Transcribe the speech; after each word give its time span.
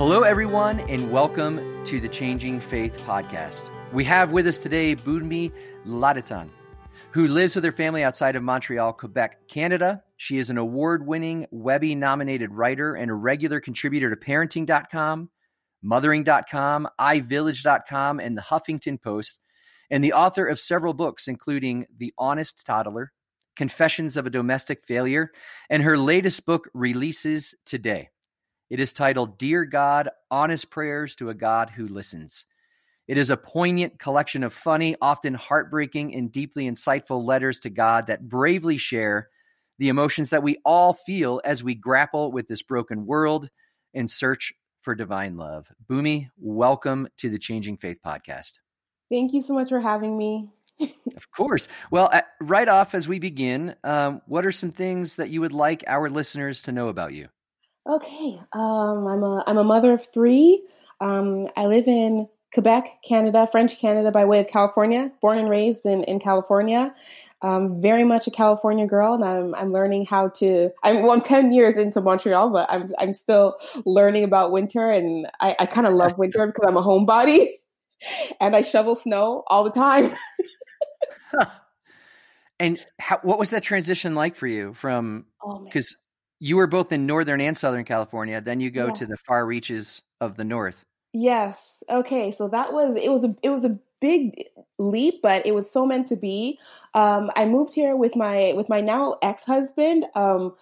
Hello, 0.00 0.22
everyone, 0.22 0.80
and 0.88 1.12
welcome 1.12 1.84
to 1.84 2.00
the 2.00 2.08
Changing 2.08 2.58
Faith 2.58 2.96
podcast. 3.06 3.68
We 3.92 4.02
have 4.04 4.32
with 4.32 4.46
us 4.46 4.58
today 4.58 4.96
Bunmi 4.96 5.52
Laditan, 5.86 6.48
who 7.10 7.28
lives 7.28 7.54
with 7.54 7.64
her 7.64 7.70
family 7.70 8.02
outside 8.02 8.34
of 8.34 8.42
Montreal, 8.42 8.94
Quebec, 8.94 9.46
Canada. 9.46 10.02
She 10.16 10.38
is 10.38 10.48
an 10.48 10.56
award 10.56 11.06
winning 11.06 11.46
Webby 11.50 11.94
nominated 11.94 12.50
writer 12.50 12.94
and 12.94 13.10
a 13.10 13.14
regular 13.14 13.60
contributor 13.60 14.08
to 14.08 14.16
parenting.com, 14.16 15.28
mothering.com, 15.82 16.88
iVillage.com, 16.98 18.20
and 18.20 18.38
the 18.38 18.42
Huffington 18.42 19.02
Post, 19.02 19.38
and 19.90 20.02
the 20.02 20.14
author 20.14 20.46
of 20.46 20.58
several 20.58 20.94
books, 20.94 21.28
including 21.28 21.84
The 21.98 22.14
Honest 22.16 22.64
Toddler, 22.64 23.12
Confessions 23.54 24.16
of 24.16 24.24
a 24.24 24.30
Domestic 24.30 24.82
Failure, 24.82 25.30
and 25.68 25.82
her 25.82 25.98
latest 25.98 26.46
book 26.46 26.70
releases 26.72 27.54
today. 27.66 28.08
It 28.70 28.78
is 28.78 28.92
titled 28.92 29.36
Dear 29.36 29.64
God 29.64 30.10
Honest 30.30 30.70
Prayers 30.70 31.16
to 31.16 31.28
a 31.28 31.34
God 31.34 31.70
Who 31.70 31.88
Listens. 31.88 32.46
It 33.08 33.18
is 33.18 33.28
a 33.28 33.36
poignant 33.36 33.98
collection 33.98 34.44
of 34.44 34.52
funny, 34.52 34.94
often 35.02 35.34
heartbreaking, 35.34 36.14
and 36.14 36.30
deeply 36.30 36.70
insightful 36.70 37.24
letters 37.24 37.58
to 37.60 37.70
God 37.70 38.06
that 38.06 38.28
bravely 38.28 38.78
share 38.78 39.28
the 39.80 39.88
emotions 39.88 40.30
that 40.30 40.44
we 40.44 40.58
all 40.64 40.92
feel 40.92 41.40
as 41.44 41.64
we 41.64 41.74
grapple 41.74 42.30
with 42.30 42.46
this 42.46 42.62
broken 42.62 43.06
world 43.06 43.50
and 43.92 44.08
search 44.08 44.52
for 44.82 44.94
divine 44.94 45.36
love. 45.36 45.66
Bunmi, 45.90 46.30
welcome 46.38 47.08
to 47.16 47.28
the 47.28 47.40
Changing 47.40 47.76
Faith 47.76 47.98
podcast. 48.06 48.60
Thank 49.10 49.32
you 49.32 49.40
so 49.40 49.52
much 49.52 49.70
for 49.70 49.80
having 49.80 50.16
me. 50.16 50.48
of 51.16 51.28
course. 51.32 51.66
Well, 51.90 52.12
right 52.40 52.68
off 52.68 52.94
as 52.94 53.08
we 53.08 53.18
begin, 53.18 53.74
um, 53.82 54.22
what 54.26 54.46
are 54.46 54.52
some 54.52 54.70
things 54.70 55.16
that 55.16 55.30
you 55.30 55.40
would 55.40 55.52
like 55.52 55.82
our 55.88 56.08
listeners 56.08 56.62
to 56.62 56.72
know 56.72 56.86
about 56.86 57.14
you? 57.14 57.26
Okay, 57.88 58.40
um, 58.52 59.06
I'm 59.06 59.22
a 59.22 59.42
I'm 59.46 59.58
a 59.58 59.64
mother 59.64 59.92
of 59.92 60.06
three. 60.12 60.62
Um, 61.00 61.46
I 61.56 61.66
live 61.66 61.88
in 61.88 62.28
Quebec, 62.52 62.98
Canada, 63.06 63.48
French 63.50 63.78
Canada 63.78 64.10
by 64.10 64.24
way 64.26 64.40
of 64.40 64.48
California. 64.48 65.10
Born 65.22 65.38
and 65.38 65.48
raised 65.48 65.86
in 65.86 66.04
in 66.04 66.20
California. 66.20 66.94
Um, 67.42 67.80
very 67.80 68.04
much 68.04 68.26
a 68.26 68.30
California 68.30 68.86
girl, 68.86 69.14
and 69.14 69.24
I'm 69.24 69.54
I'm 69.54 69.68
learning 69.68 70.04
how 70.04 70.28
to. 70.28 70.70
I'm 70.82 71.02
well, 71.02 71.12
I'm 71.12 71.22
ten 71.22 71.52
years 71.52 71.78
into 71.78 72.02
Montreal, 72.02 72.50
but 72.50 72.70
I'm 72.70 72.92
I'm 72.98 73.14
still 73.14 73.56
learning 73.86 74.24
about 74.24 74.52
winter, 74.52 74.86
and 74.86 75.26
I, 75.40 75.56
I 75.58 75.66
kind 75.66 75.86
of 75.86 75.94
love 75.94 76.18
winter 76.18 76.46
because 76.46 76.66
I'm 76.66 76.76
a 76.76 76.82
homebody, 76.82 77.48
and 78.40 78.54
I 78.54 78.60
shovel 78.60 78.94
snow 78.94 79.42
all 79.46 79.64
the 79.64 79.70
time. 79.70 80.14
and 82.60 82.78
how, 82.98 83.20
what 83.22 83.38
was 83.38 83.50
that 83.50 83.62
transition 83.62 84.14
like 84.14 84.36
for 84.36 84.46
you 84.46 84.74
from 84.74 85.24
because 85.64 85.96
oh, 85.98 86.09
you 86.40 86.56
were 86.56 86.66
both 86.66 86.90
in 86.90 87.06
northern 87.06 87.40
and 87.40 87.56
southern 87.56 87.84
California. 87.84 88.40
Then 88.40 88.58
you 88.60 88.70
go 88.70 88.86
yeah. 88.86 88.94
to 88.94 89.06
the 89.06 89.16
far 89.18 89.46
reaches 89.46 90.02
of 90.20 90.36
the 90.36 90.44
north. 90.44 90.84
Yes. 91.12 91.84
Okay. 91.88 92.32
So 92.32 92.48
that 92.48 92.72
was 92.72 92.96
it 92.96 93.10
was 93.10 93.24
a 93.24 93.36
it 93.42 93.50
was 93.50 93.64
a 93.64 93.78
big 94.00 94.48
leap, 94.78 95.20
but 95.22 95.46
it 95.46 95.54
was 95.54 95.70
so 95.70 95.86
meant 95.86 96.08
to 96.08 96.16
be. 96.16 96.58
Um, 96.94 97.30
I 97.36 97.44
moved 97.44 97.74
here 97.74 97.94
with 97.94 98.16
my 98.16 98.54
with 98.56 98.68
my 98.68 98.80
now 98.80 99.16
ex 99.22 99.44
husband. 99.44 100.06
Um, 100.14 100.56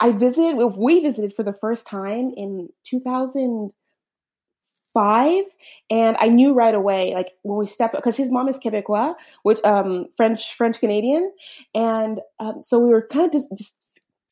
I 0.00 0.12
visited. 0.12 0.56
We 0.56 1.00
visited 1.00 1.34
for 1.34 1.42
the 1.42 1.54
first 1.54 1.86
time 1.86 2.34
in 2.36 2.68
2005, 2.84 5.44
and 5.90 6.16
I 6.18 6.28
knew 6.28 6.52
right 6.52 6.74
away, 6.74 7.14
like 7.14 7.32
when 7.42 7.58
we 7.58 7.66
stepped, 7.66 7.94
because 7.94 8.16
his 8.16 8.30
mom 8.30 8.48
is 8.48 8.58
Quebecois, 8.58 9.14
which 9.42 9.62
um, 9.64 10.06
French 10.16 10.54
French 10.54 10.80
Canadian, 10.80 11.32
and 11.74 12.20
um, 12.40 12.60
so 12.60 12.80
we 12.80 12.90
were 12.90 13.06
kind 13.06 13.26
of 13.26 13.32
just, 13.32 13.48
just 13.56 13.74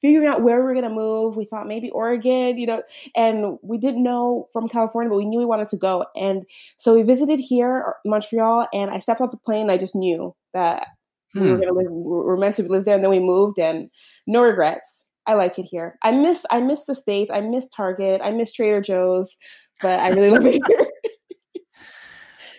figuring 0.04 0.28
out 0.28 0.42
where 0.42 0.58
we 0.58 0.64
were 0.64 0.74
going 0.74 0.86
to 0.86 0.94
move. 0.94 1.34
We 1.34 1.46
thought 1.46 1.66
maybe 1.66 1.88
Oregon, 1.88 2.58
you 2.58 2.66
know, 2.66 2.82
and 3.16 3.58
we 3.62 3.78
didn't 3.78 4.02
know 4.02 4.48
from 4.52 4.68
California, 4.68 5.08
but 5.08 5.16
we 5.16 5.24
knew 5.24 5.38
we 5.38 5.46
wanted 5.46 5.70
to 5.70 5.78
go. 5.78 6.04
And 6.14 6.44
so 6.76 6.94
we 6.94 7.02
visited 7.02 7.40
here, 7.40 7.94
Montreal, 8.04 8.68
and 8.74 8.90
I 8.90 8.98
stepped 8.98 9.22
off 9.22 9.30
the 9.30 9.38
plane. 9.38 9.70
I 9.70 9.78
just 9.78 9.94
knew 9.94 10.36
that 10.52 10.88
hmm. 11.32 11.40
we 11.40 11.50
were 11.50 11.56
hmm. 11.56 11.62
going 11.62 11.72
to 11.72 11.80
live, 11.80 11.90
we 11.90 12.02
were 12.02 12.36
meant 12.36 12.56
to 12.56 12.64
live 12.64 12.84
there. 12.84 12.96
And 12.96 13.02
then 13.02 13.10
we 13.10 13.18
moved, 13.18 13.58
and 13.58 13.88
no 14.26 14.42
regrets. 14.42 15.06
I 15.26 15.32
like 15.34 15.58
it 15.58 15.62
here. 15.62 15.98
I 16.02 16.12
miss, 16.12 16.44
I 16.50 16.60
miss 16.60 16.84
the 16.84 16.94
states. 16.94 17.30
I 17.32 17.40
miss 17.40 17.66
Target. 17.70 18.20
I 18.22 18.30
miss 18.30 18.52
Trader 18.52 18.82
Joe's, 18.82 19.34
but 19.80 20.00
I 20.00 20.10
really 20.10 20.28
love 20.28 20.44
it 20.44 20.60
here. 20.68 21.62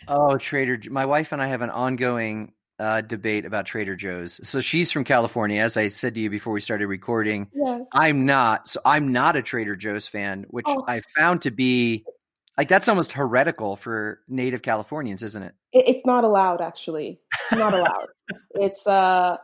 oh, 0.07 0.39
Trader! 0.39 0.79
My 0.89 1.05
wife 1.05 1.31
and 1.31 1.43
I 1.43 1.45
have 1.45 1.61
an 1.61 1.69
ongoing 1.69 2.53
uh, 2.79 3.01
debate 3.01 3.45
about 3.45 3.65
Trader 3.65 3.95
Joe's. 3.95 4.39
So 4.47 4.61
she's 4.61 4.91
from 4.91 5.03
California, 5.03 5.61
as 5.61 5.77
I 5.77 5.87
said 5.87 6.13
to 6.15 6.19
you 6.19 6.29
before 6.29 6.53
we 6.53 6.61
started 6.61 6.87
recording. 6.87 7.49
Yes. 7.53 7.87
I'm 7.93 8.25
not. 8.25 8.67
So 8.67 8.79
I'm 8.85 9.11
not 9.11 9.35
a 9.35 9.41
Trader 9.41 9.75
Joe's 9.75 10.07
fan, 10.07 10.45
which 10.49 10.65
oh. 10.67 10.83
I 10.87 11.01
found 11.17 11.41
to 11.43 11.51
be 11.51 12.05
like 12.57 12.67
that's 12.67 12.87
almost 12.87 13.13
heretical 13.13 13.75
for 13.75 14.19
native 14.27 14.61
Californians, 14.61 15.23
isn't 15.23 15.43
it? 15.43 15.53
It's 15.73 16.05
not 16.05 16.23
allowed, 16.23 16.61
actually. 16.61 17.19
It's 17.43 17.59
not 17.59 17.73
allowed. 17.73 18.07
it's 18.55 18.87
uh 18.87 19.37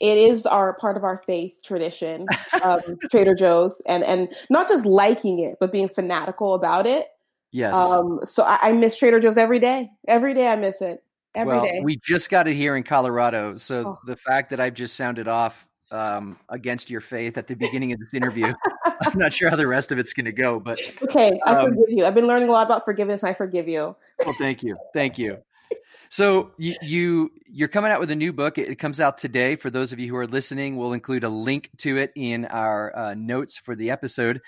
it 0.00 0.18
is 0.18 0.44
our 0.44 0.74
part 0.74 0.96
of 0.96 1.04
our 1.04 1.18
faith 1.18 1.54
tradition, 1.64 2.26
um, 2.62 2.80
Trader 3.10 3.34
Joe's, 3.34 3.80
and 3.86 4.02
and 4.02 4.34
not 4.50 4.68
just 4.68 4.84
liking 4.86 5.38
it, 5.38 5.56
but 5.60 5.72
being 5.72 5.88
fanatical 5.88 6.54
about 6.54 6.86
it. 6.86 7.06
Yes. 7.52 7.76
Um, 7.76 8.18
so 8.24 8.42
I, 8.42 8.58
I 8.68 8.72
miss 8.72 8.98
Trader 8.98 9.20
Joe's 9.20 9.36
every 9.36 9.60
day. 9.60 9.88
Every 10.08 10.34
day 10.34 10.48
I 10.48 10.56
miss 10.56 10.82
it. 10.82 11.03
Every 11.34 11.56
well, 11.56 11.64
day. 11.64 11.80
we 11.82 11.96
just 11.96 12.30
got 12.30 12.46
it 12.46 12.54
here 12.54 12.76
in 12.76 12.84
Colorado. 12.84 13.56
So 13.56 13.86
oh. 13.86 13.98
the 14.06 14.16
fact 14.16 14.50
that 14.50 14.60
I've 14.60 14.74
just 14.74 14.94
sounded 14.94 15.26
off 15.26 15.66
um, 15.90 16.38
against 16.48 16.90
your 16.90 17.00
faith 17.00 17.36
at 17.38 17.46
the 17.48 17.54
beginning 17.54 17.92
of 17.92 17.98
this 17.98 18.14
interview, 18.14 18.52
I'm 19.02 19.18
not 19.18 19.32
sure 19.32 19.50
how 19.50 19.56
the 19.56 19.66
rest 19.66 19.92
of 19.92 19.98
it's 19.98 20.12
going 20.12 20.26
to 20.26 20.32
go. 20.32 20.60
But 20.60 20.80
okay, 21.02 21.38
I 21.44 21.54
um, 21.54 21.70
forgive 21.70 21.84
you. 21.88 22.04
I've 22.04 22.14
been 22.14 22.26
learning 22.26 22.48
a 22.48 22.52
lot 22.52 22.66
about 22.66 22.84
forgiveness. 22.84 23.22
And 23.22 23.30
I 23.30 23.34
forgive 23.34 23.68
you. 23.68 23.96
well, 24.24 24.34
thank 24.38 24.62
you, 24.62 24.76
thank 24.92 25.18
you. 25.18 25.38
So 26.10 26.52
you, 26.58 26.74
you 26.82 27.30
you're 27.48 27.66
coming 27.66 27.90
out 27.90 27.98
with 27.98 28.08
a 28.12 28.14
new 28.14 28.32
book. 28.32 28.56
It, 28.56 28.68
it, 28.68 28.76
comes 28.76 29.00
out 29.00 29.18
today. 29.18 29.56
For 29.56 29.68
those 29.68 29.90
of 29.90 29.98
you 29.98 30.08
who 30.10 30.16
are 30.16 30.28
listening, 30.28 30.76
we'll 30.76 30.92
include 30.92 31.24
a 31.24 31.28
link 31.28 31.70
to 31.78 31.96
it 31.96 32.12
in 32.14 32.44
our 32.44 32.96
uh, 32.96 33.14
notes 33.14 33.56
for 33.56 33.74
the 33.74 33.90
episode. 33.90 34.40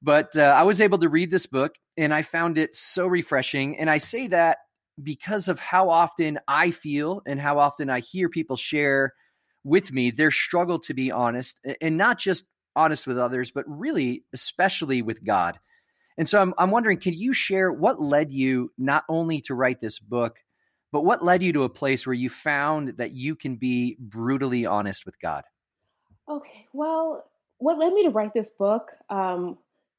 But 0.00 0.34
uh, 0.38 0.54
I 0.56 0.62
was 0.62 0.80
able 0.80 0.96
to 0.98 1.10
read 1.10 1.30
this 1.30 1.44
book, 1.44 1.74
and 1.98 2.14
I 2.14 2.22
found 2.22 2.56
it 2.56 2.74
so 2.74 3.06
refreshing. 3.06 3.78
And 3.78 3.90
I 3.90 3.98
say 3.98 4.28
that 4.28 4.58
because 5.02 5.48
of 5.48 5.60
how 5.60 5.88
often 5.90 6.38
I 6.48 6.70
feel 6.70 7.22
and 7.26 7.40
how 7.40 7.58
often 7.58 7.90
I 7.90 8.00
hear 8.00 8.28
people 8.28 8.56
share 8.56 9.14
with 9.64 9.92
me 9.92 10.10
their 10.10 10.30
struggle 10.30 10.78
to 10.80 10.94
be 10.94 11.10
honest 11.10 11.60
and 11.80 11.96
not 11.96 12.18
just 12.18 12.44
honest 12.76 13.06
with 13.06 13.18
others, 13.18 13.50
but 13.50 13.64
really, 13.66 14.24
especially 14.32 15.02
with 15.02 15.24
God. 15.24 15.58
And 16.16 16.28
so 16.28 16.40
I'm, 16.40 16.54
I'm 16.58 16.70
wondering, 16.70 16.98
can 16.98 17.14
you 17.14 17.32
share 17.32 17.72
what 17.72 18.00
led 18.00 18.30
you 18.30 18.72
not 18.78 19.04
only 19.08 19.40
to 19.42 19.54
write 19.54 19.80
this 19.80 19.98
book, 19.98 20.38
but 20.92 21.04
what 21.04 21.24
led 21.24 21.42
you 21.42 21.52
to 21.54 21.62
a 21.62 21.68
place 21.68 22.06
where 22.06 22.14
you 22.14 22.28
found 22.28 22.96
that 22.98 23.12
you 23.12 23.36
can 23.36 23.56
be 23.56 23.96
brutally 23.98 24.66
honest 24.66 25.06
with 25.06 25.18
God? 25.20 25.44
Okay, 26.28 26.66
well, 26.72 27.30
what 27.58 27.78
led 27.78 27.92
me 27.92 28.04
to 28.04 28.10
write 28.10 28.34
this 28.34 28.50
book? 28.50 28.92
Um, 29.08 29.58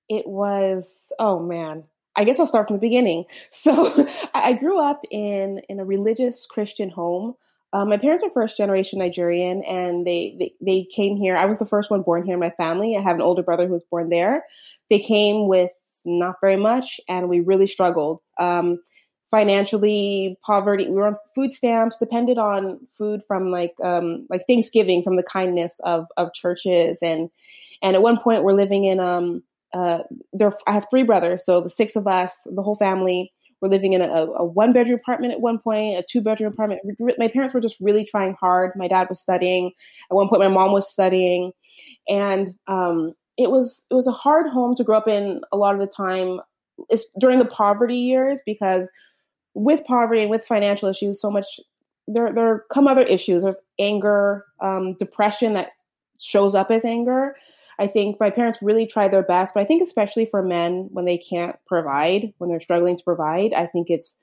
it 0.10 0.28
was, 0.28 1.12
oh 1.20 1.40
man, 1.40 1.86
I 2.16 2.24
guess 2.24 2.40
I'll 2.40 2.48
start 2.48 2.68
from 2.68 2.78
the 2.78 2.82
beginning. 2.82 3.26
So 3.52 4.08
I 4.34 4.54
grew 4.54 4.80
up 4.80 5.02
in 5.12 5.62
in 5.70 5.80
a 5.80 5.86
religious 5.86 6.46
Christian 6.46 6.90
home. 6.90 7.36
Um, 7.74 7.90
my 7.90 7.98
parents 7.98 8.24
are 8.24 8.30
first 8.32 8.58
generation 8.58 9.00
Nigerian, 9.00 9.64
and 9.64 10.06
they, 10.06 10.36
they 10.40 10.54
they 10.62 10.84
came 10.84 11.16
here. 11.16 11.38
I 11.38 11.46
was 11.46 11.60
the 11.60 11.66
first 11.66 11.90
one 11.90 12.02
born 12.02 12.26
here 12.26 12.34
in 12.34 12.40
my 12.40 12.50
family. 12.50 12.98
I 12.98 13.02
have 13.02 13.16
an 13.16 13.22
older 13.22 13.44
brother 13.44 13.66
who 13.66 13.74
was 13.74 13.84
born 13.84 14.10
there. 14.10 14.46
They 14.90 15.00
came 15.00 15.48
with 15.48 15.72
not 16.04 16.36
very 16.42 16.58
much, 16.58 17.00
and 17.08 17.30
we 17.30 17.40
really 17.40 17.68
struggled 17.68 18.20
um, 18.40 18.82
financially. 19.30 20.38
Poverty. 20.44 20.88
We 20.88 20.96
were 20.96 21.08
on 21.08 21.16
food 21.36 21.54
stamps, 21.54 21.98
depended 21.98 22.38
on 22.38 22.80
food 22.98 23.22
from 23.26 23.52
like 23.52 23.76
um, 23.82 24.26
like 24.30 24.46
Thanksgiving 24.48 25.04
from 25.04 25.16
the 25.16 25.24
kindness 25.24 25.80
of 25.86 26.08
of 26.18 26.34
churches, 26.34 27.00
and 27.02 27.30
and 27.82 27.96
at 27.96 28.02
one 28.02 28.20
point 28.20 28.44
we're 28.44 28.54
living 28.54 28.86
in 28.86 29.00
um 29.00 29.44
uh, 29.74 30.00
there, 30.34 30.54
I 30.68 30.74
have 30.74 30.88
three 30.90 31.04
brothers, 31.04 31.46
so 31.46 31.62
the 31.62 31.70
six 31.70 31.96
of 31.96 32.08
us, 32.08 32.42
the 32.46 32.64
whole 32.64 32.76
family, 32.76 33.32
were 33.62 33.70
living 33.70 33.94
in 33.94 34.02
a, 34.02 34.08
a 34.08 34.44
one 34.44 34.74
bedroom 34.74 35.00
apartment 35.00 35.34
at 35.34 35.40
one 35.40 35.60
point, 35.60 35.98
a 35.98 36.04
two 36.08 36.22
bedroom 36.22 36.52
apartment. 36.52 36.82
My 37.18 37.28
parents 37.28 37.54
were 37.54 37.62
just 37.62 37.80
really 37.80 38.04
trying 38.04 38.36
hard. 38.40 38.72
My 38.76 38.88
dad 38.88 39.08
was 39.08 39.22
studying. 39.22 39.72
At 40.10 40.16
one 40.16 40.28
point, 40.28 40.42
my 40.42 40.48
mom 40.48 40.72
was 40.72 40.92
studying, 40.92 41.52
and 42.10 42.50
um, 42.68 43.14
it 43.38 43.52
was 43.52 43.86
it 43.90 43.94
was 43.94 44.08
a 44.08 44.12
hard 44.12 44.48
home 44.48 44.76
to 44.76 44.84
grow 44.84 44.98
up 44.98 45.08
in. 45.08 45.42
A 45.52 45.58
lot 45.58 45.76
of 45.76 45.80
the 45.80 45.88
time, 45.88 46.42
it's 46.90 47.06
during 47.20 47.40
the 47.40 47.46
poverty 47.46 47.98
years 47.98 48.42
because 48.46 48.92
with 49.54 49.84
poverty 49.86 50.22
and 50.22 50.32
with 50.32 50.46
financial 50.46 50.90
issues, 50.90 51.22
so 51.22 51.30
much 51.30 51.46
there 52.08 52.34
there 52.34 52.66
come 52.72 52.88
other 52.88 53.02
issues. 53.04 53.44
There's 53.44 53.58
anger, 53.80 54.46
um, 54.60 54.96
depression 54.96 55.54
that 55.54 55.70
shows 56.20 56.56
up 56.56 56.72
as 56.72 56.84
anger. 56.84 57.36
I 57.82 57.88
think 57.88 58.18
my 58.20 58.30
parents 58.30 58.60
really 58.62 58.86
tried 58.86 59.12
their 59.12 59.24
best, 59.24 59.56
but 59.56 59.62
I 59.62 59.66
think 59.66 59.82
especially 59.82 60.28
for 60.28 60.44
men 60.44 60.90
when 60.92 61.06
they 61.06 61.18
can't 61.18 61.56
provide, 61.68 62.32
when 62.38 62.48
they're 62.48 62.60
struggling 62.60 62.96
to 62.96 63.04
provide, 63.04 63.54
I 63.54 63.66
think 63.66 63.90
it's 63.90 64.20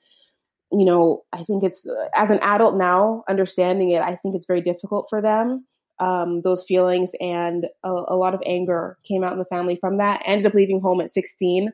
you 0.71 0.85
know, 0.85 1.23
I 1.33 1.43
think 1.43 1.63
it's 1.63 1.85
as 2.15 2.29
an 2.29 2.39
adult 2.39 2.77
now 2.77 3.23
understanding 3.27 3.89
it, 3.89 4.01
I 4.01 4.15
think 4.15 4.35
it's 4.35 4.45
very 4.45 4.61
difficult 4.61 5.07
for 5.09 5.21
them. 5.21 5.65
Um, 5.99 6.41
those 6.41 6.63
feelings 6.63 7.11
and 7.19 7.65
a, 7.83 7.89
a, 7.89 8.15
lot 8.15 8.33
of 8.33 8.41
anger 8.45 8.97
came 9.03 9.23
out 9.23 9.33
in 9.33 9.39
the 9.39 9.45
family 9.45 9.75
from 9.75 9.97
that. 9.97 10.21
Ended 10.25 10.45
up 10.45 10.53
leaving 10.53 10.79
home 10.79 11.01
at 11.01 11.11
16. 11.11 11.73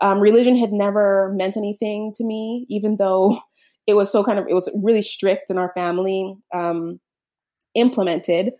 Um, 0.00 0.20
religion 0.20 0.56
had 0.56 0.72
never 0.72 1.34
meant 1.36 1.58
anything 1.58 2.14
to 2.16 2.24
me, 2.24 2.64
even 2.70 2.96
though 2.96 3.38
it 3.86 3.94
was 3.94 4.10
so 4.10 4.24
kind 4.24 4.38
of 4.38 4.46
it 4.48 4.54
was 4.54 4.70
really 4.74 5.02
strict 5.02 5.50
in 5.50 5.58
our 5.58 5.72
family 5.74 6.36
um, 6.54 7.00
implemented. 7.74 8.52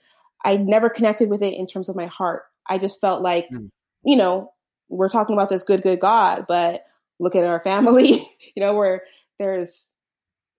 I 0.44 0.56
never 0.56 0.90
connected 0.90 1.30
with 1.30 1.42
it 1.42 1.54
in 1.54 1.66
terms 1.66 1.88
of 1.88 1.96
my 1.96 2.06
heart. 2.06 2.42
I 2.70 2.78
just 2.78 3.00
felt 3.00 3.20
like, 3.20 3.48
mm. 3.52 3.68
you 4.04 4.16
know, 4.16 4.52
we're 4.88 5.08
talking 5.08 5.34
about 5.34 5.50
this 5.50 5.62
good, 5.62 5.82
good 5.82 6.00
God, 6.00 6.46
but 6.48 6.84
look 7.18 7.34
at 7.36 7.44
our 7.44 7.60
family, 7.64 8.26
you 8.54 8.60
know, 8.60 8.74
where 8.74 9.02
there's 9.38 9.90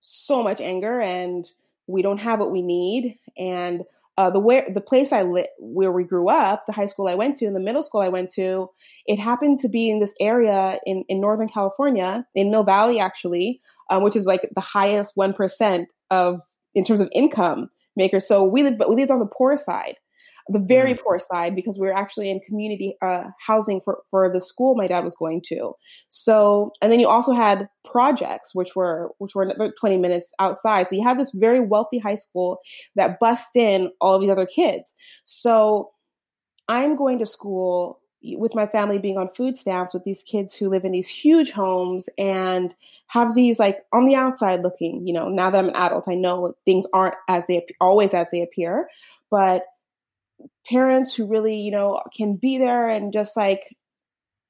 so 0.01 0.43
much 0.43 0.61
anger 0.61 0.99
and 0.99 1.47
we 1.87 2.01
don't 2.01 2.19
have 2.19 2.39
what 2.39 2.51
we 2.51 2.61
need. 2.61 3.17
And 3.37 3.83
uh, 4.17 4.29
the 4.29 4.39
where 4.39 4.67
the 4.71 4.81
place 4.81 5.11
I 5.11 5.23
lit 5.23 5.49
where 5.57 5.91
we 5.91 6.03
grew 6.03 6.29
up, 6.29 6.65
the 6.65 6.73
high 6.73 6.85
school 6.85 7.07
I 7.07 7.15
went 7.15 7.37
to, 7.37 7.45
and 7.45 7.55
the 7.55 7.61
middle 7.61 7.81
school 7.81 8.01
I 8.01 8.09
went 8.09 8.29
to, 8.31 8.69
it 9.05 9.19
happened 9.19 9.59
to 9.59 9.69
be 9.69 9.89
in 9.89 9.99
this 9.99 10.13
area 10.19 10.79
in 10.85 11.05
in 11.07 11.21
Northern 11.21 11.47
California, 11.47 12.25
in 12.35 12.51
Mill 12.51 12.63
Valley, 12.63 12.99
actually, 12.99 13.61
um, 13.89 14.03
which 14.03 14.15
is 14.15 14.25
like 14.25 14.49
the 14.53 14.61
highest 14.61 15.15
one 15.15 15.33
percent 15.33 15.89
of 16.09 16.41
in 16.75 16.83
terms 16.83 16.99
of 16.99 17.09
income 17.13 17.69
makers. 17.95 18.27
So 18.27 18.43
we 18.43 18.63
lived, 18.63 18.77
but 18.77 18.89
we 18.89 18.95
lived 18.95 19.11
on 19.11 19.19
the 19.19 19.25
poor 19.25 19.55
side 19.57 19.95
the 20.51 20.59
very 20.59 20.93
mm. 20.93 20.99
poor 20.99 21.19
side 21.19 21.55
because 21.55 21.77
we 21.77 21.87
were 21.87 21.95
actually 21.95 22.29
in 22.29 22.39
community 22.41 22.95
uh, 23.01 23.25
housing 23.39 23.81
for, 23.81 24.01
for 24.09 24.31
the 24.31 24.41
school 24.41 24.75
my 24.75 24.87
dad 24.87 25.03
was 25.03 25.15
going 25.15 25.41
to. 25.47 25.73
So, 26.09 26.71
and 26.81 26.91
then 26.91 26.99
you 26.99 27.07
also 27.07 27.31
had 27.31 27.69
projects, 27.85 28.53
which 28.53 28.75
were 28.75 29.11
which 29.17 29.35
were 29.35 29.53
20 29.79 29.97
minutes 29.97 30.33
outside. 30.39 30.89
So 30.89 30.95
you 30.95 31.03
had 31.03 31.19
this 31.19 31.31
very 31.31 31.59
wealthy 31.59 31.99
high 31.99 32.15
school 32.15 32.59
that 32.95 33.19
bussed 33.19 33.55
in 33.55 33.91
all 34.01 34.15
of 34.15 34.21
these 34.21 34.31
other 34.31 34.45
kids. 34.45 34.93
So 35.23 35.91
I'm 36.67 36.95
going 36.95 37.19
to 37.19 37.25
school 37.25 38.01
with 38.23 38.53
my 38.53 38.67
family 38.67 38.99
being 38.99 39.17
on 39.17 39.29
food 39.29 39.57
stamps 39.57 39.93
with 39.93 40.03
these 40.03 40.23
kids 40.23 40.55
who 40.55 40.69
live 40.69 40.83
in 40.85 40.91
these 40.91 41.07
huge 41.07 41.51
homes 41.51 42.07
and 42.17 42.75
have 43.07 43.33
these 43.33 43.57
like 43.57 43.79
on 43.91 44.05
the 44.05 44.13
outside 44.13 44.61
looking 44.61 45.05
you 45.07 45.13
know 45.13 45.27
now 45.27 45.49
that 45.49 45.57
i'm 45.57 45.69
an 45.69 45.75
adult 45.75 46.07
i 46.07 46.13
know 46.13 46.53
things 46.63 46.85
aren't 46.93 47.15
as 47.27 47.47
they 47.47 47.65
always 47.79 48.13
as 48.13 48.29
they 48.29 48.41
appear 48.41 48.87
but 49.31 49.63
parents 50.67 51.15
who 51.15 51.27
really, 51.27 51.57
you 51.57 51.71
know, 51.71 52.01
can 52.15 52.35
be 52.35 52.57
there 52.57 52.87
and 52.87 53.13
just 53.13 53.35
like, 53.35 53.75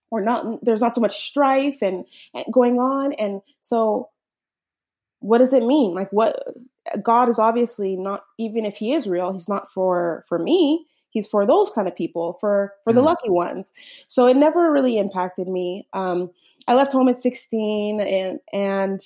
or 0.10 0.22
not, 0.22 0.64
there's 0.64 0.82
not 0.82 0.96
so 0.96 1.02
much 1.02 1.26
strife 1.26 1.82
and, 1.82 2.06
and 2.34 2.46
going 2.52 2.80
on. 2.80 3.14
And 3.14 3.42
so, 3.62 4.10
what 5.20 5.38
does 5.38 5.54
it 5.54 5.64
mean? 5.64 5.94
Like, 5.94 6.12
what 6.12 6.44
God 7.02 7.30
is 7.30 7.40
obviously 7.40 7.96
not, 7.96 8.24
even 8.38 8.66
if 8.66 8.76
He 8.78 8.94
is 8.94 9.08
real, 9.08 9.32
He's 9.32 9.50
not 9.50 9.72
for 9.72 10.26
for 10.28 10.40
me. 10.40 10.86
He's 11.12 11.28
for 11.28 11.46
those 11.46 11.70
kind 11.70 11.88
of 11.88 11.96
people, 11.96 12.38
for 12.40 12.74
for 12.84 12.94
the 12.94 13.02
mm. 13.02 13.06
lucky 13.06 13.30
ones. 13.30 13.74
So 14.08 14.28
it 14.28 14.36
never 14.36 14.72
really 14.72 14.98
impacted 14.98 15.48
me. 15.48 15.88
Um, 15.94 16.32
I 16.68 16.76
left 16.76 16.94
home 16.94 17.10
at 17.10 17.20
16, 17.20 18.02
and 18.02 18.40
and 18.52 19.02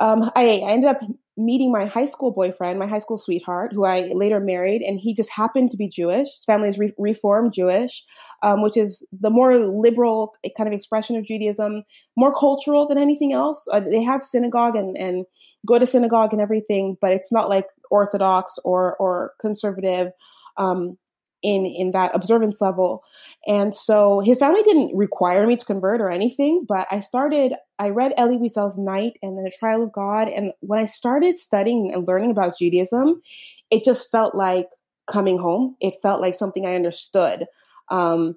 um, 0.00 0.30
I, 0.34 0.62
I 0.64 0.70
ended 0.72 0.90
up 0.90 1.00
meeting 1.36 1.72
my 1.72 1.86
high 1.86 2.06
school 2.06 2.30
boyfriend, 2.30 2.78
my 2.78 2.86
high 2.86 2.98
school 2.98 3.18
sweetheart, 3.18 3.72
who 3.72 3.84
I 3.84 4.10
later 4.12 4.40
married, 4.40 4.82
and 4.82 4.98
he 4.98 5.14
just 5.14 5.30
happened 5.30 5.70
to 5.70 5.76
be 5.76 5.88
Jewish. 5.88 6.28
His 6.28 6.44
family 6.44 6.68
is 6.68 6.78
re- 6.78 6.94
Reform 6.98 7.50
Jewish, 7.50 8.04
um, 8.42 8.62
which 8.62 8.76
is 8.76 9.06
the 9.12 9.30
more 9.30 9.58
liberal 9.58 10.34
kind 10.56 10.66
of 10.66 10.74
expression 10.74 11.16
of 11.16 11.26
Judaism, 11.26 11.82
more 12.16 12.34
cultural 12.34 12.86
than 12.86 12.98
anything 12.98 13.32
else. 13.32 13.66
Uh, 13.72 13.80
they 13.80 14.02
have 14.02 14.22
synagogue 14.22 14.76
and, 14.76 14.96
and 14.98 15.24
go 15.66 15.78
to 15.78 15.86
synagogue 15.86 16.32
and 16.32 16.42
everything, 16.42 16.96
but 17.00 17.12
it's 17.12 17.32
not 17.32 17.48
like 17.48 17.66
Orthodox 17.90 18.58
or 18.64 18.96
or 18.96 19.32
conservative. 19.40 20.12
Um, 20.56 20.98
in 21.42 21.66
in 21.66 21.92
that 21.92 22.14
observance 22.14 22.60
level. 22.60 23.02
And 23.46 23.74
so 23.74 24.20
his 24.20 24.38
family 24.38 24.62
didn't 24.62 24.96
require 24.96 25.46
me 25.46 25.56
to 25.56 25.64
convert 25.64 26.00
or 26.00 26.10
anything 26.10 26.66
but 26.68 26.86
i 26.90 26.98
started 26.98 27.54
i 27.78 27.88
read 27.88 28.12
elie 28.18 28.36
wiesel's 28.36 28.76
night 28.76 29.14
and 29.22 29.38
then 29.38 29.46
a 29.46 29.50
trial 29.50 29.82
of 29.82 29.92
god. 29.92 30.28
And 30.28 30.52
when 30.60 30.80
i 30.80 30.84
started 30.84 31.38
studying 31.38 31.92
and 31.92 32.06
learning 32.06 32.30
about 32.30 32.58
judaism 32.58 33.22
it 33.70 33.84
just 33.84 34.10
felt 34.10 34.34
like 34.34 34.68
coming 35.10 35.38
home. 35.38 35.76
It 35.80 35.94
felt 36.02 36.20
like 36.20 36.34
something 36.34 36.66
i 36.66 36.74
understood. 36.74 37.46
Um, 37.90 38.36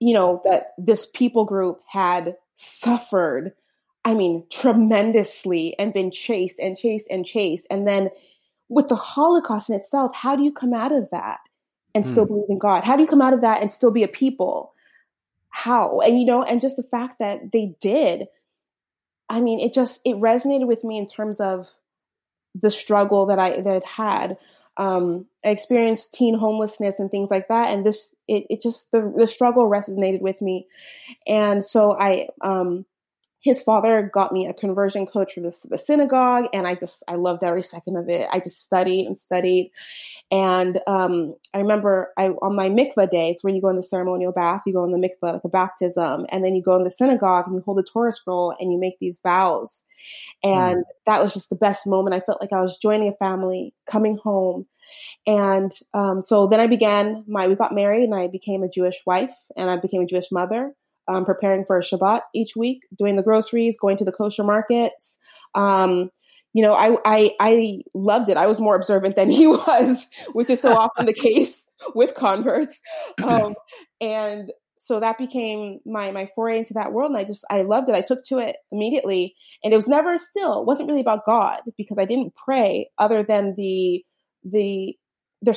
you 0.00 0.14
know 0.14 0.40
that 0.44 0.72
this 0.78 1.06
people 1.06 1.44
group 1.44 1.80
had 1.86 2.34
suffered 2.54 3.52
i 4.04 4.14
mean 4.14 4.44
tremendously 4.50 5.76
and 5.78 5.92
been 5.92 6.10
chased 6.10 6.58
and 6.58 6.76
chased 6.76 7.06
and 7.10 7.24
chased. 7.24 7.66
And 7.70 7.86
then 7.86 8.10
with 8.68 8.88
the 8.88 8.96
holocaust 8.96 9.70
in 9.70 9.76
itself 9.76 10.12
how 10.14 10.34
do 10.34 10.42
you 10.42 10.52
come 10.52 10.74
out 10.74 10.92
of 10.92 11.08
that 11.10 11.38
and 11.94 12.06
still 12.06 12.24
hmm. 12.24 12.34
believe 12.34 12.50
in 12.50 12.58
God? 12.58 12.84
How 12.84 12.96
do 12.96 13.02
you 13.02 13.08
come 13.08 13.22
out 13.22 13.34
of 13.34 13.40
that 13.42 13.60
and 13.60 13.70
still 13.70 13.90
be 13.90 14.02
a 14.02 14.08
people? 14.08 14.74
How? 15.50 16.00
And 16.00 16.18
you 16.18 16.24
know, 16.24 16.42
and 16.42 16.60
just 16.60 16.76
the 16.76 16.82
fact 16.82 17.18
that 17.18 17.52
they 17.52 17.74
did, 17.80 18.26
I 19.28 19.40
mean, 19.40 19.60
it 19.60 19.74
just 19.74 20.00
it 20.04 20.16
resonated 20.16 20.66
with 20.66 20.84
me 20.84 20.98
in 20.98 21.06
terms 21.06 21.40
of 21.40 21.70
the 22.54 22.70
struggle 22.70 23.26
that 23.26 23.38
I 23.38 23.60
that 23.60 23.84
had. 23.84 24.38
Um, 24.78 25.26
I 25.44 25.50
experienced 25.50 26.14
teen 26.14 26.34
homelessness 26.34 26.98
and 26.98 27.10
things 27.10 27.30
like 27.30 27.48
that, 27.48 27.72
and 27.72 27.84
this 27.84 28.14
it, 28.26 28.46
it 28.48 28.62
just 28.62 28.90
the 28.92 29.12
the 29.16 29.26
struggle 29.26 29.68
resonated 29.68 30.22
with 30.22 30.40
me, 30.40 30.66
and 31.26 31.62
so 31.62 31.92
I 31.92 32.28
um 32.40 32.86
his 33.42 33.60
father 33.60 34.08
got 34.14 34.32
me 34.32 34.46
a 34.46 34.54
conversion 34.54 35.04
coach 35.04 35.34
for 35.34 35.40
this, 35.40 35.62
the 35.62 35.76
synagogue, 35.76 36.46
and 36.52 36.66
I 36.66 36.76
just 36.76 37.02
I 37.08 37.16
loved 37.16 37.42
every 37.42 37.62
second 37.62 37.96
of 37.96 38.08
it. 38.08 38.28
I 38.32 38.38
just 38.38 38.64
studied 38.64 39.06
and 39.06 39.18
studied, 39.18 39.72
and 40.30 40.80
um, 40.86 41.34
I 41.52 41.58
remember 41.58 42.12
I 42.16 42.28
on 42.28 42.54
my 42.54 42.68
mikvah 42.68 43.10
days 43.10 43.40
when 43.42 43.56
you 43.56 43.60
go 43.60 43.68
in 43.68 43.76
the 43.76 43.82
ceremonial 43.82 44.30
bath, 44.30 44.62
you 44.64 44.72
go 44.72 44.84
in 44.84 44.92
the 44.92 45.08
mikvah 45.08 45.32
like 45.34 45.44
a 45.44 45.48
baptism, 45.48 46.26
and 46.30 46.44
then 46.44 46.54
you 46.54 46.62
go 46.62 46.76
in 46.76 46.84
the 46.84 46.90
synagogue 46.90 47.46
and 47.48 47.56
you 47.56 47.62
hold 47.62 47.78
the 47.78 47.82
Torah 47.82 48.12
scroll 48.12 48.54
and 48.60 48.72
you 48.72 48.78
make 48.78 49.00
these 49.00 49.18
vows, 49.20 49.82
and 50.44 50.78
mm. 50.78 50.84
that 51.06 51.20
was 51.20 51.34
just 51.34 51.50
the 51.50 51.56
best 51.56 51.84
moment. 51.84 52.14
I 52.14 52.20
felt 52.20 52.40
like 52.40 52.52
I 52.52 52.62
was 52.62 52.78
joining 52.78 53.08
a 53.08 53.16
family, 53.16 53.74
coming 53.90 54.18
home, 54.18 54.66
and 55.26 55.72
um, 55.94 56.22
so 56.22 56.46
then 56.46 56.60
I 56.60 56.68
began 56.68 57.24
my 57.26 57.48
we 57.48 57.56
got 57.56 57.74
married 57.74 58.04
and 58.04 58.14
I 58.14 58.28
became 58.28 58.62
a 58.62 58.68
Jewish 58.68 59.02
wife 59.04 59.34
and 59.56 59.68
I 59.68 59.78
became 59.78 60.02
a 60.02 60.06
Jewish 60.06 60.30
mother 60.30 60.74
um, 61.08 61.24
preparing 61.24 61.64
for 61.64 61.78
a 61.78 61.82
Shabbat 61.82 62.20
each 62.34 62.56
week, 62.56 62.82
doing 62.96 63.16
the 63.16 63.22
groceries, 63.22 63.78
going 63.78 63.96
to 63.98 64.04
the 64.04 64.12
kosher 64.12 64.44
markets. 64.44 65.18
Um, 65.54 66.10
you 66.54 66.62
know, 66.62 66.74
I, 66.74 66.96
I 67.04 67.30
I 67.40 67.78
loved 67.94 68.28
it. 68.28 68.36
I 68.36 68.46
was 68.46 68.58
more 68.58 68.76
observant 68.76 69.16
than 69.16 69.30
he 69.38 69.46
was, 69.46 70.06
which 70.32 70.50
is 70.50 70.60
so 70.60 70.72
often 70.78 71.06
the 71.06 71.14
case 71.14 71.68
with 71.94 72.14
converts. 72.14 72.80
Um, 73.22 73.54
and 74.00 74.52
so 74.76 74.98
that 74.98 75.16
became 75.16 75.78
my 75.86 76.10
my 76.10 76.28
foray 76.34 76.58
into 76.58 76.74
that 76.74 76.92
world, 76.92 77.10
and 77.10 77.18
I 77.18 77.24
just 77.24 77.44
I 77.50 77.62
loved 77.62 77.88
it. 77.88 77.94
I 77.94 78.02
took 78.02 78.24
to 78.26 78.38
it 78.38 78.56
immediately, 78.70 79.34
and 79.62 79.72
it 79.72 79.76
was 79.76 79.88
never 79.88 80.18
still. 80.18 80.60
It 80.60 80.66
wasn't 80.66 80.88
really 80.88 81.00
about 81.00 81.24
God 81.24 81.60
because 81.76 81.98
I 81.98 82.04
didn't 82.04 82.34
pray 82.34 82.90
other 82.98 83.22
than 83.22 83.54
the 83.56 84.04
the 84.44 84.96
their 85.42 85.54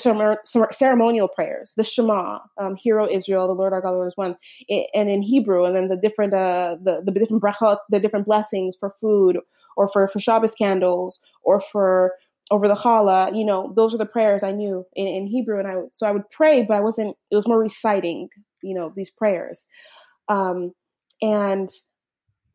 ceremonial 0.71 1.27
prayers, 1.27 1.73
the 1.77 1.83
Shema, 1.83 2.39
um, 2.57 2.75
Hear 2.75 2.99
O 2.99 3.07
Israel, 3.07 3.47
the 3.47 3.53
Lord 3.53 3.71
our 3.71 3.81
God, 3.81 3.91
the 3.91 3.97
Lord 3.97 4.07
is 4.07 4.17
one, 4.17 4.35
and 4.67 5.09
in 5.09 5.21
Hebrew, 5.21 5.63
and 5.63 5.75
then 5.75 5.87
the 5.89 5.95
different 5.95 6.33
uh, 6.33 6.77
the 6.81 7.01
the 7.05 7.11
different 7.11 7.43
brachot, 7.43 7.77
the 7.89 7.99
different 7.99 8.25
blessings 8.25 8.75
for 8.75 8.89
food, 8.89 9.39
or 9.77 9.87
for 9.87 10.07
for 10.07 10.19
Shabbos 10.19 10.55
candles, 10.55 11.21
or 11.43 11.59
for 11.59 12.13
over 12.49 12.67
the 12.67 12.75
challah. 12.75 13.37
You 13.37 13.45
know, 13.45 13.73
those 13.75 13.93
are 13.93 13.99
the 13.99 14.07
prayers 14.07 14.41
I 14.41 14.51
knew 14.51 14.85
in, 14.95 15.07
in 15.07 15.27
Hebrew, 15.27 15.59
and 15.59 15.67
I 15.67 15.75
so 15.91 16.07
I 16.07 16.11
would 16.11 16.29
pray, 16.31 16.63
but 16.63 16.77
I 16.77 16.81
wasn't. 16.81 17.15
It 17.29 17.35
was 17.35 17.47
more 17.47 17.59
reciting, 17.59 18.29
you 18.63 18.73
know, 18.73 18.91
these 18.95 19.11
prayers. 19.11 19.67
Um, 20.27 20.73
and 21.21 21.69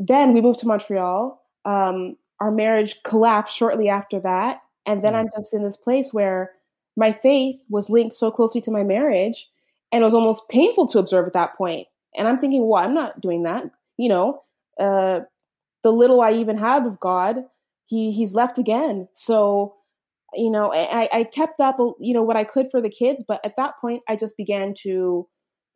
then 0.01 0.33
we 0.33 0.41
moved 0.41 0.59
to 0.61 0.67
Montreal. 0.67 1.41
Um, 1.65 2.17
our 2.41 2.51
marriage 2.51 2.97
collapsed 3.05 3.55
shortly 3.55 3.89
after 3.89 4.19
that, 4.21 4.63
and 4.85 5.05
then 5.05 5.13
mm. 5.13 5.21
I'm 5.21 5.29
just 5.37 5.55
in 5.55 5.63
this 5.63 5.77
place 5.77 6.13
where 6.13 6.51
my 6.97 7.13
faith 7.13 7.61
was 7.69 7.91
linked 7.91 8.15
so 8.15 8.31
closely 8.31 8.61
to 8.63 8.71
my 8.71 8.83
marriage 8.83 9.49
and 9.93 10.03
it 10.03 10.05
was 10.05 10.15
almost 10.15 10.49
painful 10.49 10.87
to 10.89 10.99
observe 10.99 11.27
at 11.27 11.33
that 11.33 11.57
point. 11.57 11.87
And 12.17 12.27
i'm 12.27 12.39
thinking 12.39 12.67
well 12.67 12.83
i'm 12.83 12.95
not 12.95 13.21
doing 13.21 13.45
that 13.45 13.65
you 13.97 14.09
know? 14.09 14.43
Uh, 14.79 15.21
the 15.83 15.91
little 15.91 16.21
i 16.21 16.33
even 16.33 16.57
had 16.57 16.87
of 16.87 17.01
god 17.01 17.45
he 17.91 18.13
he's 18.13 18.35
left 18.35 18.59
again. 18.59 19.09
So 19.13 19.75
you 20.35 20.51
know 20.51 20.73
I, 20.73 21.09
I 21.13 21.25
kept 21.25 21.61
up 21.61 21.77
you 21.99 22.15
know 22.15 22.23
what 22.23 22.37
i 22.37 22.45
could 22.45 22.71
for 22.71 22.81
the 22.81 22.89
kids 22.89 23.25
but 23.27 23.41
at 23.45 23.57
that 23.57 23.75
point 23.81 24.03
i 24.09 24.15
just 24.15 24.37
began 24.37 24.75
to 24.83 25.27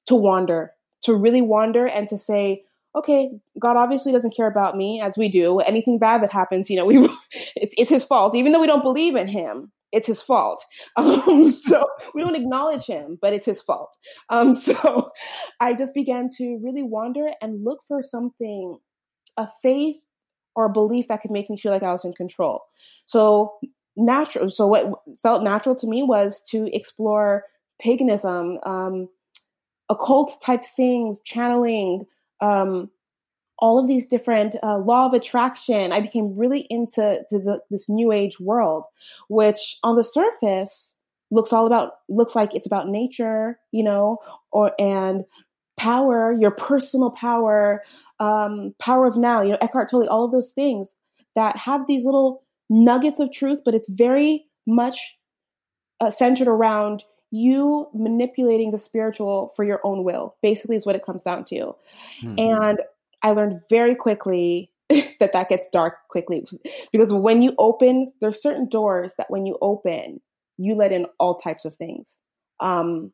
to 0.06 0.14
wander 0.14 0.71
to 1.02 1.14
really 1.14 1.42
wander 1.42 1.87
and 1.87 2.06
to 2.09 2.18
say 2.18 2.62
okay 2.94 3.30
god 3.59 3.76
obviously 3.76 4.12
doesn't 4.12 4.37
care 4.37 4.47
about 4.47 4.76
me 4.76 5.00
as 5.00 5.18
we 5.18 5.28
do. 5.28 5.59
Anything 5.59 5.99
bad 5.99 6.23
that 6.23 6.33
happens 6.33 6.71
you 6.71 6.76
know 6.76 6.87
we 6.87 6.99
it's, 7.56 7.75
it's 7.76 7.90
his 7.90 8.04
fault 8.04 8.37
even 8.37 8.52
though 8.52 8.61
we 8.61 8.68
don't 8.68 8.83
believe 8.83 9.16
in 9.16 9.26
him 9.26 9.73
it's 9.95 10.07
his 10.07 10.21
fault. 10.21 10.65
Um, 10.97 11.51
so 11.51 11.87
we 12.15 12.23
don't 12.23 12.35
acknowledge 12.37 12.85
him, 12.85 13.19
but 13.21 13.33
it's 13.33 13.47
his 13.47 13.61
fault. 13.61 13.97
Um, 14.29 14.55
so 14.67 15.11
I 15.61 15.75
just 15.75 15.95
began 15.95 16.29
to 16.37 16.59
really 16.63 16.83
wander 16.83 17.31
and 17.41 17.65
look 17.65 17.81
for 17.87 18.03
something, 18.03 18.79
a 19.37 19.49
faith 19.63 19.97
or 20.55 20.67
a 20.67 20.73
belief 20.73 21.09
that 21.09 21.23
could 21.23 21.31
make 21.31 21.51
me 21.51 21.57
feel 21.57 21.73
like 21.73 21.83
I 21.83 21.93
was 21.93 22.05
in 22.05 22.13
control. 22.13 22.63
So 23.07 23.55
natural. 23.97 24.51
So 24.51 24.67
what 24.67 24.93
felt 25.23 25.43
natural 25.43 25.75
to 25.77 25.87
me 25.87 26.03
was 26.03 26.43
to 26.51 26.69
explore 26.75 27.45
paganism, 27.81 28.59
um, 28.65 29.09
occult 29.89 30.41
type 30.43 30.65
things, 30.77 31.21
channeling, 31.25 32.07
um, 32.41 32.91
all 33.58 33.78
of 33.78 33.88
these 33.88 34.06
different 34.06 34.56
uh, 34.62 34.78
law 34.78 35.06
of 35.06 35.12
attraction. 35.12 35.92
I 35.92 36.00
became 36.00 36.37
really 36.37 36.66
into 36.70 37.23
the, 37.30 37.61
this 37.70 37.88
new 37.88 38.12
age 38.12 38.40
world, 38.40 38.84
which 39.28 39.78
on 39.82 39.96
the 39.96 40.04
surface 40.04 40.96
looks 41.30 41.52
all 41.52 41.66
about 41.66 41.92
looks 42.08 42.34
like 42.34 42.54
it's 42.54 42.66
about 42.66 42.88
nature, 42.88 43.58
you 43.73 43.82
know, 43.82 44.18
or 44.52 44.73
and 44.78 45.25
power, 45.76 46.32
your 46.32 46.50
personal 46.52 47.11
power, 47.11 47.82
um, 48.20 48.75
power 48.78 49.06
of 49.06 49.16
now, 49.16 49.42
you 49.42 49.50
know, 49.50 49.58
Eckhart 49.61 49.90
Tolle, 49.90 50.08
all 50.08 50.25
of 50.25 50.32
those 50.32 50.50
things 50.50 50.96
that 51.34 51.56
have 51.56 51.87
these 51.87 52.04
little 52.04 52.44
nuggets 52.70 53.20
of 53.20 53.32
truth, 53.32 53.61
but 53.64 53.75
it's 53.75 53.88
very 53.88 54.46
much 54.66 55.16
uh, 56.00 56.11
centered 56.11 56.49
around 56.49 57.04
you 57.30 57.88
manipulating 57.92 58.70
the 58.70 58.78
spiritual 58.78 59.52
for 59.56 59.64
your 59.64 59.80
own 59.82 60.04
will 60.04 60.37
basically 60.40 60.76
is 60.76 60.87
what 60.87 60.94
it 60.94 61.04
comes 61.04 61.25
down 61.25 61.44
to 61.44 61.75
mm-hmm. 62.23 62.34
and 62.38 62.78
I 63.25 63.33
learned 63.33 63.62
very 63.71 63.95
quickly 63.97 64.71
that 65.19 65.33
that 65.33 65.49
gets 65.49 65.69
dark 65.71 65.95
quickly 66.09 66.47
because 66.93 67.12
when 67.12 67.43
you 67.43 67.54
open, 67.59 68.04
there's 68.21 68.40
certain 68.40 68.69
doors 68.69 69.14
that 69.16 69.31
when 69.31 69.47
you 69.47 69.59
open, 69.61 70.21
you 70.59 70.75
let 70.75 70.93
in 70.93 71.07
all 71.19 71.37
types 71.37 71.64
of 71.64 71.75
things. 71.75 72.21
Um, 72.61 73.12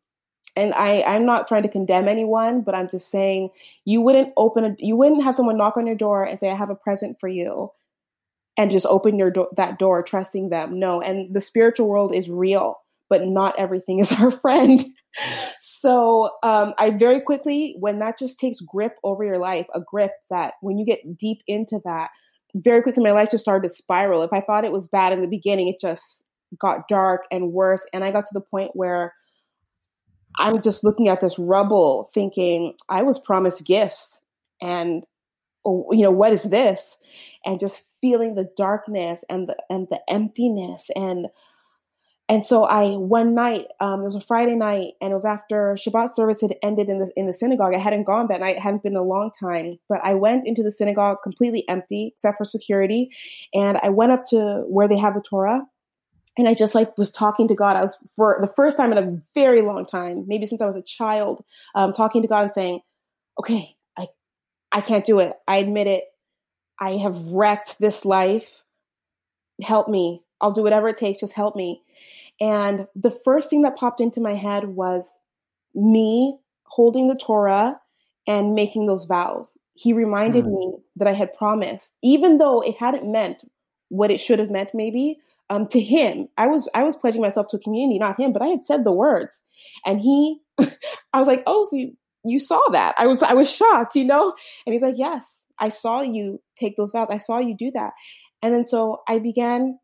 and 0.57 0.75
I, 0.75 1.02
I'm 1.02 1.25
not 1.25 1.47
trying 1.47 1.62
to 1.62 1.69
condemn 1.69 2.09
anyone, 2.09 2.62
but 2.62 2.75
I'm 2.75 2.88
just 2.90 3.09
saying 3.09 3.50
you 3.85 4.00
wouldn't 4.00 4.33
open 4.37 4.64
a, 4.64 4.76
you 4.79 4.97
wouldn't 4.97 5.23
have 5.23 5.37
someone 5.37 5.57
knock 5.57 5.76
on 5.76 5.87
your 5.87 5.95
door 5.95 6.25
and 6.25 6.40
say, 6.40 6.50
I 6.50 6.57
have 6.57 6.71
a 6.71 6.75
present 6.75 7.21
for 7.21 7.29
you 7.29 7.71
and 8.57 8.73
just 8.73 8.87
open 8.87 9.17
your 9.17 9.31
do- 9.31 9.49
that 9.57 9.79
door, 9.79 10.02
trusting 10.02 10.50
them. 10.50 10.81
No. 10.81 11.00
And 11.00 11.33
the 11.33 11.40
spiritual 11.40 11.88
world 11.88 12.12
is 12.12 12.29
real 12.29 12.80
but 13.11 13.26
not 13.26 13.59
everything 13.59 13.99
is 13.99 14.12
our 14.21 14.31
friend. 14.31 14.83
so 15.61 16.31
um, 16.43 16.73
I 16.79 16.90
very 16.90 17.21
quickly, 17.21 17.76
when 17.79 17.99
that 17.99 18.19
just 18.19 18.38
takes 18.38 18.61
grip 18.61 18.97
over 19.05 19.23
your 19.23 19.38
life, 19.38 19.67
a 19.75 19.81
grip 19.81 20.12
that 20.31 20.55
when 20.62 20.79
you 20.79 20.87
get 20.87 21.19
deep 21.19 21.43
into 21.47 21.81
that, 21.85 22.11
very 22.55 22.83
quickly 22.83 23.05
my 23.05 23.12
life 23.12 23.31
just 23.31 23.43
started 23.43 23.69
to 23.69 23.75
spiral. 23.75 24.23
If 24.23 24.33
I 24.33 24.40
thought 24.40 24.64
it 24.64 24.73
was 24.73 24.88
bad 24.88 25.12
in 25.12 25.21
the 25.21 25.29
beginning, 25.29 25.69
it 25.69 25.81
just 25.81 26.25
got 26.59 26.88
dark 26.88 27.25
and 27.31 27.52
worse. 27.52 27.87
And 27.93 28.02
I 28.02 28.11
got 28.11 28.25
to 28.25 28.35
the 28.35 28.40
point 28.40 28.71
where 28.75 29.14
I'm 30.38 30.61
just 30.61 30.85
looking 30.85 31.09
at 31.09 31.21
this 31.21 31.38
rubble 31.38 32.09
thinking, 32.14 32.75
I 32.88 33.02
was 33.02 33.19
promised 33.19 33.67
gifts 33.67 34.23
and 34.61 35.05
oh, 35.64 35.93
you 35.93 36.02
know 36.02 36.11
what 36.11 36.33
is 36.33 36.45
this 36.45 36.99
and 37.45 37.61
just 37.61 37.83
feeling 38.00 38.35
the 38.35 38.49
darkness 38.57 39.25
and 39.29 39.49
the 39.49 39.57
and 39.69 39.87
the 39.90 40.00
emptiness 40.09 40.88
and 40.95 41.26
and 42.31 42.47
so 42.47 42.63
I 42.63 42.91
one 42.91 43.35
night, 43.35 43.67
um, 43.81 44.03
it 44.03 44.05
was 44.05 44.15
a 44.15 44.21
Friday 44.21 44.55
night, 44.55 44.93
and 45.01 45.11
it 45.11 45.15
was 45.15 45.25
after 45.25 45.75
Shabbat 45.75 46.15
service 46.15 46.41
had 46.41 46.55
ended 46.63 46.89
in 46.89 47.01
the 47.01 47.11
in 47.17 47.27
the 47.27 47.33
synagogue. 47.33 47.75
I 47.75 47.79
hadn't 47.79 48.05
gone 48.05 48.29
that 48.29 48.39
night; 48.39 48.55
it 48.55 48.63
hadn't 48.63 48.85
been 48.85 48.95
a 48.95 49.03
long 49.03 49.33
time. 49.33 49.81
But 49.89 49.99
I 50.05 50.15
went 50.15 50.47
into 50.47 50.63
the 50.63 50.71
synagogue 50.71 51.19
completely 51.25 51.69
empty, 51.69 52.13
except 52.15 52.39
for 52.39 52.45
security. 52.45 53.11
And 53.53 53.79
I 53.83 53.89
went 53.89 54.13
up 54.13 54.21
to 54.31 54.63
where 54.69 54.87
they 54.87 54.97
have 54.97 55.15
the 55.15 55.21
Torah, 55.21 55.63
and 56.39 56.49
I 56.49 56.55
just 56.55 56.73
like 56.73 56.97
was 56.97 57.11
talking 57.11 57.49
to 57.49 57.57
God. 57.57 57.75
I 57.75 57.81
was 57.81 57.97
for 58.15 58.39
the 58.41 58.47
first 58.47 58.77
time 58.77 58.93
in 58.93 58.99
a 58.99 59.21
very 59.35 59.63
long 59.63 59.85
time, 59.85 60.27
maybe 60.29 60.47
since 60.47 60.61
I 60.61 60.67
was 60.67 60.77
a 60.77 60.83
child, 60.83 61.45
um, 61.75 61.93
talking 61.93 62.23
to 62.23 62.29
God 62.29 62.45
and 62.45 62.55
saying, 62.55 62.81
"Okay, 63.41 63.75
I 63.99 64.07
I 64.71 64.83
can't 64.83 65.05
do 65.05 65.19
it. 65.19 65.33
I 65.49 65.57
admit 65.57 65.89
it. 65.89 66.05
I 66.79 66.93
have 66.99 67.33
wrecked 67.33 67.81
this 67.81 68.05
life. 68.05 68.63
Help 69.61 69.89
me. 69.89 70.23
I'll 70.41 70.53
do 70.53 70.63
whatever 70.63 70.89
it 70.89 70.97
takes. 70.97 71.19
Just 71.19 71.33
help 71.33 71.57
me." 71.57 71.83
And 72.40 72.87
the 72.94 73.11
first 73.11 73.50
thing 73.50 73.62
that 73.62 73.76
popped 73.76 74.00
into 74.00 74.20
my 74.20 74.35
head 74.35 74.64
was 74.64 75.20
me 75.75 76.38
holding 76.64 77.09
the 77.09 77.16
Torah 77.16 77.78
and 78.26 78.54
making 78.54 78.87
those 78.87 79.04
vows. 79.04 79.56
He 79.75 79.92
reminded 79.92 80.44
mm. 80.44 80.56
me 80.56 80.73
that 80.97 81.09
I 81.09 81.12
had 81.12 81.35
promised, 81.35 81.97
even 82.02 82.38
though 82.38 82.61
it 82.61 82.76
hadn't 82.78 83.11
meant 83.11 83.38
what 83.88 84.11
it 84.11 84.20
should 84.20 84.38
have 84.38 84.50
meant, 84.50 84.70
maybe. 84.75 85.18
Um, 85.49 85.66
to 85.66 85.80
him, 85.80 86.28
I 86.38 86.47
was 86.47 86.68
I 86.75 86.85
was 86.85 86.94
pledging 86.97 87.23
myself 87.23 87.49
to 87.49 87.56
a 87.56 87.61
community, 87.61 87.99
not 87.99 88.20
him, 88.20 88.32
but 88.32 88.40
I 88.42 88.47
had 88.47 88.64
said 88.64 88.85
the 88.85 88.92
words, 88.92 89.44
and 89.85 90.00
he, 90.00 90.38
I 90.61 91.18
was 91.18 91.26
like, 91.26 91.42
oh, 91.44 91.64
so 91.64 91.75
you, 91.75 91.97
you 92.25 92.38
saw 92.38 92.61
that? 92.70 92.94
I 92.99 93.09
was 93.09 93.20
I 93.25 93.32
was 93.32 93.50
shocked, 93.50 93.97
you 93.97 94.04
know, 94.04 94.32
and 94.64 94.73
he's 94.73 94.82
like, 94.82 94.94
yes, 94.97 95.47
I 95.59 95.70
saw 95.70 96.02
you 96.02 96.40
take 96.54 96.76
those 96.76 96.92
vows, 96.92 97.09
I 97.11 97.18
saw 97.18 97.38
you 97.38 97.56
do 97.56 97.73
that, 97.73 97.94
and 98.42 98.54
then 98.54 98.64
so 98.64 99.02
I 99.09 99.18
began 99.18 99.80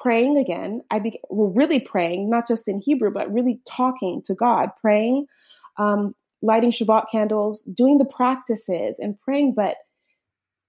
praying 0.00 0.38
again. 0.38 0.82
I 0.90 0.98
began 0.98 1.20
well, 1.28 1.52
really 1.54 1.80
praying, 1.80 2.30
not 2.30 2.48
just 2.48 2.68
in 2.68 2.80
Hebrew, 2.80 3.10
but 3.10 3.32
really 3.32 3.60
talking 3.66 4.22
to 4.24 4.34
God, 4.34 4.70
praying, 4.80 5.26
um, 5.76 6.14
lighting 6.42 6.70
Shabbat 6.70 7.10
candles, 7.12 7.62
doing 7.64 7.98
the 7.98 8.04
practices 8.04 8.98
and 8.98 9.20
praying. 9.20 9.54
But 9.54 9.76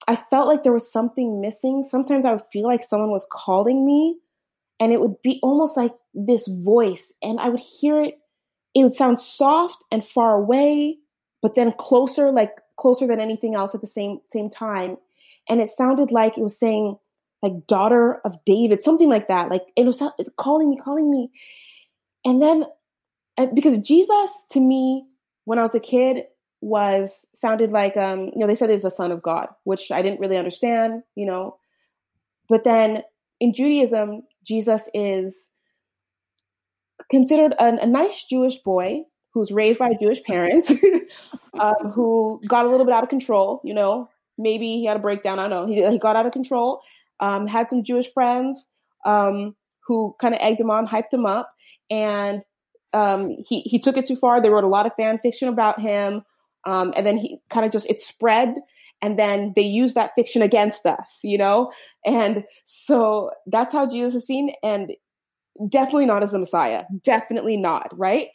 I 0.07 0.15
felt 0.15 0.47
like 0.47 0.63
there 0.63 0.73
was 0.73 0.91
something 0.91 1.41
missing. 1.41 1.83
Sometimes 1.83 2.25
I 2.25 2.33
would 2.33 2.45
feel 2.51 2.67
like 2.67 2.83
someone 2.83 3.11
was 3.11 3.27
calling 3.31 3.85
me, 3.85 4.17
and 4.79 4.91
it 4.91 4.99
would 4.99 5.21
be 5.21 5.39
almost 5.41 5.77
like 5.77 5.93
this 6.13 6.47
voice, 6.47 7.13
and 7.21 7.39
I 7.39 7.49
would 7.49 7.61
hear 7.61 8.01
it. 8.01 8.15
It 8.73 8.83
would 8.83 8.95
sound 8.95 9.19
soft 9.19 9.83
and 9.91 10.05
far 10.05 10.35
away, 10.35 10.97
but 11.41 11.55
then 11.55 11.73
closer, 11.73 12.31
like 12.31 12.61
closer 12.77 13.05
than 13.05 13.19
anything 13.19 13.55
else 13.55 13.75
at 13.75 13.81
the 13.81 13.87
same 13.87 14.19
same 14.29 14.49
time. 14.49 14.97
And 15.49 15.61
it 15.61 15.69
sounded 15.69 16.11
like 16.11 16.37
it 16.37 16.43
was 16.43 16.57
saying, 16.57 16.97
like 17.41 17.67
daughter 17.67 18.21
of 18.23 18.37
David, 18.45 18.83
something 18.83 19.09
like 19.09 19.27
that. 19.27 19.49
Like 19.49 19.63
it 19.75 19.85
was 19.85 20.01
calling 20.37 20.69
me, 20.69 20.77
calling 20.77 21.09
me. 21.09 21.31
And 22.23 22.41
then 22.41 22.65
because 23.53 23.79
Jesus 23.79 24.45
to 24.51 24.59
me, 24.59 25.05
when 25.45 25.59
I 25.59 25.63
was 25.63 25.75
a 25.75 25.79
kid, 25.79 26.25
was 26.61 27.25
sounded 27.33 27.71
like 27.71 27.97
um, 27.97 28.25
you 28.25 28.37
know, 28.37 28.47
they 28.47 28.55
said 28.55 28.69
he's 28.69 28.83
the 28.83 28.91
son 28.91 29.11
of 29.11 29.23
God, 29.23 29.47
which 29.63 29.91
I 29.91 30.01
didn't 30.01 30.19
really 30.19 30.37
understand, 30.37 31.01
you 31.15 31.25
know. 31.25 31.57
But 32.47 32.63
then 32.63 33.01
in 33.39 33.53
Judaism, 33.53 34.23
Jesus 34.45 34.87
is 34.93 35.49
considered 37.09 37.53
a, 37.53 37.81
a 37.81 37.87
nice 37.87 38.23
Jewish 38.23 38.57
boy 38.57 39.03
who's 39.33 39.51
raised 39.51 39.79
by 39.79 39.93
Jewish 39.99 40.21
parents, 40.23 40.71
um, 41.59 41.91
who 41.93 42.41
got 42.47 42.65
a 42.65 42.69
little 42.69 42.85
bit 42.85 42.93
out 42.93 43.03
of 43.03 43.09
control, 43.09 43.61
you 43.63 43.73
know. 43.73 44.09
Maybe 44.37 44.67
he 44.77 44.85
had 44.85 44.97
a 44.97 44.99
breakdown. 44.99 45.39
I 45.39 45.47
don't 45.47 45.49
know. 45.49 45.73
He, 45.73 45.87
he 45.89 45.97
got 45.97 46.15
out 46.15 46.25
of 46.25 46.31
control 46.31 46.81
um, 47.21 47.47
had 47.47 47.69
some 47.69 47.83
Jewish 47.83 48.11
friends 48.11 48.69
um, 49.05 49.55
who 49.87 50.15
kind 50.19 50.33
of 50.33 50.41
egged 50.41 50.59
him 50.59 50.71
on, 50.71 50.87
hyped 50.87 51.13
him 51.13 51.25
up, 51.25 51.51
and 51.89 52.43
um, 52.93 53.37
he 53.47 53.61
he 53.61 53.79
took 53.79 53.97
it 53.97 54.05
too 54.05 54.15
far. 54.15 54.41
They 54.41 54.49
wrote 54.49 54.63
a 54.63 54.69
lot 54.69 54.85
of 54.85 54.95
fan 54.95 55.17
fiction 55.19 55.47
about 55.47 55.79
him, 55.79 56.23
um, 56.65 56.93
and 56.95 57.05
then 57.05 57.17
he 57.17 57.39
kind 57.49 57.65
of 57.65 57.71
just 57.71 57.89
it 57.89 58.01
spread, 58.01 58.55
and 59.01 59.17
then 59.17 59.53
they 59.55 59.61
used 59.61 59.95
that 59.95 60.11
fiction 60.15 60.41
against 60.41 60.85
us, 60.85 61.21
you 61.23 61.37
know. 61.37 61.71
And 62.05 62.43
so 62.65 63.31
that's 63.47 63.73
how 63.73 63.87
Jesus 63.87 64.15
is 64.15 64.27
seen, 64.27 64.53
and 64.63 64.91
definitely 65.69 66.05
not 66.05 66.23
as 66.23 66.33
a 66.33 66.39
Messiah, 66.39 66.83
definitely 67.03 67.57
not, 67.57 67.87
right? 67.97 68.29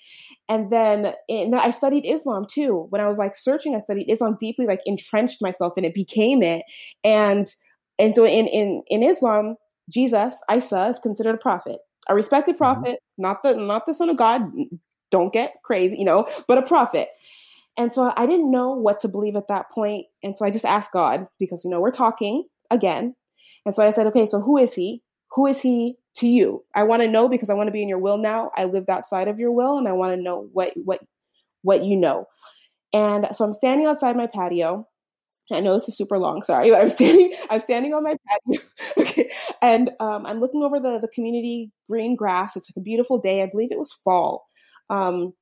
And 0.49 0.71
then, 0.71 1.13
I 1.29 1.71
studied 1.71 2.07
Islam 2.07 2.47
too. 2.49 2.87
When 2.91 3.01
I 3.01 3.09
was 3.09 3.19
like 3.19 3.35
searching, 3.35 3.75
I 3.75 3.79
studied 3.79 4.09
Islam 4.09 4.37
deeply, 4.39 4.67
like 4.67 4.81
entrenched 4.87 5.43
myself 5.43 5.77
in 5.77 5.85
it, 5.85 5.95
became 5.95 6.43
it, 6.43 6.63
and 7.03 7.53
and 7.99 8.15
so 8.15 8.25
in, 8.25 8.47
in, 8.47 8.83
in 8.89 9.03
Islam, 9.03 9.57
Jesus, 9.91 10.41
Isa, 10.53 10.87
is 10.87 10.99
considered 10.99 11.35
a 11.35 11.39
prophet, 11.39 11.79
a 12.09 12.15
respected 12.15 12.55
mm-hmm. 12.55 12.65
prophet, 12.65 12.95
mm-hmm. 12.95 13.23
not 13.23 13.43
the 13.43 13.55
not 13.55 13.87
the 13.87 13.95
son 13.95 14.11
of 14.11 14.17
God. 14.17 14.43
Don't 15.11 15.33
get 15.33 15.55
crazy, 15.65 15.97
you 15.99 16.05
know, 16.05 16.27
but 16.49 16.59
a 16.59 16.63
prophet. 16.63 17.09
And 17.77 17.95
so 17.95 18.13
I 18.17 18.27
didn't 18.27 18.51
know 18.51 18.71
what 18.71 19.01
to 19.01 19.09
believe 19.09 19.37
at 19.37 19.49
that 19.49 19.71
point. 19.71 20.07
And 20.23 20.37
so 20.37 20.45
I 20.45 20.51
just 20.51 20.65
asked 20.65 20.93
God 20.93 21.27
because 21.39 21.63
you 21.65 21.71
know 21.71 21.81
we're 21.81 21.91
talking 21.91 22.45
again. 22.71 23.15
And 23.65 23.75
so 23.75 23.87
I 23.87 23.91
said, 23.91 24.07
okay, 24.09 24.27
so 24.27 24.41
who 24.41 24.59
is 24.59 24.75
he? 24.75 25.03
Who 25.33 25.47
is 25.47 25.61
he 25.61 25.97
to 26.17 26.27
you? 26.27 26.65
I 26.75 26.85
want 26.85 27.03
to 27.03 27.09
know 27.09 27.29
because 27.29 27.51
I 27.51 27.55
want 27.55 27.69
to 27.69 27.73
be 27.73 27.83
in 27.83 27.89
your 27.89 27.99
will 27.99 28.17
now. 28.17 28.51
I 28.57 28.65
live 28.65 28.87
that 28.87 29.05
side 29.05 29.29
of 29.29 29.39
your 29.39 29.53
will 29.53 29.79
and 29.79 29.87
I 29.87 29.93
want 29.93 30.17
to 30.17 30.23
know 30.23 30.49
what 30.53 30.73
what 30.77 31.01
what 31.63 31.85
you 31.85 31.97
know. 31.97 32.27
And 32.93 33.29
so 33.33 33.45
I'm 33.45 33.53
standing 33.53 33.87
outside 33.87 34.17
my 34.17 34.27
patio 34.27 34.89
I 35.53 35.61
know 35.61 35.75
this 35.75 35.89
is 35.89 35.97
super 35.97 36.19
long, 36.19 36.43
sorry, 36.43 36.71
but 36.71 36.81
I'm 36.81 36.89
standing 36.89 37.33
I'm 37.51 37.61
standing 37.61 37.95
on 37.95 38.03
my 38.03 38.17
patio. 38.27 38.63
okay. 38.99 39.31
And 39.63 39.91
um, 40.01 40.27
I'm 40.27 40.41
looking 40.41 40.63
over 40.63 40.81
the 40.81 40.99
the 40.99 41.09
community 41.09 41.71
green 41.89 42.17
grass. 42.17 42.57
It's 42.57 42.69
like 42.69 42.77
a 42.81 42.85
beautiful 42.85 43.19
day. 43.19 43.43
I 43.43 43.47
believe 43.47 43.71
it 43.71 43.79
was 43.79 43.93
fall. 43.93 44.47
Um, 44.91 45.33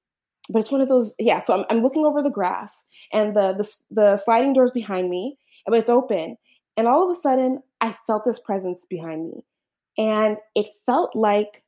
but 0.51 0.59
it's 0.59 0.71
one 0.71 0.81
of 0.81 0.89
those 0.89 1.15
yeah, 1.19 1.41
so 1.41 1.59
I'm 1.59 1.65
I'm 1.71 1.83
looking 1.83 2.05
over 2.05 2.23
the 2.23 2.31
grass 2.31 2.85
and 3.13 3.35
the 3.35 3.55
the 3.55 3.77
the 3.91 4.17
sliding 4.19 4.53
doors 4.53 4.71
behind 4.71 5.09
me, 5.09 5.39
but 5.67 5.79
it's 5.79 5.91
open. 5.91 6.37
And 6.77 6.87
all 6.87 7.05
of 7.05 7.17
a 7.17 7.21
sudden 7.21 7.63
I 7.81 7.97
felt 8.07 8.25
this 8.25 8.39
presence 8.39 8.87
behind 8.89 9.29
me. 9.29 9.45
And 9.97 10.39
it 10.55 10.67
felt 10.87 11.15
like 11.15 11.63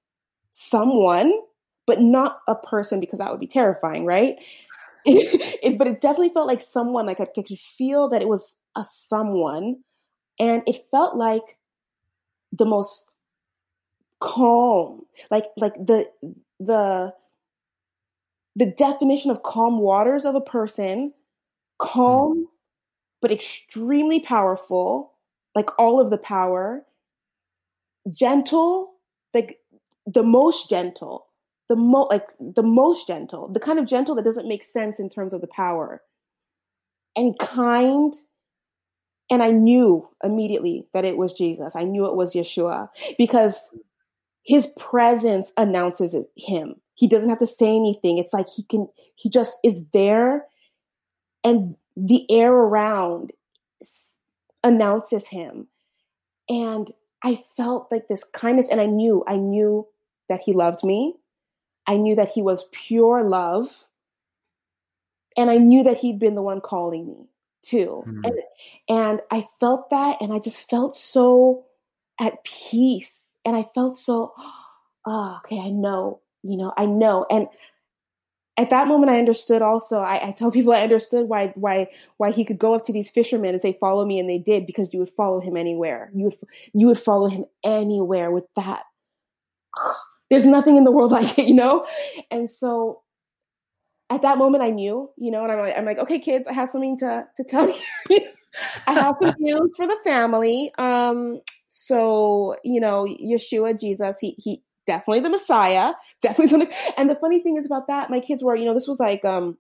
someone, 0.53 1.33
but 1.87 2.01
not 2.01 2.41
a 2.49 2.57
person 2.57 3.01
because 3.01 3.19
that 3.21 3.31
would 3.31 3.41
be 3.41 3.47
terrifying, 3.47 4.05
right? 4.05 4.43
it, 5.63 5.79
but 5.79 5.87
it 5.87 6.01
definitely 6.01 6.31
felt 6.31 6.49
like 6.49 6.63
someone, 6.63 7.07
like 7.07 7.21
I 7.21 7.27
could 7.27 7.49
feel 7.49 8.09
that 8.09 8.23
it 8.23 8.29
was 8.29 8.59
a 8.77 8.85
someone. 8.85 9.77
And 10.39 10.63
it 10.67 10.79
felt 10.91 11.17
like 11.17 11.59
the 12.53 12.67
most 12.67 13.09
calm, 14.21 15.03
like, 15.31 15.45
like 15.57 15.75
the, 15.75 16.11
the, 16.59 17.15
the 18.57 18.67
definition 18.67 19.31
of 19.31 19.43
calm 19.43 19.79
waters 19.79 20.25
of 20.25 20.35
a 20.35 20.41
person, 20.41 21.13
calm, 21.79 22.33
hmm. 22.33 22.43
but 23.21 23.31
extremely 23.31 24.21
powerful, 24.21 25.13
like 25.55 25.71
all 25.79 26.01
of 26.01 26.11
the 26.11 26.19
power, 26.19 26.85
gentle, 28.11 28.95
like 29.35 29.59
the 30.07 30.23
most 30.23 30.71
gentle, 30.71 31.26
the 31.69 31.77
most 31.77 32.11
like 32.11 32.35
the 32.41 32.63
most 32.63 33.07
gentle, 33.07 33.49
the 33.49 33.61
kind 33.61 33.79
of 33.79 33.87
gentle 33.87 34.15
that 34.15 34.25
doesn't 34.25 34.49
make 34.49 34.63
sense 34.63 35.01
in 35.01 35.09
terms 35.09 35.33
of 35.33 35.41
the 35.41 35.49
power, 35.49 36.03
and 37.15 37.39
kind. 37.39 38.15
And 39.29 39.43
I 39.43 39.51
knew 39.51 40.09
immediately 40.23 40.87
that 40.95 41.05
it 41.05 41.17
was 41.17 41.33
Jesus. 41.33 41.75
I 41.75 41.83
knew 41.83 42.07
it 42.07 42.15
was 42.15 42.33
Yeshua 42.33 42.89
because 43.19 43.75
his 44.45 44.69
presence 44.79 45.53
announces 45.57 46.15
it, 46.15 46.31
him. 46.37 46.77
He 46.95 47.09
doesn't 47.09 47.29
have 47.29 47.41
to 47.41 47.47
say 47.47 47.75
anything. 47.75 48.19
It's 48.19 48.33
like 48.33 48.49
he 48.49 48.63
can, 48.63 48.87
he 49.17 49.29
just 49.29 49.59
is 49.65 49.89
there 49.89 50.45
and 51.43 51.77
the 51.97 52.25
air 52.31 52.53
around 52.53 53.33
announces 54.63 55.27
him. 55.27 55.67
And 56.49 56.91
I 57.23 57.43
felt 57.57 57.89
like 57.91 58.09
this 58.09 58.25
kindness, 58.25 58.69
and 58.71 58.81
I 58.81 58.87
knew, 58.87 59.25
I 59.27 59.37
knew 59.37 59.87
that 60.29 60.41
he 60.41 60.53
loved 60.53 60.85
me. 60.85 61.15
I 61.87 61.97
knew 61.97 62.17
that 62.17 62.33
he 62.33 62.43
was 62.43 62.65
pure 62.73 63.23
love. 63.23 63.85
And 65.37 65.51
I 65.51 65.59
knew 65.59 65.85
that 65.85 65.99
he'd 65.99 66.19
been 66.19 66.35
the 66.35 66.43
one 66.43 66.61
calling 66.61 67.07
me 67.07 67.29
too. 67.63 68.05
Mm-hmm. 68.07 68.25
And, 68.25 68.35
and 68.89 69.21
I 69.31 69.47
felt 69.61 69.91
that, 69.91 70.23
and 70.23 70.33
I 70.33 70.39
just 70.39 70.69
felt 70.69 70.97
so 70.97 71.67
at 72.21 72.45
peace. 72.45 73.27
And 73.45 73.55
I 73.55 73.65
felt 73.75 73.97
so, 73.97 74.33
oh, 75.07 75.41
okay, 75.45 75.61
I 75.61 75.71
know, 75.71 76.21
you 76.43 76.57
know, 76.57 76.73
I 76.77 76.87
know. 76.87 77.27
And 77.31 77.49
at 78.59 78.71
that 78.71 78.89
moment 78.89 79.11
i 79.11 79.19
understood 79.19 79.61
also 79.61 80.01
I, 80.01 80.29
I, 80.29 80.33
tell 80.33 80.51
people 80.53 80.73
i 80.73 80.81
understood 80.81 81.29
why 81.29 81.53
why 81.57 81.89
why 82.17 82.31
he 82.31 82.45
could 82.45 82.59
go 82.59 82.75
up 82.75 82.85
to 82.87 82.93
these 82.93 83.11
fishermen 83.11 83.51
and 83.51 83.61
say 83.61 83.77
follow 83.79 84.05
me 84.07 84.19
and 84.19 84.31
they 84.31 84.39
did 84.39 84.67
because 84.67 84.93
you 84.93 85.01
would 85.01 85.11
follow 85.11 85.41
him 85.41 85.59
anywhere 85.59 86.11
you 86.15 86.25
would 86.25 86.37
you 86.73 86.87
would 86.87 86.99
follow 86.99 87.29
him 87.29 87.45
anywhere 87.63 88.31
with 88.31 88.45
that 88.57 88.85
there's 90.31 90.47
nothing 90.47 90.77
in 90.77 90.85
the 90.85 90.93
world 90.93 91.13
like 91.19 91.39
it 91.39 91.49
you 91.49 91.55
know? 91.55 91.87
And 92.31 92.51
so 92.51 93.03
at 94.09 94.23
that 94.23 94.39
moment 94.39 94.63
i 94.63 94.71
knew 94.71 95.11
you 95.17 95.33
know 95.33 95.43
and 95.43 95.51
i'm 95.51 95.59
like 95.59 95.77
i'm 95.77 95.85
like 95.85 95.99
okay 95.99 96.21
kids 96.21 96.47
i 96.47 96.53
have 96.53 96.69
something 96.69 96.97
to 96.97 97.27
to 97.37 97.43
tell 97.43 97.67
you. 98.09 98.21
I 98.87 98.93
have 98.93 99.17
some 99.21 99.35
news 99.41 99.75
for 99.77 99.85
the 99.87 99.97
family. 100.05 100.73
Um 100.79 101.41
so 101.67 102.55
you 102.63 102.81
know 102.81 103.05
yeshua 103.05 103.79
jesus 103.79 104.17
he 104.21 104.37
he 104.39 104.63
definitely 104.87 105.21
the 105.21 105.31
Messiah, 105.31 105.93
definitely 106.23 106.49
something. 106.49 106.73
And 106.97 107.11
the 107.11 107.17
funny 107.17 107.43
thing 107.43 107.57
is 107.57 107.67
about 107.67 107.89
that, 107.89 108.09
my 108.09 108.21
kids 108.21 108.43
were, 108.43 108.57
you 108.57 108.65
know, 108.65 108.75
this 108.75 108.89
was 108.89 109.01
like, 109.01 109.25
um, 109.25 109.59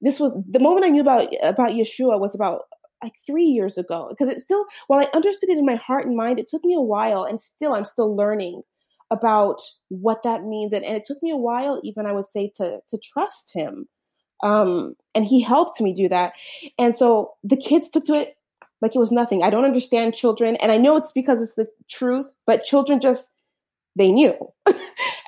this 0.00 0.20
was 0.20 0.36
the 0.48 0.60
moment 0.60 0.86
I 0.86 0.90
knew 0.90 1.00
about 1.00 1.28
about 1.42 1.72
Yeshua 1.72 2.20
was 2.20 2.34
about 2.34 2.62
like 3.02 3.12
three 3.26 3.44
years 3.44 3.76
ago 3.76 4.08
because 4.10 4.28
it 4.28 4.40
still, 4.40 4.64
while 4.86 5.00
I 5.00 5.08
understood 5.14 5.50
it 5.50 5.58
in 5.58 5.66
my 5.66 5.76
heart 5.76 6.06
and 6.06 6.16
mind, 6.16 6.38
it 6.38 6.48
took 6.48 6.64
me 6.64 6.74
a 6.74 6.80
while, 6.80 7.24
and 7.24 7.40
still 7.40 7.74
I'm 7.74 7.84
still 7.84 8.14
learning 8.14 8.62
about 9.10 9.60
what 9.88 10.22
that 10.24 10.44
means, 10.44 10.72
and, 10.72 10.84
and 10.84 10.96
it 10.96 11.04
took 11.04 11.22
me 11.22 11.30
a 11.30 11.36
while, 11.36 11.80
even 11.84 12.06
I 12.06 12.12
would 12.12 12.26
say, 12.26 12.52
to 12.56 12.80
to 12.88 12.98
trust 12.98 13.52
Him. 13.54 13.86
Um, 14.42 14.94
and 15.14 15.24
He 15.24 15.40
helped 15.40 15.80
me 15.80 15.94
do 15.94 16.08
that, 16.08 16.32
and 16.78 16.96
so 16.96 17.34
the 17.44 17.56
kids 17.56 17.88
took 17.88 18.04
to 18.06 18.14
it 18.14 18.36
like 18.80 18.94
it 18.94 18.98
was 18.98 19.12
nothing. 19.12 19.42
I 19.42 19.50
don't 19.50 19.64
understand 19.64 20.14
children, 20.14 20.56
and 20.56 20.70
I 20.70 20.76
know 20.76 20.96
it's 20.96 21.12
because 21.12 21.42
it's 21.42 21.54
the 21.54 21.68
truth, 21.88 22.26
but 22.46 22.64
children 22.64 23.00
just 23.00 23.32
they 23.96 24.12
knew. 24.12 24.36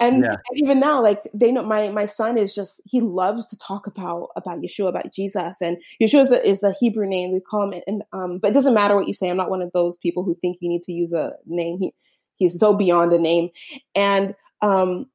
and, 0.01 0.23
yeah. 0.23 0.37
and, 0.49 0.57
even 0.57 0.79
now, 0.79 1.03
like 1.03 1.29
they 1.35 1.51
know 1.51 1.65
my 1.65 1.89
my 1.89 2.05
son 2.05 2.37
is 2.37 2.55
just 2.55 2.83
he 2.85 3.01
loves 3.01 3.47
to 3.49 3.57
talk 3.57 3.87
about 3.87 4.29
about 4.37 4.61
Yeshua, 4.61 4.89
about 4.89 5.13
Jesus, 5.13 5.61
and 5.61 5.79
Yeshua 6.01 6.21
is 6.21 6.29
the, 6.29 6.47
is 6.47 6.61
the 6.61 6.75
Hebrew 6.79 7.07
name 7.07 7.33
we 7.33 7.41
call 7.41 7.73
him. 7.73 7.83
And 7.87 8.03
um, 8.13 8.39
but 8.39 8.51
it 8.51 8.55
doesn't 8.55 8.75
matter 8.75 8.95
what 8.95 9.09
you 9.09 9.15
say. 9.15 9.31
I'm 9.31 9.37
not 9.37 9.51
one 9.51 9.63
of 9.63 9.73
those 9.73 9.97
people 9.97 10.23
who 10.23 10.35
think 10.35 10.59
you 10.61 10.69
need 10.69 10.83
to 10.83 10.93
use 10.93 11.13
a 11.13 11.33
name. 11.47 11.79
He 11.81 11.95
he's 12.39 12.59
so 12.59 12.75
beyond 12.75 13.13
a 13.13 13.19
name, 13.19 13.51
and 13.95 14.35
um, 14.63 15.07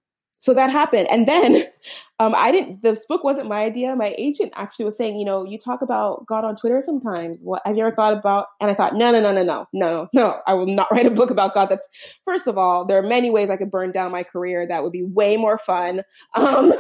so 0.44 0.54
that 0.54 0.70
happened. 0.70 1.08
And 1.10 1.26
then 1.26 1.64
um, 2.20 2.36
i 2.36 2.52
didn't 2.52 2.84
this 2.84 3.06
book 3.06 3.24
wasn't 3.24 3.48
my 3.48 3.64
idea. 3.64 3.96
My 3.96 4.14
agent 4.18 4.52
actually 4.58 4.84
was 4.84 4.98
saying 4.98 5.16
you 5.16 5.24
know 5.24 5.46
you 5.46 5.58
talk 5.58 5.82
about 5.82 6.26
god 6.26 6.44
on 6.44 6.58
twitter 6.58 6.82
sometimes. 6.82 7.44
What 7.44 7.62
have 7.66 7.78
you 7.78 7.86
ever 7.86 7.96
thought 7.96 8.12
about 8.12 8.48
and 8.60 8.70
i 8.70 8.74
thought 8.74 8.94
no 8.94 9.10
no 9.10 9.22
no 9.22 9.32
no 9.32 9.44
no 9.44 9.68
no 9.72 10.10
no. 10.14 10.42
I 10.46 10.54
will 10.54 10.66
not 10.66 10.88
write 10.92 11.06
a 11.06 11.12
book 11.12 11.30
about 11.30 11.54
god. 11.54 11.68
That's 11.68 11.88
first 12.26 12.46
of 12.48 12.58
all 12.58 12.84
there 12.84 12.98
are 12.98 13.08
many 13.08 13.32
ways 13.32 13.50
i 13.50 13.56
could 13.56 13.72
burn 13.72 13.94
down 13.94 14.12
my 14.12 14.24
career 14.24 14.68
that 14.68 14.84
would 14.84 14.92
be 14.92 15.04
way 15.04 15.38
more 15.38 15.58
fun. 15.58 16.02
Um, 16.36 16.74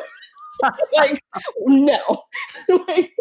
like 0.93 1.23
no. 1.65 2.21
Like, 2.67 3.13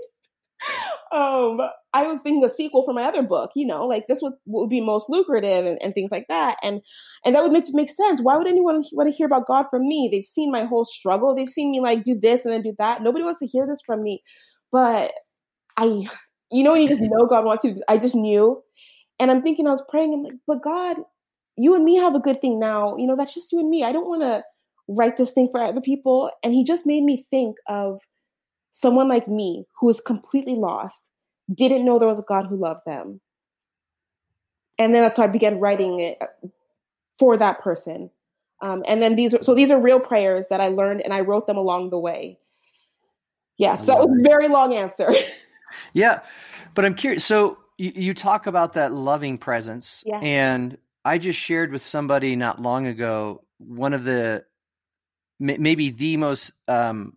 um, 1.12 1.60
I 1.92 2.04
was 2.04 2.22
thinking 2.22 2.44
a 2.44 2.48
sequel 2.48 2.84
for 2.84 2.94
my 2.94 3.04
other 3.04 3.22
book, 3.22 3.50
you 3.54 3.66
know, 3.66 3.86
like 3.86 4.06
this 4.06 4.20
would, 4.22 4.34
would 4.46 4.70
be 4.70 4.80
most 4.80 5.10
lucrative 5.10 5.66
and, 5.66 5.78
and 5.82 5.94
things 5.94 6.10
like 6.10 6.26
that. 6.28 6.56
And, 6.62 6.80
and 7.24 7.34
that 7.34 7.42
would 7.42 7.52
make, 7.52 7.64
make 7.72 7.90
sense. 7.90 8.20
Why 8.22 8.36
would 8.36 8.48
anyone 8.48 8.82
want 8.92 9.08
to 9.08 9.14
hear 9.14 9.26
about 9.26 9.46
God 9.46 9.66
from 9.70 9.86
me? 9.86 10.08
They've 10.10 10.24
seen 10.24 10.50
my 10.50 10.64
whole 10.64 10.84
struggle. 10.84 11.34
They've 11.34 11.48
seen 11.48 11.70
me 11.70 11.80
like 11.80 12.02
do 12.02 12.18
this 12.18 12.44
and 12.44 12.52
then 12.52 12.62
do 12.62 12.74
that. 12.78 13.02
Nobody 13.02 13.24
wants 13.24 13.40
to 13.40 13.46
hear 13.46 13.66
this 13.66 13.82
from 13.84 14.02
me. 14.02 14.22
But 14.70 15.12
I, 15.76 15.84
you 16.50 16.64
know, 16.64 16.74
you 16.74 16.88
just 16.88 17.02
know 17.02 17.26
God 17.28 17.44
wants 17.44 17.64
you. 17.64 17.76
I 17.88 17.98
just 17.98 18.14
knew. 18.14 18.62
And 19.20 19.30
I'm 19.30 19.42
thinking, 19.42 19.66
I 19.66 19.70
was 19.70 19.84
praying, 19.88 20.14
I'm 20.14 20.22
like, 20.22 20.32
but 20.46 20.62
God, 20.62 20.96
you 21.56 21.74
and 21.74 21.84
me 21.84 21.96
have 21.96 22.14
a 22.14 22.20
good 22.20 22.40
thing 22.40 22.58
now. 22.58 22.96
You 22.96 23.06
know, 23.06 23.16
that's 23.16 23.34
just 23.34 23.52
you 23.52 23.60
and 23.60 23.68
me. 23.68 23.84
I 23.84 23.92
don't 23.92 24.08
want 24.08 24.22
to 24.22 24.42
write 24.88 25.16
this 25.16 25.32
thing 25.32 25.48
for 25.52 25.62
other 25.62 25.80
people. 25.80 26.30
And 26.42 26.52
he 26.52 26.64
just 26.64 26.86
made 26.86 27.04
me 27.04 27.24
think 27.30 27.56
of 27.68 28.00
someone 28.72 29.06
like 29.06 29.28
me 29.28 29.66
who 29.78 29.86
was 29.86 30.00
completely 30.00 30.56
lost, 30.56 31.08
didn't 31.54 31.84
know 31.84 31.98
there 31.98 32.08
was 32.08 32.18
a 32.18 32.24
God 32.26 32.46
who 32.46 32.56
loved 32.56 32.80
them. 32.84 33.20
And 34.78 34.94
then 34.94 35.08
so 35.10 35.22
I 35.22 35.28
began 35.28 35.60
writing 35.60 36.00
it 36.00 36.18
for 37.16 37.36
that 37.36 37.60
person. 37.60 38.10
Um, 38.62 38.82
and 38.88 39.00
then 39.02 39.14
these 39.14 39.34
are 39.34 39.42
so 39.42 39.54
these 39.54 39.70
are 39.70 39.80
real 39.80 40.00
prayers 40.00 40.48
that 40.48 40.60
I 40.60 40.68
learned 40.68 41.02
and 41.02 41.12
I 41.12 41.20
wrote 41.20 41.46
them 41.46 41.56
along 41.56 41.90
the 41.90 41.98
way. 41.98 42.38
Yeah, 43.58 43.76
so 43.76 43.92
that 43.92 44.08
was 44.08 44.18
a 44.18 44.22
very 44.22 44.48
long 44.48 44.74
answer. 44.74 45.10
yeah, 45.92 46.20
but 46.74 46.84
I'm 46.84 46.94
curious. 46.94 47.24
So 47.24 47.58
you, 47.76 47.92
you 47.94 48.14
talk 48.14 48.46
about 48.46 48.72
that 48.74 48.92
loving 48.92 49.36
presence, 49.36 50.02
yes. 50.06 50.22
and 50.24 50.78
I 51.04 51.18
just 51.18 51.38
shared 51.38 51.70
with 51.70 51.82
somebody 51.82 52.34
not 52.34 52.62
long 52.62 52.86
ago 52.86 53.42
one 53.58 53.92
of 53.92 54.04
the 54.04 54.44
maybe 55.38 55.90
the 55.90 56.16
most 56.16 56.52
um, 56.68 57.16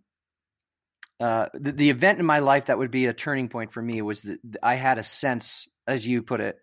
uh, 1.19 1.47
the, 1.53 1.71
the 1.71 1.89
event 1.89 2.19
in 2.19 2.25
my 2.25 2.39
life 2.39 2.65
that 2.65 2.77
would 2.77 2.91
be 2.91 3.05
a 3.05 3.13
turning 3.13 3.47
point 3.47 3.71
for 3.71 3.81
me 3.81 4.01
was 4.01 4.23
that 4.23 4.39
I 4.61 4.75
had 4.75 4.97
a 4.97 5.03
sense, 5.03 5.67
as 5.87 6.05
you 6.05 6.21
put 6.21 6.41
it, 6.41 6.59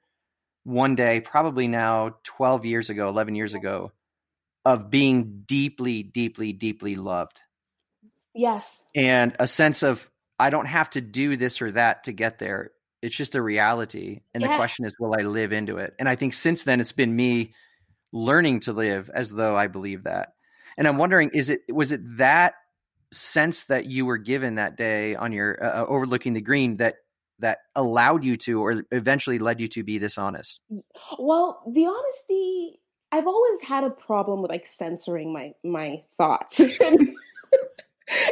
one 0.65 0.95
day, 0.95 1.21
probably 1.21 1.69
now 1.69 2.17
12 2.25 2.67
years 2.67 2.91
ago, 2.91 3.09
11 3.09 3.35
years 3.35 3.55
ago, 3.55 3.93
of 4.65 4.91
being 4.91 5.43
deeply, 5.47 6.03
deeply, 6.03 6.53
deeply 6.53 6.95
loved. 6.97 7.41
Yes. 8.35 8.85
And 8.95 9.35
a 9.39 9.47
sense 9.47 9.83
of, 9.83 10.09
I 10.39 10.51
don't 10.51 10.67
have 10.67 10.91
to 10.91 11.01
do 11.01 11.37
this 11.37 11.61
or 11.63 11.73
that 11.73 12.05
to 12.05 12.13
get 12.13 12.39
there. 12.39 12.71
It's 13.01 13.17
just 13.17 13.35
a 13.35 13.43
reality. 13.43 14.21
And 14.35 14.43
yeah. 14.43 14.49
the 14.49 14.57
question 14.57 14.85
is, 14.85 14.95
will 15.01 15.15
I 15.19 15.23
live 15.23 15.53
into 15.53 15.79
it? 15.79 15.95
And 15.99 16.09
I 16.09 16.15
think 16.15 16.35
since 16.35 16.65
then, 16.65 16.81
it's 16.81 16.93
been 16.93 17.15
me 17.15 17.55
learning 18.13 18.61
to 18.61 18.73
live 18.73 19.11
as 19.13 19.31
though 19.31 19.57
I 19.57 19.67
believe 19.67 20.05
that. 20.05 20.35
And 20.79 20.87
I'm 20.87 20.99
wondering, 20.99 21.31
is 21.35 21.51
it, 21.51 21.63
was 21.69 21.93
it 21.93 22.01
that 22.19 22.55
sense 23.13 23.65
that 23.65 23.87
you 23.87 24.07
were 24.07 24.19
given 24.19 24.57
that 24.57 24.77
day 24.77 25.15
on 25.15 25.33
your 25.33 25.63
uh, 25.63 25.83
uh, 25.83 25.87
overlooking 25.87 26.33
the 26.33 26.41
green 26.41 26.79
that 26.79 26.97
that 27.39 27.59
allowed 27.75 28.25
you 28.25 28.37
to 28.37 28.61
or 28.61 28.85
eventually 28.91 29.39
led 29.39 29.61
you 29.61 29.67
to 29.69 29.83
be 29.83 29.99
this 29.99 30.19
honest? 30.19 30.61
Well 31.19 31.63
the 31.73 31.87
honesty 31.87 32.81
i've 33.13 33.27
always 33.27 33.61
had 33.61 33.85
a 33.85 33.91
problem 33.91 34.43
with 34.43 34.51
like 34.51 34.67
censoring 34.67 35.33
my 35.33 35.53
my 35.63 36.03
thoughts 36.17 36.61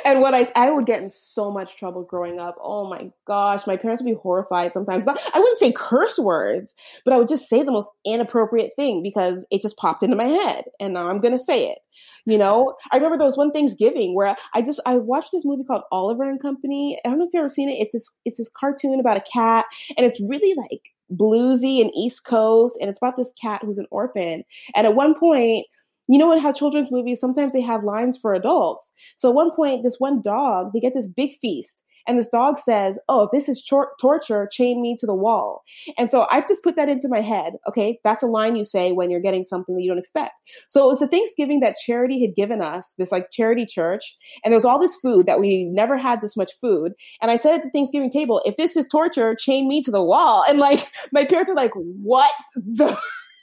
and 0.05 0.21
what 0.21 0.35
I 0.35 0.47
I 0.57 0.71
would 0.71 0.87
get 0.87 1.03
in 1.03 1.09
so 1.09 1.51
much 1.51 1.77
trouble 1.77 2.03
growing 2.03 2.39
up. 2.39 2.57
Oh 2.63 2.89
my 2.89 3.11
gosh, 3.27 3.67
my 3.67 3.77
parents 3.77 4.03
would 4.03 4.11
be 4.11 4.19
horrified 4.21 4.73
sometimes. 4.73 5.07
I 5.07 5.15
wouldn't 5.35 5.59
say 5.59 5.73
curse 5.73 6.19
words, 6.19 6.75
but 7.05 7.15
I 7.15 7.19
would 7.19 7.29
just 7.29 7.49
say 7.49 7.63
the 7.63 7.73
most 7.73 7.91
inappropriate 8.05 8.73
thing 8.77 9.03
because 9.03 9.47
it 9.51 9.63
just 9.63 9.77
popped 9.77 10.03
into 10.03 10.17
my 10.17 10.25
head, 10.25 10.65
and 10.79 10.95
now 10.95 11.09
I'm 11.09 11.21
gonna 11.21 11.39
say 11.39 11.71
it. 11.71 11.79
You 12.27 12.39
know, 12.39 12.75
I 12.93 12.97
remember 12.97 13.19
there 13.19 13.27
was 13.27 13.37
one 13.37 13.53
Thanksgiving 13.53 14.15
where 14.15 14.37
I 14.55 14.63
just 14.63 14.81
I 14.87 14.97
watched 14.99 15.33
this 15.33 15.45
movie 15.45 15.65
called 15.65 15.83
Oliver 15.91 16.29
and 16.29 16.41
Company. 16.41 16.99
I 17.05 17.09
don't 17.09 17.19
know 17.19 17.25
if 17.25 17.31
you've 17.33 17.41
ever 17.41 17.49
seen 17.49 17.69
it. 17.69 17.81
It's 17.81 17.93
this 17.93 18.17
it's 18.25 18.39
this 18.39 18.51
cartoon 18.55 19.01
about 19.01 19.17
a 19.17 19.25
cat, 19.33 19.67
and 19.97 20.07
it's 20.07 20.21
really 20.21 20.55
like 20.55 20.91
bluesy 21.13 21.81
and 21.81 21.91
East 21.95 22.25
Coast, 22.25 22.77
and 22.81 22.89
it's 22.89 22.99
about 22.99 23.17
this 23.17 23.33
cat 23.41 23.63
who's 23.65 23.79
an 23.79 23.87
orphan. 23.91 24.45
And 24.75 24.87
at 24.87 24.95
one 24.95 25.19
point, 25.19 25.67
you 26.11 26.19
know 26.19 26.27
what 26.27 26.43
how 26.43 26.53
children's 26.53 26.91
movies 26.91 27.21
sometimes 27.21 27.53
they 27.53 27.61
have 27.61 27.85
lines 27.85 28.19
for 28.19 28.35
adults 28.35 28.93
so 29.17 29.29
at 29.29 29.35
one 29.35 29.51
point 29.55 29.83
this 29.83 29.97
one 29.99 30.21
dog 30.23 30.71
they 30.75 30.81
get 30.81 30.95
this 30.95 31.09
big 31.09 31.33
feast 31.41 31.83
And 32.07 32.19
this 32.19 32.29
dog 32.29 32.59
says, 32.59 32.99
Oh, 33.09 33.25
if 33.25 33.31
this 33.31 33.49
is 33.49 33.63
tor- 33.63 33.93
torture, 34.01 34.49
chain 34.51 34.81
me 34.83 34.97
to 34.99 35.07
the 35.07 35.15
wall. 35.15 35.63
And 35.99 36.11
so 36.11 36.27
I've 36.31 36.49
just 36.49 36.65
put 36.65 36.77
that 36.77 36.89
into 36.89 37.09
my 37.09 37.21
head. 37.21 37.55
Okay. 37.69 38.01
That's 38.03 38.23
a 38.23 38.27
line 38.27 38.57
you 38.57 38.65
say 38.65 38.93
when 38.93 39.11
you're 39.11 39.21
getting 39.21 39.43
something 39.45 39.75
that 39.75 39.83
you 39.83 39.91
don't 39.91 39.99
expect. 39.99 40.33
So 40.69 40.85
it 40.85 40.89
was 40.89 40.99
the 40.99 41.09
Thanksgiving 41.09 41.61
that 41.61 41.77
Charity 41.77 42.21
had 42.21 42.35
given 42.35 42.63
us, 42.63 42.95
this 42.99 43.13
like 43.13 43.31
charity 43.31 43.67
church. 43.67 44.17
And 44.43 44.53
there 44.53 44.57
was 44.57 44.65
all 44.65 44.81
this 44.81 44.97
food 44.97 45.27
that 45.27 45.41
we 45.41 45.65
never 45.65 45.97
had 45.97 46.21
this 46.21 46.37
much 46.37 46.53
food. 46.61 46.93
And 47.21 47.31
I 47.31 47.37
said 47.37 47.55
at 47.55 47.63
the 47.63 47.71
Thanksgiving 47.71 48.11
table, 48.11 48.43
if 48.45 48.57
this 48.57 48.77
is 48.77 48.89
torture, 48.89 49.35
chain 49.35 49.69
me 49.69 49.83
to 49.83 49.91
the 49.91 50.03
wall. 50.03 50.45
And 50.49 50.59
like 50.59 50.91
my 51.13 51.25
parents 51.25 51.51
were 51.51 51.57
like, 51.57 51.73
What 51.75 52.33
the? 52.57 52.99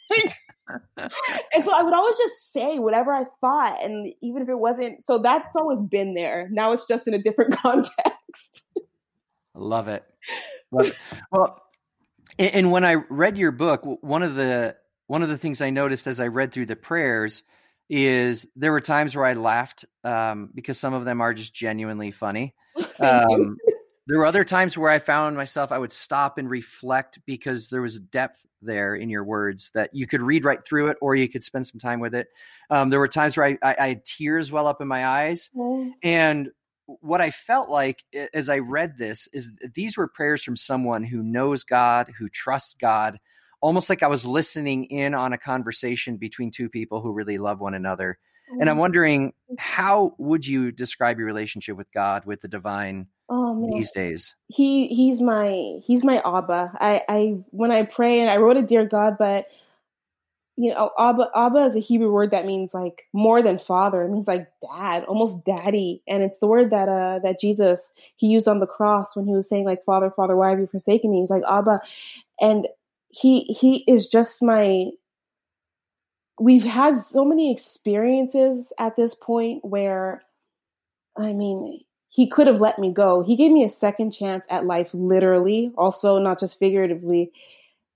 and 0.98 1.66
so 1.66 1.74
I 1.74 1.84
would 1.84 1.94
always 1.94 2.18
just 2.18 2.52
say 2.52 2.80
whatever 2.80 3.14
I 3.14 3.26
thought, 3.42 3.84
and 3.84 4.14
even 4.22 4.42
if 4.42 4.50
it 4.50 4.60
wasn't, 4.60 5.04
so 5.04 5.18
that's 5.18 5.56
always 5.56 5.82
been 5.82 6.14
there. 6.14 6.50
Now 6.52 6.72
it's 6.72 6.86
just 6.86 7.08
in 7.08 7.14
a 7.14 7.22
different 7.22 7.54
context. 7.58 8.62
Love 9.56 9.88
it. 9.88 10.04
Love 10.72 10.88
it. 10.88 10.96
Well, 11.32 11.62
and 12.38 12.72
when 12.72 12.84
I 12.84 12.94
read 13.10 13.38
your 13.38 13.52
book, 13.52 13.82
one 14.02 14.24
of 14.24 14.36
the 14.36 14.76
one 15.08 15.24
of 15.24 15.30
the 15.30 15.38
things 15.38 15.62
I 15.62 15.70
noticed 15.70 16.06
as 16.08 16.20
I 16.20 16.28
read 16.28 16.52
through 16.52 16.66
the 16.68 16.76
prayers 16.76 17.44
is 17.90 18.46
there 18.56 18.72
were 18.72 18.82
times 18.82 19.16
where 19.16 19.26
I 19.26 19.34
laughed 19.34 19.86
um, 20.04 20.50
because 20.54 20.78
some 20.78 20.94
of 20.94 21.06
them 21.06 21.22
are 21.22 21.34
just 21.34 21.54
genuinely 21.54 22.12
funny. 22.12 22.54
Um, 23.00 23.58
there 24.08 24.20
were 24.20 24.26
other 24.26 24.44
times 24.44 24.78
where 24.78 24.90
I 24.90 25.00
found 25.00 25.36
myself, 25.36 25.72
I 25.72 25.78
would 25.78 25.92
stop 25.92 26.38
and 26.38 26.50
reflect 26.50 27.20
because 27.26 27.68
there 27.68 27.82
was 27.82 28.00
depth 28.00 28.46
there 28.62 28.96
in 28.96 29.10
your 29.10 29.24
words 29.24 29.70
that 29.76 29.94
you 29.94 30.08
could 30.08 30.22
read 30.22 30.46
right 30.46 30.66
through 30.66 30.88
it 30.88 30.98
or 31.02 31.16
you 31.16 31.28
could 31.28 31.44
spend 31.44 31.68
some 31.68 31.80
time 31.80 32.00
with 32.00 32.16
it. 32.16 32.28
Um, 32.70 32.90
there 32.90 33.00
were 33.00 33.08
times 33.08 33.38
where 33.38 33.46
I, 33.46 33.58
I, 33.62 33.76
I, 33.80 33.88
had 33.90 34.06
tears 34.06 34.52
well 34.52 34.66
up 34.66 34.82
in 34.82 34.88
my 34.88 35.06
eyes. 35.06 35.50
Mm. 35.56 35.92
And 36.02 36.50
what 36.86 37.22
I 37.22 37.32
felt 37.32 37.70
like 37.70 38.04
as 38.34 38.50
I 38.50 38.60
read 38.60 38.98
this 38.98 39.28
is 39.34 39.52
these 39.76 39.98
were 39.98 40.08
prayers 40.08 40.42
from 40.42 40.56
someone 40.56 41.04
who 41.04 41.22
knows 41.22 41.64
God, 41.64 42.12
who 42.18 42.30
trusts 42.30 42.74
God, 42.74 43.20
almost 43.62 43.90
like 43.90 44.04
I 44.04 44.08
was 44.08 44.26
listening 44.26 44.86
in 44.86 45.14
on 45.14 45.34
a 45.34 45.38
conversation 45.38 46.18
between 46.18 46.50
two 46.50 46.70
people 46.70 47.02
who 47.02 47.12
really 47.12 47.38
love 47.38 47.60
one 47.60 47.74
another. 47.74 48.18
And 48.50 48.70
I'm 48.70 48.78
mm. 48.78 48.82
wondering, 48.82 49.34
how 49.58 50.16
would 50.18 50.46
you 50.46 50.72
describe 50.72 51.18
your 51.18 51.28
relationship 51.28 51.78
with 51.78 51.92
God, 51.92 52.26
with 52.26 52.42
the 52.42 52.48
divine? 52.48 53.08
oh, 53.30 53.54
man. 53.54 53.72
these 53.72 53.92
days? 53.92 54.36
He 54.48 54.88
he's 54.88 55.22
my 55.22 55.80
he's 55.84 56.04
my 56.04 56.22
Abba. 56.26 56.72
I 56.76 57.04
I 57.08 57.38
when 57.52 57.72
I 57.72 57.84
pray 57.84 58.20
and 58.20 58.30
I 58.30 58.38
wrote 58.38 58.58
a 58.58 58.62
dear 58.62 58.86
God, 58.86 59.18
but 59.18 59.46
you 60.56 60.74
know, 60.74 60.92
Abba 60.98 61.30
Abba 61.36 61.60
is 61.60 61.76
a 61.76 61.80
Hebrew 61.80 62.12
word 62.12 62.32
that 62.32 62.46
means 62.46 62.74
like 62.74 63.04
more 63.14 63.42
than 63.42 63.60
father. 63.60 64.04
It 64.04 64.10
means 64.10 64.28
like 64.28 64.48
dad, 64.62 65.04
almost 65.06 65.46
daddy, 65.46 66.02
and 66.08 66.24
it's 66.24 66.40
the 66.40 66.48
word 66.48 66.72
that 66.72 66.90
uh 66.90 67.20
that 67.24 67.40
Jesus 67.40 67.94
he 68.16 68.28
used 68.28 68.48
on 68.48 68.60
the 68.60 68.68
cross 68.68 69.16
when 69.16 69.26
he 69.26 69.34
was 69.34 69.48
saying 69.48 69.66
like 69.66 69.84
Father, 69.86 70.10
Father, 70.10 70.36
why 70.36 70.50
have 70.50 70.60
you 70.60 70.68
forsaken 70.68 71.12
me? 71.12 71.20
He's 71.20 71.30
like 71.30 71.44
Abba, 71.50 71.80
and 72.40 72.68
he 73.10 73.44
he 73.44 73.84
is 73.88 74.08
just 74.08 74.42
my 74.42 74.88
we've 76.40 76.64
had 76.64 76.96
so 76.96 77.26
many 77.26 77.52
experiences 77.52 78.72
at 78.78 78.96
this 78.96 79.16
point 79.16 79.66
where 79.66 80.24
I 81.18 81.34
mean, 81.34 81.84
he 82.10 82.28
could 82.28 82.48
have 82.48 82.62
let 82.62 82.80
me 82.80 82.92
go. 82.92 83.24
He 83.24 83.36
gave 83.36 83.52
me 83.52 83.64
a 83.64 83.70
second 83.70 84.12
chance 84.12 84.48
at 84.50 84.66
life, 84.66 84.90
literally, 84.94 85.72
also 85.78 86.20
not 86.20 86.40
just 86.40 86.60
figuratively. 86.60 87.32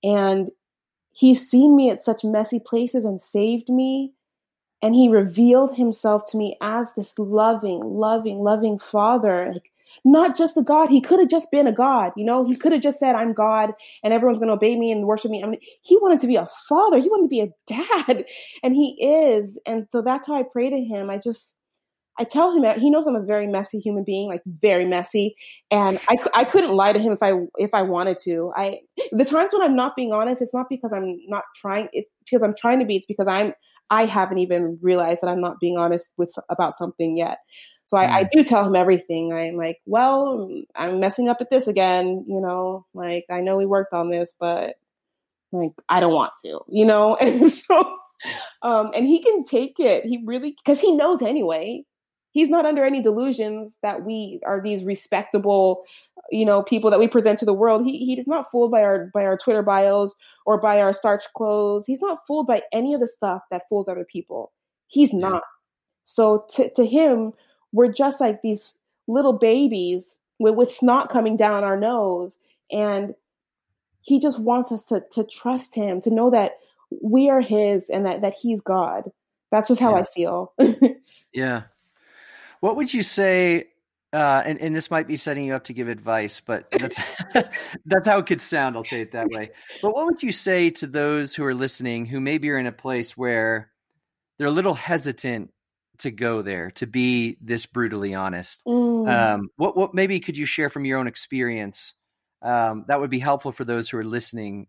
And 0.04 0.50
he's 1.12 1.48
seen 1.48 1.76
me 1.76 1.90
at 1.90 2.02
such 2.02 2.24
messy 2.24 2.60
places 2.60 3.04
and 3.04 3.20
saved 3.20 3.68
me. 3.68 4.12
And 4.82 4.94
he 4.94 5.08
revealed 5.08 5.76
himself 5.76 6.30
to 6.30 6.36
me 6.36 6.56
as 6.60 6.94
this 6.94 7.18
loving, 7.18 7.80
loving, 7.80 8.38
loving 8.38 8.78
father. 8.78 9.52
Like, 9.54 9.71
not 10.04 10.36
just 10.36 10.56
a 10.56 10.62
God. 10.62 10.88
He 10.88 11.00
could 11.00 11.20
have 11.20 11.28
just 11.28 11.50
been 11.50 11.66
a 11.66 11.72
God, 11.72 12.12
you 12.16 12.24
know, 12.24 12.44
he 12.44 12.56
could 12.56 12.72
have 12.72 12.82
just 12.82 12.98
said, 12.98 13.14
I'm 13.14 13.32
God 13.32 13.72
and 14.02 14.12
everyone's 14.12 14.38
going 14.38 14.48
to 14.48 14.54
obey 14.54 14.76
me 14.76 14.92
and 14.92 15.06
worship 15.06 15.30
me. 15.30 15.42
I 15.42 15.46
mean, 15.46 15.60
he 15.82 15.96
wanted 15.96 16.20
to 16.20 16.26
be 16.26 16.36
a 16.36 16.48
father. 16.68 16.98
He 16.98 17.08
wanted 17.08 17.24
to 17.24 17.28
be 17.28 17.40
a 17.40 17.52
dad 17.66 18.24
and 18.62 18.74
he 18.74 18.96
is. 19.00 19.58
And 19.66 19.86
so 19.90 20.02
that's 20.02 20.26
how 20.26 20.34
I 20.34 20.44
pray 20.44 20.70
to 20.70 20.80
him. 20.80 21.10
I 21.10 21.18
just, 21.18 21.56
I 22.18 22.24
tell 22.24 22.52
him 22.52 22.78
he 22.78 22.90
knows 22.90 23.06
I'm 23.06 23.16
a 23.16 23.22
very 23.22 23.46
messy 23.46 23.78
human 23.78 24.04
being, 24.04 24.28
like 24.28 24.42
very 24.46 24.84
messy, 24.84 25.34
and 25.70 25.98
I, 26.08 26.18
I 26.34 26.44
couldn't 26.44 26.72
lie 26.72 26.92
to 26.92 26.98
him 26.98 27.12
if 27.12 27.22
I 27.22 27.32
if 27.56 27.72
I 27.72 27.82
wanted 27.82 28.18
to. 28.24 28.52
I 28.54 28.80
the 29.12 29.24
times 29.24 29.52
when 29.52 29.62
I'm 29.62 29.76
not 29.76 29.96
being 29.96 30.12
honest, 30.12 30.42
it's 30.42 30.52
not 30.52 30.66
because 30.68 30.92
I'm 30.92 31.18
not 31.26 31.44
trying. 31.56 31.88
It's 31.92 32.10
because 32.24 32.42
I'm 32.42 32.54
trying 32.54 32.80
to 32.80 32.84
be. 32.84 32.96
It's 32.96 33.06
because 33.06 33.28
I'm 33.28 33.54
I 33.90 34.04
haven't 34.04 34.38
even 34.38 34.78
realized 34.82 35.22
that 35.22 35.28
I'm 35.28 35.40
not 35.40 35.60
being 35.60 35.78
honest 35.78 36.12
with 36.16 36.34
about 36.50 36.74
something 36.74 37.16
yet. 37.16 37.38
So 37.84 37.96
I, 37.96 38.06
mm. 38.06 38.10
I 38.10 38.24
do 38.24 38.44
tell 38.44 38.64
him 38.64 38.76
everything. 38.76 39.32
I'm 39.32 39.56
like, 39.56 39.80
well, 39.86 40.50
I'm 40.74 41.00
messing 41.00 41.28
up 41.28 41.38
at 41.40 41.50
this 41.50 41.66
again. 41.66 42.24
You 42.28 42.40
know, 42.40 42.86
like 42.94 43.26
I 43.30 43.40
know 43.40 43.56
we 43.56 43.66
worked 43.66 43.92
on 43.92 44.10
this, 44.10 44.34
but 44.38 44.76
like 45.52 45.72
I 45.88 46.00
don't 46.00 46.14
want 46.14 46.32
to. 46.44 46.60
You 46.68 46.86
know, 46.86 47.16
and 47.16 47.50
so 47.50 47.98
um 48.62 48.90
and 48.94 49.06
he 49.06 49.22
can 49.22 49.44
take 49.44 49.80
it 49.80 50.04
he 50.04 50.22
really 50.24 50.54
because 50.64 50.80
he 50.80 50.94
knows 50.94 51.22
anyway 51.22 51.84
he's 52.30 52.48
not 52.48 52.66
under 52.66 52.84
any 52.84 53.02
delusions 53.02 53.78
that 53.82 54.04
we 54.04 54.40
are 54.44 54.60
these 54.60 54.84
respectable 54.84 55.84
you 56.30 56.44
know 56.44 56.62
people 56.62 56.90
that 56.90 56.98
we 56.98 57.08
present 57.08 57.38
to 57.38 57.44
the 57.44 57.54
world 57.54 57.84
he 57.84 57.98
he 57.98 58.18
is 58.18 58.26
not 58.26 58.50
fooled 58.50 58.70
by 58.70 58.82
our 58.82 59.10
by 59.12 59.24
our 59.24 59.36
twitter 59.36 59.62
bios 59.62 60.14
or 60.46 60.60
by 60.60 60.80
our 60.80 60.92
starch 60.92 61.24
clothes 61.36 61.84
he's 61.86 62.00
not 62.00 62.18
fooled 62.26 62.46
by 62.46 62.62
any 62.72 62.94
of 62.94 63.00
the 63.00 63.06
stuff 63.06 63.42
that 63.50 63.62
fools 63.68 63.88
other 63.88 64.04
people 64.04 64.52
he's 64.86 65.12
not 65.12 65.42
so 66.04 66.44
to, 66.54 66.70
to 66.74 66.86
him 66.86 67.32
we're 67.72 67.92
just 67.92 68.20
like 68.20 68.42
these 68.42 68.78
little 69.08 69.32
babies 69.32 70.18
with, 70.38 70.54
with 70.54 70.72
snot 70.72 71.08
coming 71.08 71.36
down 71.36 71.64
our 71.64 71.78
nose 71.78 72.38
and 72.70 73.14
he 74.00 74.18
just 74.18 74.38
wants 74.38 74.72
us 74.72 74.84
to 74.84 75.02
to 75.10 75.24
trust 75.24 75.74
him 75.74 76.00
to 76.00 76.10
know 76.10 76.30
that 76.30 76.52
we 77.02 77.30
are 77.30 77.40
his 77.40 77.88
and 77.90 78.06
that 78.06 78.20
that 78.22 78.34
he's 78.34 78.60
god 78.60 79.10
that's 79.50 79.68
just 79.68 79.80
how 79.80 79.94
yeah. 79.94 80.02
i 80.02 80.04
feel 80.04 80.52
yeah 81.32 81.62
what 82.62 82.76
would 82.76 82.94
you 82.94 83.02
say? 83.02 83.66
Uh, 84.12 84.40
and, 84.46 84.60
and 84.60 84.76
this 84.76 84.88
might 84.88 85.08
be 85.08 85.16
setting 85.16 85.46
you 85.46 85.54
up 85.54 85.64
to 85.64 85.72
give 85.72 85.88
advice, 85.88 86.40
but 86.40 86.70
that's 86.70 87.00
that's 87.86 88.06
how 88.06 88.18
it 88.18 88.26
could 88.26 88.40
sound. 88.40 88.76
I'll 88.76 88.84
say 88.84 89.00
it 89.00 89.12
that 89.12 89.28
way. 89.30 89.50
But 89.82 89.94
what 89.94 90.06
would 90.06 90.22
you 90.22 90.30
say 90.30 90.70
to 90.70 90.86
those 90.86 91.34
who 91.34 91.44
are 91.44 91.54
listening 91.54 92.06
who 92.06 92.20
maybe 92.20 92.48
are 92.50 92.58
in 92.58 92.66
a 92.66 92.72
place 92.72 93.16
where 93.16 93.72
they're 94.38 94.46
a 94.46 94.52
little 94.52 94.74
hesitant 94.74 95.50
to 95.98 96.10
go 96.10 96.42
there, 96.42 96.70
to 96.72 96.86
be 96.86 97.36
this 97.40 97.66
brutally 97.66 98.14
honest? 98.14 98.62
Mm. 98.66 99.08
Um, 99.08 99.48
what 99.56 99.76
what 99.76 99.94
maybe 99.94 100.20
could 100.20 100.36
you 100.36 100.46
share 100.46 100.70
from 100.70 100.84
your 100.84 100.98
own 100.98 101.06
experience 101.06 101.94
um, 102.42 102.84
that 102.88 103.00
would 103.00 103.10
be 103.10 103.18
helpful 103.18 103.52
for 103.52 103.64
those 103.64 103.88
who 103.88 103.98
are 103.98 104.04
listening 104.04 104.66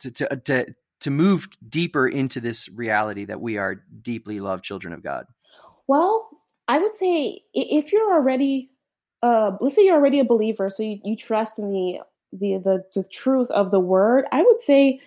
to 0.00 0.10
to 0.10 0.36
to 0.44 0.66
to 1.00 1.10
move 1.10 1.48
deeper 1.68 2.08
into 2.08 2.40
this 2.40 2.68
reality 2.68 3.24
that 3.24 3.40
we 3.40 3.56
are 3.56 3.84
deeply 4.02 4.40
loved 4.40 4.64
children 4.64 4.92
of 4.92 5.02
God? 5.02 5.26
Well, 5.86 6.28
I 6.66 6.78
would 6.78 6.94
say 6.94 7.40
if 7.54 7.92
you're 7.92 8.12
already, 8.12 8.70
uh, 9.22 9.52
let's 9.60 9.76
say 9.76 9.84
you're 9.84 9.96
already 9.96 10.18
a 10.18 10.24
believer, 10.24 10.70
so 10.70 10.82
you, 10.82 10.98
you 11.04 11.16
trust 11.16 11.58
in 11.58 11.70
the, 11.70 12.00
the 12.32 12.58
the 12.58 12.84
the 12.94 13.08
truth 13.08 13.50
of 13.50 13.70
the 13.70 13.80
word. 13.80 14.26
I 14.32 14.42
would 14.42 14.60
say, 14.60 15.00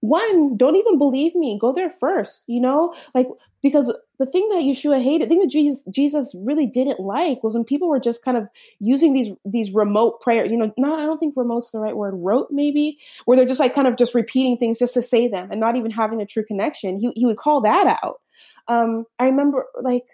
one, 0.00 0.56
don't 0.56 0.76
even 0.76 0.98
believe 0.98 1.34
me. 1.34 1.58
Go 1.60 1.72
there 1.72 1.90
first. 1.90 2.42
You 2.46 2.60
know, 2.60 2.94
like 3.14 3.28
because 3.64 3.90
the 4.18 4.26
thing 4.26 4.46
that 4.50 4.62
Yeshua 4.62 5.02
hated, 5.02 5.22
the 5.22 5.28
thing 5.30 5.40
that 5.40 5.50
Jesus 5.50 5.84
Jesus 5.90 6.34
really 6.38 6.66
didn't 6.66 7.00
like 7.00 7.42
was 7.42 7.54
when 7.54 7.64
people 7.64 7.88
were 7.88 7.98
just 7.98 8.22
kind 8.22 8.36
of 8.36 8.46
using 8.78 9.14
these 9.14 9.30
these 9.46 9.72
remote 9.72 10.20
prayers. 10.20 10.52
You 10.52 10.58
know, 10.58 10.70
not 10.76 11.00
I 11.00 11.06
don't 11.06 11.18
think 11.18 11.34
remote's 11.34 11.70
the 11.70 11.78
right 11.78 11.96
word. 11.96 12.12
Rote 12.14 12.48
maybe, 12.50 12.98
where 13.24 13.38
they're 13.38 13.46
just 13.46 13.60
like 13.60 13.74
kind 13.74 13.88
of 13.88 13.96
just 13.96 14.14
repeating 14.14 14.58
things 14.58 14.78
just 14.78 14.92
to 14.94 15.02
say 15.02 15.28
them 15.28 15.50
and 15.50 15.60
not 15.60 15.76
even 15.76 15.90
having 15.90 16.20
a 16.20 16.26
true 16.26 16.44
connection. 16.44 17.00
He 17.00 17.10
he 17.16 17.24
would 17.24 17.38
call 17.38 17.62
that 17.62 17.98
out. 18.04 18.20
Um, 18.68 19.06
I 19.18 19.24
remember 19.24 19.64
like 19.80 20.04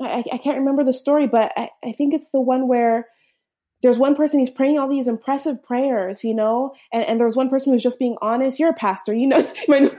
I, 0.00 0.24
I 0.32 0.38
can't 0.38 0.58
remember 0.58 0.82
the 0.82 0.92
story, 0.92 1.28
but 1.28 1.52
I, 1.56 1.70
I 1.84 1.92
think 1.92 2.12
it's 2.12 2.32
the 2.32 2.40
one 2.40 2.66
where 2.66 3.06
there's 3.82 3.98
one 3.98 4.14
person 4.14 4.40
he's 4.40 4.50
praying 4.50 4.78
all 4.78 4.88
these 4.88 5.08
impressive 5.08 5.62
prayers, 5.62 6.24
you 6.24 6.34
know, 6.34 6.72
and, 6.92 7.04
and 7.04 7.20
there's 7.20 7.36
one 7.36 7.48
person 7.48 7.72
who's 7.72 7.82
just 7.82 7.98
being 7.98 8.16
honest. 8.22 8.58
You're 8.58 8.70
a 8.70 8.74
pastor, 8.74 9.12
you 9.12 9.26
know, 9.26 9.38
and, 9.68 9.90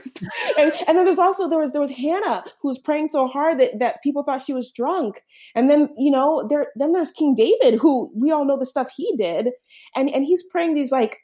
and 0.58 0.98
then 0.98 1.04
there's 1.04 1.18
also 1.18 1.48
there 1.48 1.58
was 1.58 1.72
there 1.72 1.80
was 1.80 1.90
Hannah 1.90 2.44
who's 2.60 2.78
praying 2.78 3.08
so 3.08 3.26
hard 3.26 3.58
that 3.58 3.78
that 3.78 4.02
people 4.02 4.22
thought 4.22 4.42
she 4.42 4.52
was 4.52 4.70
drunk, 4.70 5.22
and 5.54 5.70
then 5.70 5.88
you 5.96 6.10
know 6.10 6.46
there 6.48 6.68
then 6.76 6.92
there's 6.92 7.12
King 7.12 7.34
David 7.34 7.78
who 7.78 8.10
we 8.16 8.30
all 8.30 8.44
know 8.44 8.58
the 8.58 8.66
stuff 8.66 8.88
he 8.96 9.16
did, 9.16 9.50
and 9.94 10.10
and 10.10 10.24
he's 10.24 10.42
praying 10.42 10.74
these 10.74 10.92
like 10.92 11.18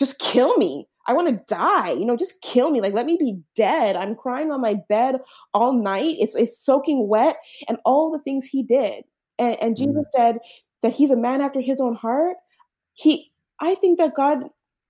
just 0.00 0.18
kill 0.18 0.56
me, 0.56 0.88
I 1.06 1.12
want 1.12 1.28
to 1.28 1.44
die. 1.54 1.92
You 1.92 2.06
know, 2.06 2.16
just 2.16 2.40
kill 2.40 2.70
me. 2.70 2.80
Like, 2.80 2.94
let 2.94 3.04
me 3.04 3.16
be 3.18 3.38
dead. 3.54 3.96
I'm 3.96 4.16
crying 4.16 4.50
on 4.50 4.60
my 4.60 4.76
bed 4.88 5.16
all 5.52 5.72
night. 5.72 6.16
It's, 6.18 6.34
it's 6.34 6.58
soaking 6.58 7.06
wet 7.08 7.36
and 7.68 7.78
all 7.84 8.10
the 8.10 8.18
things 8.18 8.46
he 8.46 8.62
did. 8.62 9.04
And, 9.38 9.56
and 9.60 9.76
Jesus 9.76 10.04
mm. 10.04 10.16
said 10.16 10.38
that 10.82 10.94
he's 10.94 11.10
a 11.10 11.16
man 11.16 11.40
after 11.40 11.60
his 11.60 11.80
own 11.80 11.94
heart. 11.94 12.36
He, 12.94 13.32
I 13.60 13.74
think 13.74 13.98
that 13.98 14.14
God, 14.14 14.44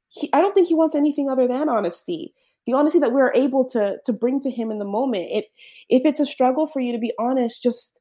he, 0.09 0.31
I 0.33 0.41
don't 0.41 0.55
think 0.55 0.69
he 0.69 0.75
wants 0.75 0.95
anything 0.95 1.29
other 1.29 1.49
than 1.49 1.69
honesty. 1.69 2.35
The 2.67 2.75
honesty 2.75 2.99
that 2.99 3.13
we're 3.13 3.33
able 3.35 3.65
to, 3.71 3.99
to 4.05 4.13
bring 4.13 4.41
to 4.41 4.51
him 4.51 4.71
in 4.71 4.79
the 4.79 4.85
moment. 4.85 5.29
If, 5.31 5.45
if 5.89 6.05
it's 6.05 6.21
a 6.21 6.27
struggle 6.27 6.67
for 6.67 6.81
you 6.81 6.93
to 6.93 6.99
be 6.99 7.13
honest, 7.19 7.63
just, 7.63 8.01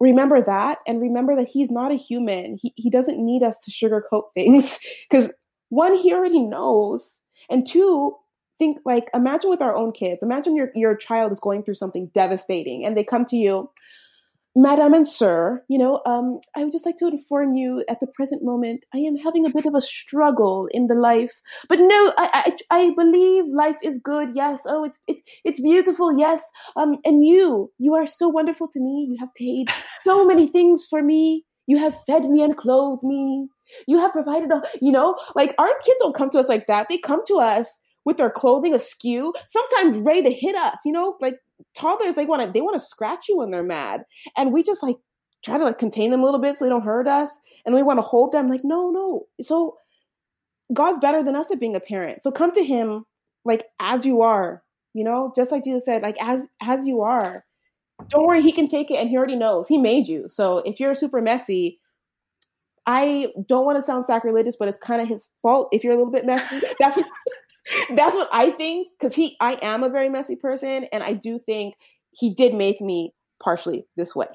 remember 0.00 0.40
that 0.42 0.78
and 0.86 1.00
remember 1.00 1.36
that 1.36 1.48
he's 1.48 1.70
not 1.70 1.92
a 1.92 1.96
human. 1.96 2.58
He, 2.60 2.72
he 2.74 2.90
doesn't 2.90 3.24
need 3.24 3.42
us 3.42 3.60
to 3.60 3.70
sugarcoat 3.70 4.24
things 4.34 4.78
because 5.08 5.32
one, 5.68 5.96
he 5.96 6.12
already 6.12 6.40
knows. 6.40 7.20
And 7.48 7.66
two, 7.66 8.16
think 8.58 8.78
like 8.84 9.08
imagine 9.14 9.50
with 9.50 9.62
our 9.62 9.76
own 9.76 9.92
kids. 9.92 10.22
Imagine 10.22 10.56
your, 10.56 10.70
your 10.74 10.96
child 10.96 11.32
is 11.32 11.40
going 11.40 11.62
through 11.62 11.76
something 11.76 12.10
devastating 12.12 12.84
and 12.84 12.96
they 12.96 13.04
come 13.04 13.24
to 13.26 13.36
you, 13.36 13.70
Madam 14.56 14.94
and 14.94 15.06
Sir, 15.06 15.64
you 15.68 15.78
know, 15.78 16.00
um, 16.06 16.40
I 16.56 16.64
would 16.64 16.72
just 16.72 16.84
like 16.84 16.96
to 16.96 17.06
inform 17.06 17.54
you 17.54 17.84
at 17.88 18.00
the 18.00 18.08
present 18.08 18.42
moment, 18.42 18.84
I 18.92 18.98
am 18.98 19.16
having 19.16 19.46
a 19.46 19.50
bit 19.50 19.64
of 19.64 19.76
a 19.76 19.80
struggle 19.80 20.68
in 20.72 20.88
the 20.88 20.96
life. 20.96 21.40
But 21.68 21.78
no, 21.78 22.12
I, 22.18 22.54
I, 22.70 22.76
I 22.78 22.90
believe 22.96 23.44
life 23.46 23.76
is 23.82 24.00
good. 24.02 24.30
Yes. 24.34 24.62
Oh, 24.66 24.84
it's, 24.84 24.98
it's, 25.06 25.22
it's 25.44 25.60
beautiful. 25.60 26.18
Yes. 26.18 26.42
Um, 26.74 26.96
and 27.04 27.24
you, 27.24 27.70
you 27.78 27.94
are 27.94 28.06
so 28.06 28.28
wonderful 28.28 28.66
to 28.72 28.80
me. 28.80 29.06
You 29.08 29.16
have 29.20 29.32
paid 29.36 29.68
so 30.02 30.26
many 30.26 30.48
things 30.48 30.84
for 30.84 31.00
me. 31.00 31.44
You 31.66 31.78
have 31.78 31.96
fed 32.04 32.24
me 32.24 32.42
and 32.42 32.56
clothed 32.56 33.04
me. 33.04 33.48
You 33.86 33.98
have 33.98 34.10
provided, 34.12 34.50
a, 34.50 34.62
you 34.82 34.90
know, 34.90 35.16
like 35.36 35.54
our 35.58 35.70
kids 35.84 36.00
don't 36.00 36.16
come 36.16 36.30
to 36.30 36.40
us 36.40 36.48
like 36.48 36.66
that. 36.66 36.88
They 36.88 36.98
come 36.98 37.22
to 37.28 37.36
us 37.36 37.80
with 38.04 38.16
their 38.16 38.30
clothing 38.30 38.74
askew, 38.74 39.32
sometimes 39.46 39.96
ready 39.96 40.22
to 40.22 40.32
hit 40.32 40.56
us, 40.56 40.78
you 40.84 40.92
know, 40.92 41.16
like 41.20 41.36
toddlers 41.76 42.14
they 42.14 42.26
want 42.26 42.42
to 42.42 42.50
they 42.50 42.60
want 42.60 42.74
to 42.74 42.80
scratch 42.80 43.28
you 43.28 43.38
when 43.38 43.50
they're 43.50 43.62
mad. 43.62 44.04
And 44.36 44.52
we 44.52 44.62
just 44.62 44.82
like 44.82 44.96
try 45.44 45.58
to 45.58 45.64
like 45.64 45.78
contain 45.78 46.10
them 46.10 46.20
a 46.20 46.24
little 46.24 46.40
bit 46.40 46.56
so 46.56 46.64
they 46.64 46.70
don't 46.70 46.82
hurt 46.82 47.08
us. 47.08 47.30
And 47.64 47.74
we 47.74 47.82
want 47.82 47.98
to 47.98 48.02
hold 48.02 48.32
them 48.32 48.48
like 48.48 48.62
no 48.64 48.90
no. 48.90 49.26
So 49.40 49.76
god's 50.72 51.00
better 51.00 51.22
than 51.22 51.36
us 51.36 51.50
at 51.50 51.60
being 51.60 51.76
a 51.76 51.80
parent. 51.80 52.22
So 52.22 52.30
come 52.30 52.52
to 52.52 52.64
him 52.64 53.04
like 53.44 53.66
as 53.80 54.04
you 54.04 54.22
are 54.22 54.62
you 54.92 55.04
know? 55.04 55.32
Just 55.36 55.52
like 55.52 55.64
jesus 55.64 55.84
said 55.84 56.02
like 56.02 56.16
as 56.20 56.48
as 56.60 56.86
you 56.86 57.02
are. 57.02 57.44
Don't 58.08 58.26
worry 58.26 58.42
he 58.42 58.52
can 58.52 58.66
take 58.66 58.90
it 58.90 58.96
and 58.96 59.08
he 59.08 59.16
already 59.16 59.36
knows. 59.36 59.68
He 59.68 59.78
made 59.78 60.08
you. 60.08 60.26
So 60.28 60.58
if 60.58 60.80
you're 60.80 60.94
super 60.94 61.20
messy 61.20 61.78
i 62.86 63.28
don't 63.46 63.66
want 63.66 63.76
to 63.76 63.82
sound 63.82 64.06
sacrilegious 64.06 64.56
but 64.58 64.66
it's 64.66 64.78
kind 64.78 65.02
of 65.02 65.06
his 65.06 65.28
fault 65.42 65.68
if 65.70 65.84
you're 65.84 65.92
a 65.92 65.96
little 65.96 66.12
bit 66.12 66.24
messy. 66.24 66.66
That's 66.78 66.98
that's 67.90 68.14
what 68.14 68.28
I 68.32 68.50
think 68.50 68.88
because 68.98 69.14
he, 69.14 69.36
I 69.40 69.58
am 69.62 69.82
a 69.82 69.88
very 69.88 70.08
messy 70.08 70.36
person, 70.36 70.84
and 70.92 71.02
I 71.02 71.12
do 71.12 71.38
think 71.38 71.74
he 72.10 72.34
did 72.34 72.54
make 72.54 72.80
me 72.80 73.14
partially 73.42 73.86
this 73.96 74.14
way. 74.14 74.28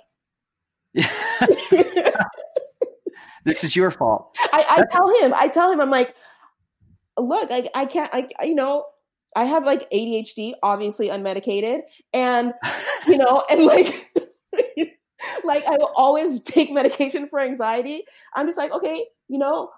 this 3.44 3.64
is 3.64 3.76
your 3.76 3.92
fault. 3.92 4.36
I, 4.52 4.66
I 4.70 4.84
tell 4.90 5.10
him, 5.22 5.34
I 5.36 5.48
tell 5.48 5.72
him, 5.72 5.82
I'm 5.82 5.90
like, 5.90 6.16
look, 7.18 7.50
I, 7.52 7.70
I 7.76 7.86
can't, 7.86 8.10
I, 8.14 8.28
you 8.44 8.56
know, 8.56 8.86
I 9.36 9.44
have 9.44 9.66
like 9.66 9.90
ADHD, 9.92 10.54
obviously 10.64 11.10
unmedicated, 11.10 11.82
and 12.14 12.54
you 13.08 13.18
know, 13.18 13.44
and 13.50 13.66
like, 13.66 14.12
like 15.44 15.66
I 15.66 15.72
will 15.72 15.92
always 15.96 16.42
take 16.42 16.72
medication 16.72 17.28
for 17.28 17.40
anxiety. 17.40 18.04
I'm 18.34 18.48
just 18.48 18.58
like, 18.58 18.72
okay, 18.72 19.06
you 19.28 19.38
know, 19.38 19.70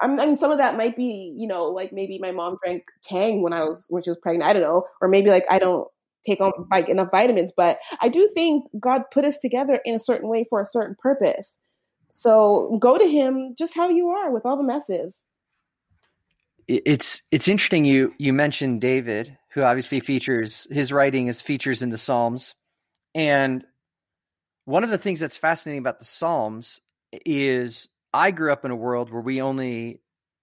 I 0.00 0.08
mean, 0.08 0.36
some 0.36 0.50
of 0.50 0.58
that 0.58 0.76
might 0.76 0.96
be, 0.96 1.34
you 1.36 1.46
know, 1.46 1.66
like 1.66 1.92
maybe 1.92 2.18
my 2.18 2.32
mom 2.32 2.58
drank 2.62 2.84
Tang 3.02 3.42
when 3.42 3.52
I 3.52 3.64
was 3.64 3.86
when 3.88 4.02
she 4.02 4.10
was 4.10 4.18
pregnant. 4.18 4.48
I 4.48 4.52
don't 4.52 4.62
know, 4.62 4.84
or 5.00 5.08
maybe 5.08 5.30
like 5.30 5.44
I 5.50 5.58
don't 5.58 5.86
take 6.26 6.40
on 6.40 6.52
mm-hmm. 6.52 6.62
like 6.70 6.88
enough 6.88 7.10
vitamins. 7.10 7.52
But 7.56 7.78
I 8.00 8.08
do 8.08 8.28
think 8.34 8.66
God 8.78 9.02
put 9.12 9.24
us 9.24 9.38
together 9.38 9.80
in 9.84 9.94
a 9.94 10.00
certain 10.00 10.28
way 10.28 10.44
for 10.48 10.60
a 10.60 10.66
certain 10.66 10.96
purpose. 10.98 11.58
So 12.10 12.76
go 12.80 12.98
to 12.98 13.06
Him 13.06 13.54
just 13.56 13.74
how 13.74 13.88
you 13.88 14.08
are 14.08 14.30
with 14.30 14.44
all 14.44 14.56
the 14.56 14.62
messes. 14.62 15.28
It's 16.68 17.22
it's 17.30 17.48
interesting 17.48 17.84
you 17.84 18.14
you 18.18 18.32
mentioned 18.32 18.80
David, 18.80 19.36
who 19.52 19.62
obviously 19.62 20.00
features 20.00 20.66
his 20.70 20.92
writing 20.92 21.26
is 21.26 21.40
features 21.40 21.82
in 21.82 21.90
the 21.90 21.98
Psalms, 21.98 22.54
and 23.14 23.64
one 24.64 24.84
of 24.84 24.90
the 24.90 24.98
things 24.98 25.20
that's 25.20 25.36
fascinating 25.36 25.80
about 25.80 25.98
the 25.98 26.04
Psalms 26.04 26.80
is 27.26 27.88
I 28.12 28.30
grew 28.30 28.52
up 28.52 28.64
in 28.64 28.70
a 28.70 28.76
world 28.76 29.10
where 29.10 29.22
we 29.22 29.40
only 29.40 30.00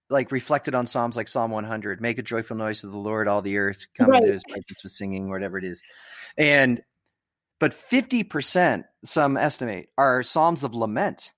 like 0.08 0.32
reflected 0.32 0.74
on 0.74 0.86
psalms 0.86 1.16
like 1.16 1.28
Psalm 1.28 1.52
100, 1.52 2.00
make 2.00 2.18
a 2.18 2.22
joyful 2.22 2.56
noise 2.56 2.80
to 2.80 2.88
the 2.88 2.96
Lord, 2.96 3.28
all 3.28 3.42
the 3.42 3.58
earth, 3.58 3.86
come 3.96 4.10
right. 4.10 4.20
into 4.20 4.32
His 4.32 4.42
presence 4.42 4.82
with 4.82 4.92
singing, 4.92 5.30
whatever 5.30 5.56
it 5.56 5.64
is, 5.64 5.82
and 6.36 6.82
but 7.60 7.72
50%, 7.72 8.84
some 9.04 9.36
estimate, 9.36 9.90
are 9.98 10.22
psalms 10.22 10.64
of 10.64 10.74
lament. 10.74 11.30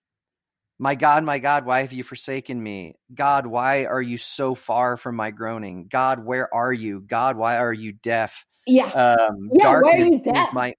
My 0.79 0.95
God, 0.95 1.25
my 1.25 1.39
God, 1.41 1.67
why 1.67 1.81
have 1.83 1.93
you 1.93 2.05
forsaken 2.05 2.63
me? 2.63 2.95
God, 3.13 3.47
why 3.47 3.85
are 3.85 4.01
you 4.01 4.17
so 4.19 4.55
far 4.55 4.97
from 4.97 5.17
my 5.17 5.33
groaning? 5.33 5.89
God, 5.91 6.25
where 6.25 6.53
are 6.55 6.73
you? 6.73 7.01
God, 7.01 7.37
why 7.37 7.59
are 7.59 7.73
you 7.73 7.93
deaf? 7.93 8.47
Yeah. 8.67 8.87
Um, 8.87 9.51
yeah. 9.53 9.81
Why 9.81 9.93
are 9.93 9.99
you 9.99 10.21
deaf? 10.21 10.53
My, 10.53 10.75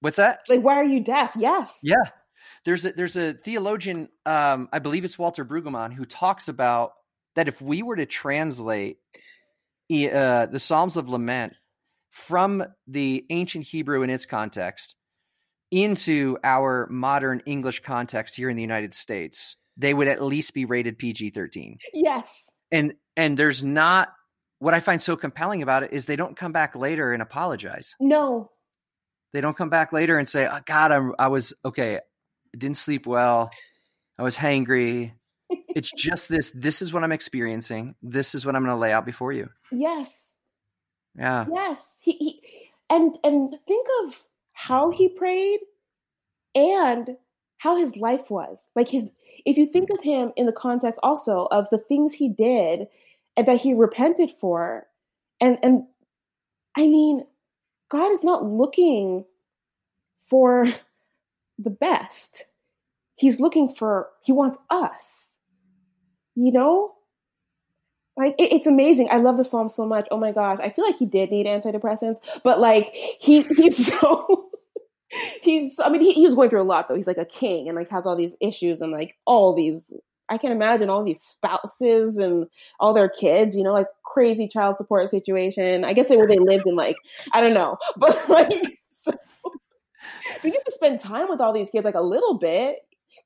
what's 0.00 0.16
that? 0.16 0.40
Like, 0.48 0.62
why 0.62 0.74
are 0.74 0.84
you 0.84 1.00
deaf? 1.00 1.32
Yes. 1.36 1.80
Yeah. 1.82 1.96
There's 2.68 2.84
a, 2.84 2.92
there's 2.92 3.16
a 3.16 3.32
theologian, 3.32 4.10
um, 4.26 4.68
I 4.70 4.78
believe 4.78 5.02
it's 5.06 5.18
Walter 5.18 5.42
Brueggemann, 5.42 5.94
who 5.94 6.04
talks 6.04 6.48
about 6.48 6.92
that 7.34 7.48
if 7.48 7.62
we 7.62 7.82
were 7.82 7.96
to 7.96 8.04
translate 8.04 8.98
uh, 9.90 10.44
the 10.44 10.60
Psalms 10.60 10.98
of 10.98 11.08
Lament 11.08 11.56
from 12.10 12.62
the 12.86 13.24
ancient 13.30 13.64
Hebrew 13.64 14.02
in 14.02 14.10
its 14.10 14.26
context 14.26 14.96
into 15.70 16.36
our 16.44 16.86
modern 16.90 17.40
English 17.46 17.80
context 17.80 18.36
here 18.36 18.50
in 18.50 18.56
the 18.56 18.62
United 18.62 18.92
States, 18.92 19.56
they 19.78 19.94
would 19.94 20.06
at 20.06 20.22
least 20.22 20.52
be 20.52 20.66
rated 20.66 20.98
PG 20.98 21.30
13. 21.30 21.78
Yes. 21.94 22.50
And 22.70 22.92
and 23.16 23.38
there's 23.38 23.64
not 23.64 24.10
what 24.58 24.74
I 24.74 24.80
find 24.80 25.00
so 25.00 25.16
compelling 25.16 25.62
about 25.62 25.84
it 25.84 25.94
is 25.94 26.04
they 26.04 26.16
don't 26.16 26.36
come 26.36 26.52
back 26.52 26.76
later 26.76 27.14
and 27.14 27.22
apologize. 27.22 27.94
No. 27.98 28.50
They 29.32 29.40
don't 29.40 29.56
come 29.56 29.70
back 29.70 29.94
later 29.94 30.18
and 30.18 30.28
say, 30.28 30.46
oh, 30.46 30.58
God, 30.66 30.92
I'm, 30.92 31.14
I 31.18 31.28
was 31.28 31.54
okay. 31.64 32.00
I 32.54 32.58
didn't 32.58 32.76
sleep 32.76 33.06
well. 33.06 33.50
I 34.18 34.22
was 34.22 34.36
hangry. 34.36 35.12
it's 35.50 35.90
just 35.92 36.28
this. 36.28 36.50
This 36.54 36.82
is 36.82 36.92
what 36.92 37.04
I'm 37.04 37.12
experiencing. 37.12 37.94
This 38.02 38.34
is 38.34 38.44
what 38.44 38.56
I'm 38.56 38.62
going 38.64 38.74
to 38.74 38.80
lay 38.80 38.92
out 38.92 39.06
before 39.06 39.32
you. 39.32 39.48
Yes. 39.70 40.34
Yeah. 41.16 41.46
Yes. 41.52 41.98
He, 42.00 42.12
he 42.12 42.42
and 42.90 43.16
and 43.24 43.54
think 43.66 43.86
of 44.04 44.20
how 44.52 44.90
he 44.90 45.08
prayed 45.08 45.60
and 46.54 47.16
how 47.58 47.76
his 47.76 47.96
life 47.96 48.30
was. 48.30 48.70
Like 48.74 48.88
his 48.88 49.12
if 49.44 49.56
you 49.56 49.66
think 49.66 49.90
of 49.90 50.02
him 50.02 50.32
in 50.36 50.46
the 50.46 50.52
context 50.52 51.00
also 51.02 51.48
of 51.50 51.68
the 51.70 51.78
things 51.78 52.12
he 52.12 52.28
did 52.28 52.88
and 53.36 53.46
that 53.46 53.60
he 53.60 53.74
repented 53.74 54.30
for 54.30 54.86
and 55.40 55.58
and 55.62 55.84
I 56.76 56.82
mean 56.82 57.24
God 57.88 58.12
is 58.12 58.24
not 58.24 58.44
looking 58.44 59.24
for 60.28 60.66
the 61.58 61.70
best. 61.70 62.44
He's 63.14 63.40
looking 63.40 63.68
for, 63.68 64.08
he 64.22 64.32
wants 64.32 64.58
us. 64.70 65.34
You 66.34 66.52
know? 66.52 66.92
Like, 68.16 68.34
it, 68.38 68.52
it's 68.52 68.66
amazing. 68.66 69.08
I 69.10 69.18
love 69.18 69.36
the 69.36 69.44
psalm 69.44 69.68
so 69.68 69.86
much. 69.86 70.08
Oh 70.10 70.18
my 70.18 70.32
gosh. 70.32 70.58
I 70.60 70.70
feel 70.70 70.84
like 70.84 70.98
he 70.98 71.06
did 71.06 71.30
need 71.30 71.46
antidepressants, 71.46 72.18
but 72.42 72.60
like, 72.60 72.90
he, 72.94 73.42
he's 73.56 73.92
so. 73.92 74.44
he's 75.40 75.80
i 75.80 75.88
mean 75.88 76.02
he, 76.02 76.12
he 76.12 76.24
was 76.26 76.34
going 76.34 76.50
through 76.50 76.60
a 76.60 76.64
lot 76.64 76.86
though 76.86 76.94
he's 76.94 77.06
like 77.06 77.16
a 77.16 77.24
king 77.24 77.66
and 77.66 77.76
like 77.76 77.88
has 77.88 78.06
all 78.06 78.14
these 78.14 78.36
issues 78.42 78.82
and 78.82 78.92
like 78.92 79.16
all 79.24 79.54
these 79.54 79.94
i 80.28 80.36
can 80.36 80.52
imagine 80.52 80.90
all 80.90 81.02
these 81.02 81.22
spouses 81.22 82.18
and 82.18 82.46
all 82.78 82.92
their 82.92 83.08
kids 83.08 83.56
you 83.56 83.62
know 83.62 83.72
like 83.72 83.86
crazy 84.04 84.46
child 84.46 84.76
support 84.76 85.08
situation 85.08 85.82
i 85.82 85.94
guess 85.94 86.08
they 86.08 86.16
they 86.26 86.38
lived 86.38 86.66
in 86.66 86.76
like 86.76 86.96
i 87.32 87.40
don't 87.40 87.54
know 87.54 87.78
but 87.96 88.28
like 88.28 88.52
so 88.90 89.12
we 90.42 90.50
get 90.50 90.64
to 90.64 90.72
spend 90.72 91.00
time 91.00 91.28
with 91.28 91.40
all 91.40 91.52
these 91.52 91.70
kids 91.70 91.84
like 91.84 91.94
a 91.94 92.02
little 92.02 92.38
bit 92.38 92.78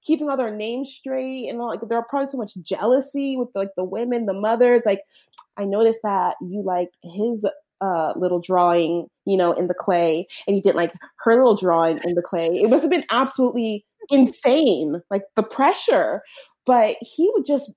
keeping 0.04 0.28
all 0.28 0.36
their 0.36 0.54
names 0.54 0.90
straight 0.90 1.48
and 1.48 1.60
all, 1.60 1.68
like 1.68 1.80
there 1.88 1.98
are 1.98 2.06
probably 2.08 2.26
so 2.26 2.38
much 2.38 2.52
jealousy 2.62 3.36
with 3.36 3.48
like 3.54 3.70
the 3.76 3.84
women 3.84 4.26
the 4.26 4.34
mothers 4.34 4.82
like 4.86 5.02
i 5.56 5.64
noticed 5.64 6.00
that 6.02 6.34
you 6.40 6.62
liked 6.64 6.96
his 7.02 7.46
uh, 7.82 8.12
little 8.16 8.40
drawing 8.40 9.08
you 9.26 9.36
know 9.36 9.52
in 9.52 9.66
the 9.66 9.74
clay 9.74 10.26
and 10.46 10.56
you 10.56 10.62
didn't 10.62 10.76
like 10.76 10.94
her 11.18 11.34
little 11.34 11.56
drawing 11.56 11.98
in 12.04 12.14
the 12.14 12.22
clay. 12.22 12.46
It 12.46 12.70
must 12.70 12.82
have 12.82 12.90
been 12.90 13.04
absolutely 13.10 13.84
insane 14.08 15.02
like 15.10 15.22
the 15.34 15.42
pressure. 15.42 16.22
But 16.64 16.96
he 17.00 17.28
would 17.34 17.44
just 17.44 17.72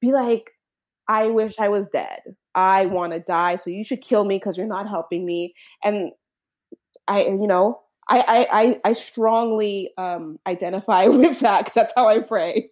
be 0.00 0.12
like 0.12 0.52
i 1.08 1.26
wish 1.26 1.58
i 1.58 1.68
was 1.68 1.88
dead. 1.88 2.20
I 2.54 2.86
want 2.86 3.12
to 3.12 3.20
die 3.20 3.56
so 3.56 3.70
you 3.70 3.84
should 3.84 4.00
kill 4.00 4.24
me 4.24 4.36
because 4.36 4.56
you're 4.56 4.66
not 4.66 4.88
helping 4.88 5.26
me. 5.26 5.54
And 5.82 6.12
i 7.08 7.22
you 7.24 7.48
know 7.48 7.80
I, 8.10 8.46
I, 8.50 8.80
I 8.84 8.92
strongly 8.94 9.90
um, 9.98 10.38
identify 10.46 11.06
with 11.08 11.40
that 11.40 11.60
because 11.60 11.74
that's 11.74 11.94
how 11.94 12.08
I 12.08 12.20
pray. 12.20 12.70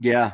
Yeah. 0.00 0.32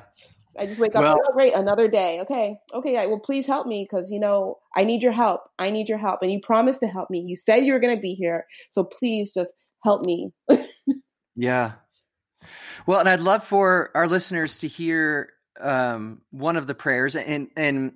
I 0.59 0.67
just 0.67 0.79
wake 0.79 0.95
up. 0.95 1.03
Well, 1.03 1.21
oh, 1.21 1.33
great, 1.33 1.55
another 1.55 1.89
day. 1.89 2.21
Okay, 2.21 2.57
okay. 2.73 3.07
Well, 3.07 3.19
please 3.19 3.47
help 3.47 3.67
me 3.67 3.87
because 3.89 4.11
you 4.11 4.21
know 4.21 4.59
I 4.77 4.85
need 4.85 5.03
your 5.03 5.13
help. 5.13 5.43
I 5.59 5.71
need 5.71 5.89
your 5.89 5.99
help, 5.99 6.21
and 6.23 6.31
you 6.31 6.41
promised 6.41 6.81
to 6.81 6.87
help 6.87 7.11
me. 7.11 7.21
You 7.21 7.37
said 7.37 7.65
you 7.65 7.73
were 7.73 7.81
going 7.81 7.97
to 7.97 8.01
be 8.01 8.15
here, 8.15 8.47
so 8.71 8.85
please 8.85 9.35
just 9.35 9.55
help 9.83 10.05
me. 10.05 10.33
yeah. 11.37 11.73
Well, 12.87 13.01
and 13.01 13.09
I'd 13.09 13.21
love 13.21 13.45
for 13.45 13.91
our 13.95 14.07
listeners 14.07 14.61
to 14.61 14.69
hear 14.69 15.31
um, 15.61 16.21
one 16.31 16.57
of 16.57 16.67
the 16.67 16.75
prayers, 16.75 17.17
and 17.17 17.49
and 17.57 17.93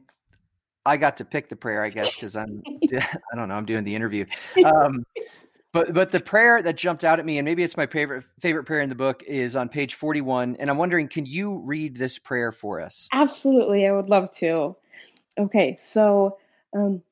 I 0.85 0.97
got 0.97 1.19
to 1.19 1.25
pick 1.25 1.49
the 1.49 1.57
prayer, 1.57 1.85
I 1.85 1.91
guess, 1.91 2.15
because 2.15 2.35
I'm 2.35 2.63
I 2.93 3.37
don't 3.37 3.49
know, 3.49 3.55
I'm 3.55 3.67
doing 3.67 3.85
the 3.85 3.95
interview. 3.95 4.25
Um, 4.65 5.05
But 5.73 5.93
but 5.93 6.11
the 6.13 6.21
prayer 6.21 6.63
that 6.63 6.77
jumped 6.77 7.05
out 7.05 7.19
at 7.19 7.27
me, 7.27 7.39
and 7.39 7.45
maybe 7.45 7.63
it's 7.63 7.77
my 7.77 7.87
favorite 7.87 8.25
favorite 8.41 8.65
prayer 8.65 8.81
in 8.81 8.89
the 8.89 8.95
book, 8.95 9.23
is 9.27 9.55
on 9.55 9.69
page 9.69 9.95
forty 9.95 10.21
one. 10.21 10.57
And 10.59 10.71
I'm 10.71 10.79
wondering, 10.79 11.09
can 11.09 11.27
you 11.27 11.59
read 11.59 11.97
this 11.97 12.19
prayer 12.19 12.53
for 12.53 12.81
us? 12.81 13.09
Absolutely, 13.13 13.87
I 13.87 13.93
would 13.93 14.09
love 14.09 14.33
to. 14.37 14.77
Okay, 15.39 15.77
so 15.79 16.39
um, 16.75 17.03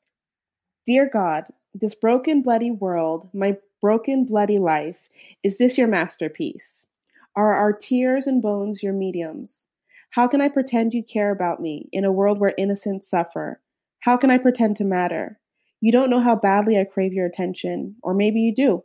dear 0.86 1.08
God, 1.12 1.44
this 1.74 1.94
broken, 1.94 2.42
bloody 2.42 2.70
world, 2.70 3.28
my 3.34 3.58
broken, 3.80 4.24
bloody 4.24 4.58
life, 4.58 5.08
is 5.42 5.58
this 5.58 5.76
your 5.76 5.88
masterpiece? 5.88 6.88
Are 7.36 7.52
our 7.52 7.72
tears 7.74 8.26
and 8.26 8.40
bones 8.40 8.82
your 8.82 8.94
mediums? 8.94 9.66
How 10.10 10.26
can 10.28 10.40
I 10.40 10.48
pretend 10.48 10.94
you 10.94 11.04
care 11.04 11.30
about 11.30 11.60
me 11.60 11.90
in 11.92 12.06
a 12.06 12.12
world 12.12 12.40
where 12.40 12.54
innocents 12.56 13.10
suffer? 13.10 13.60
How 14.00 14.16
can 14.16 14.30
I 14.30 14.38
pretend 14.38 14.76
to 14.76 14.84
matter? 14.84 15.38
You 15.80 15.92
don't 15.92 16.10
know 16.10 16.20
how 16.20 16.36
badly 16.36 16.78
I 16.78 16.84
crave 16.84 17.12
your 17.12 17.26
attention, 17.26 17.96
or 18.02 18.14
maybe 18.14 18.40
you 18.40 18.54
do. 18.54 18.84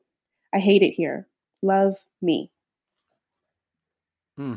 I 0.54 0.60
hate 0.60 0.82
it 0.82 0.92
here. 0.92 1.28
Love 1.62 1.96
me. 2.22 2.52
Hmm. 4.38 4.56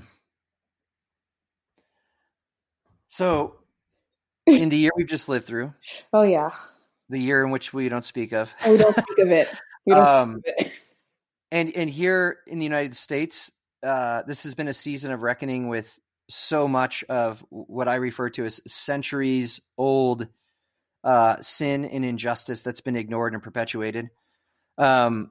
So, 3.09 3.57
in 4.47 4.69
the 4.69 4.77
year 4.77 4.91
we've 4.97 5.09
just 5.09 5.29
lived 5.29 5.47
through, 5.47 5.73
oh 6.13 6.23
yeah, 6.23 6.51
the 7.09 7.19
year 7.19 7.45
in 7.45 7.51
which 7.51 7.73
we 7.73 7.89
don't 7.89 8.05
speak 8.05 8.33
of, 8.33 8.53
oh, 8.65 8.73
we 8.73 8.79
don't 8.79 8.97
speak 8.97 9.19
of 9.19 9.31
it. 9.31 9.49
We 9.87 9.95
don't 9.95 10.07
um, 10.07 10.41
speak 10.41 10.55
of 10.61 10.67
it. 10.67 10.73
And 11.53 11.77
and 11.77 11.89
here 11.89 12.39
in 12.49 12.59
the 12.59 12.65
United 12.65 12.97
States, 12.97 13.53
uh, 13.85 14.23
this 14.27 14.43
has 14.43 14.57
been 14.57 14.67
a 14.67 14.73
season 14.73 15.13
of 15.13 15.23
reckoning 15.23 15.69
with 15.69 16.01
so 16.29 16.67
much 16.67 17.05
of 17.05 17.45
what 17.51 17.87
I 17.87 17.95
refer 17.95 18.29
to 18.31 18.45
as 18.45 18.61
centuries 18.67 19.61
old 19.79 20.27
uh, 21.05 21.37
sin 21.41 21.85
and 21.85 22.05
injustice 22.05 22.63
that's 22.63 22.81
been 22.81 22.97
ignored 22.97 23.35
and 23.35 23.43
perpetuated. 23.43 24.09
Um, 24.79 25.31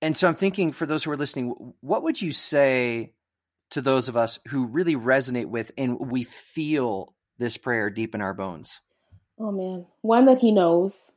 and 0.00 0.16
so 0.16 0.28
I'm 0.28 0.36
thinking 0.36 0.72
for 0.72 0.86
those 0.86 1.02
who 1.02 1.10
are 1.10 1.16
listening, 1.16 1.74
what 1.80 2.04
would 2.04 2.22
you 2.22 2.32
say 2.32 3.12
to 3.70 3.82
those 3.82 4.08
of 4.08 4.16
us 4.16 4.38
who 4.48 4.66
really 4.66 4.94
resonate 4.94 5.46
with 5.46 5.72
and 5.76 5.98
we 5.98 6.22
feel 6.22 7.14
this 7.38 7.56
prayer 7.56 7.90
deep 7.90 8.14
in 8.14 8.20
our 8.20 8.32
bones? 8.32 8.80
Oh 9.38 9.52
man, 9.52 9.86
one 10.02 10.26
that 10.26 10.38
he 10.38 10.52
knows. 10.52 11.12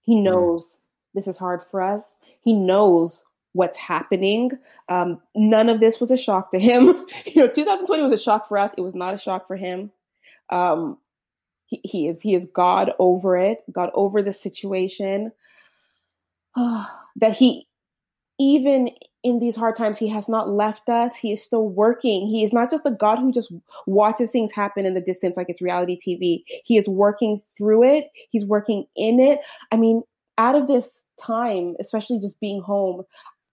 He 0.00 0.14
mm-hmm. 0.14 0.24
knows 0.24 0.64
mm. 0.64 0.78
this 1.14 1.28
is 1.28 1.36
hard 1.36 1.62
for 1.70 1.82
us. 1.82 2.18
He 2.40 2.54
knows 2.54 3.24
what's 3.52 3.76
happening. 3.76 4.52
Um, 4.88 5.20
none 5.34 5.68
of 5.68 5.80
this 5.80 6.00
was 6.00 6.10
a 6.10 6.16
shock 6.16 6.50
to 6.52 6.58
him. 6.58 6.86
you 7.26 7.42
know, 7.42 7.48
2020 7.48 8.02
was 8.02 8.12
a 8.12 8.18
shock 8.18 8.48
for 8.48 8.56
us. 8.58 8.74
It 8.76 8.82
was 8.82 8.94
not 8.94 9.14
a 9.14 9.18
shock 9.18 9.46
for 9.46 9.56
him. 9.56 9.90
Um, 10.50 10.98
he, 11.68 11.80
he 11.84 12.08
is 12.08 12.20
he 12.20 12.34
is 12.34 12.48
God 12.52 12.92
over 12.98 13.36
it, 13.36 13.58
God 13.70 13.90
over 13.94 14.22
the 14.22 14.32
situation. 14.32 15.32
Ah, 16.56 17.04
that 17.16 17.34
he 17.34 17.68
even 18.40 18.90
in 19.24 19.40
these 19.40 19.56
hard 19.56 19.74
times, 19.74 19.98
he 19.98 20.08
has 20.08 20.28
not 20.28 20.48
left 20.48 20.88
us. 20.88 21.16
He 21.16 21.32
is 21.32 21.42
still 21.42 21.68
working. 21.68 22.28
He 22.28 22.42
is 22.42 22.52
not 22.52 22.70
just 22.70 22.86
a 22.86 22.90
God 22.90 23.18
who 23.18 23.32
just 23.32 23.52
watches 23.86 24.30
things 24.30 24.52
happen 24.52 24.86
in 24.86 24.94
the 24.94 25.00
distance 25.00 25.36
like 25.36 25.48
it's 25.48 25.60
reality 25.60 25.96
TV. 25.96 26.44
He 26.64 26.76
is 26.76 26.88
working 26.88 27.40
through 27.56 27.84
it. 27.84 28.10
He's 28.30 28.46
working 28.46 28.86
in 28.96 29.18
it. 29.18 29.40
I 29.72 29.76
mean, 29.76 30.02
out 30.38 30.54
of 30.54 30.68
this 30.68 31.06
time, 31.20 31.74
especially 31.80 32.20
just 32.20 32.40
being 32.40 32.62
home, 32.62 33.02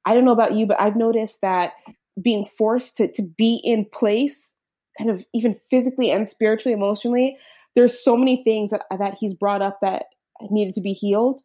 I 0.06 0.14
don't 0.14 0.24
know 0.24 0.32
about 0.32 0.54
you, 0.54 0.68
but 0.68 0.80
I've 0.80 0.96
noticed 0.96 1.42
that 1.42 1.74
being 2.22 2.46
forced 2.46 2.98
to, 2.98 3.12
to 3.14 3.24
be 3.24 3.60
in 3.64 3.86
place, 3.86 4.56
kind 4.98 5.10
of 5.10 5.26
even 5.34 5.56
physically 5.56 6.12
and 6.12 6.28
spiritually, 6.28 6.74
emotionally, 6.74 7.38
there's 7.76 8.02
so 8.02 8.18
many 8.18 8.44
things 8.44 8.72
that 8.72 8.84
that 8.98 9.18
he's 9.20 9.34
brought 9.34 9.62
up 9.62 9.80
that 9.82 10.06
needed 10.50 10.76
to 10.76 10.82
be 10.82 10.94
healed. 10.94 11.42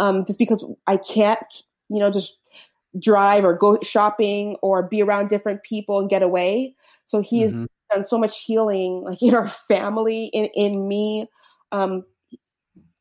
Um, 0.00 0.24
just 0.24 0.38
because 0.38 0.64
I 0.86 0.96
can't, 0.96 1.40
you 1.88 1.98
know, 1.98 2.10
just 2.10 2.38
drive 2.98 3.44
or 3.44 3.54
go 3.54 3.78
shopping 3.82 4.56
or 4.62 4.82
be 4.82 5.02
around 5.02 5.28
different 5.28 5.62
people 5.62 5.98
and 5.98 6.08
get 6.08 6.22
away. 6.22 6.74
So 7.04 7.20
he 7.20 7.40
has 7.42 7.52
mm-hmm. 7.52 7.66
done 7.90 8.04
so 8.04 8.18
much 8.18 8.40
healing, 8.44 9.02
like 9.04 9.22
in 9.22 9.34
our 9.34 9.48
family, 9.48 10.26
in 10.26 10.46
in 10.54 10.86
me, 10.86 11.26
um, 11.72 12.00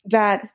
that 0.05 0.49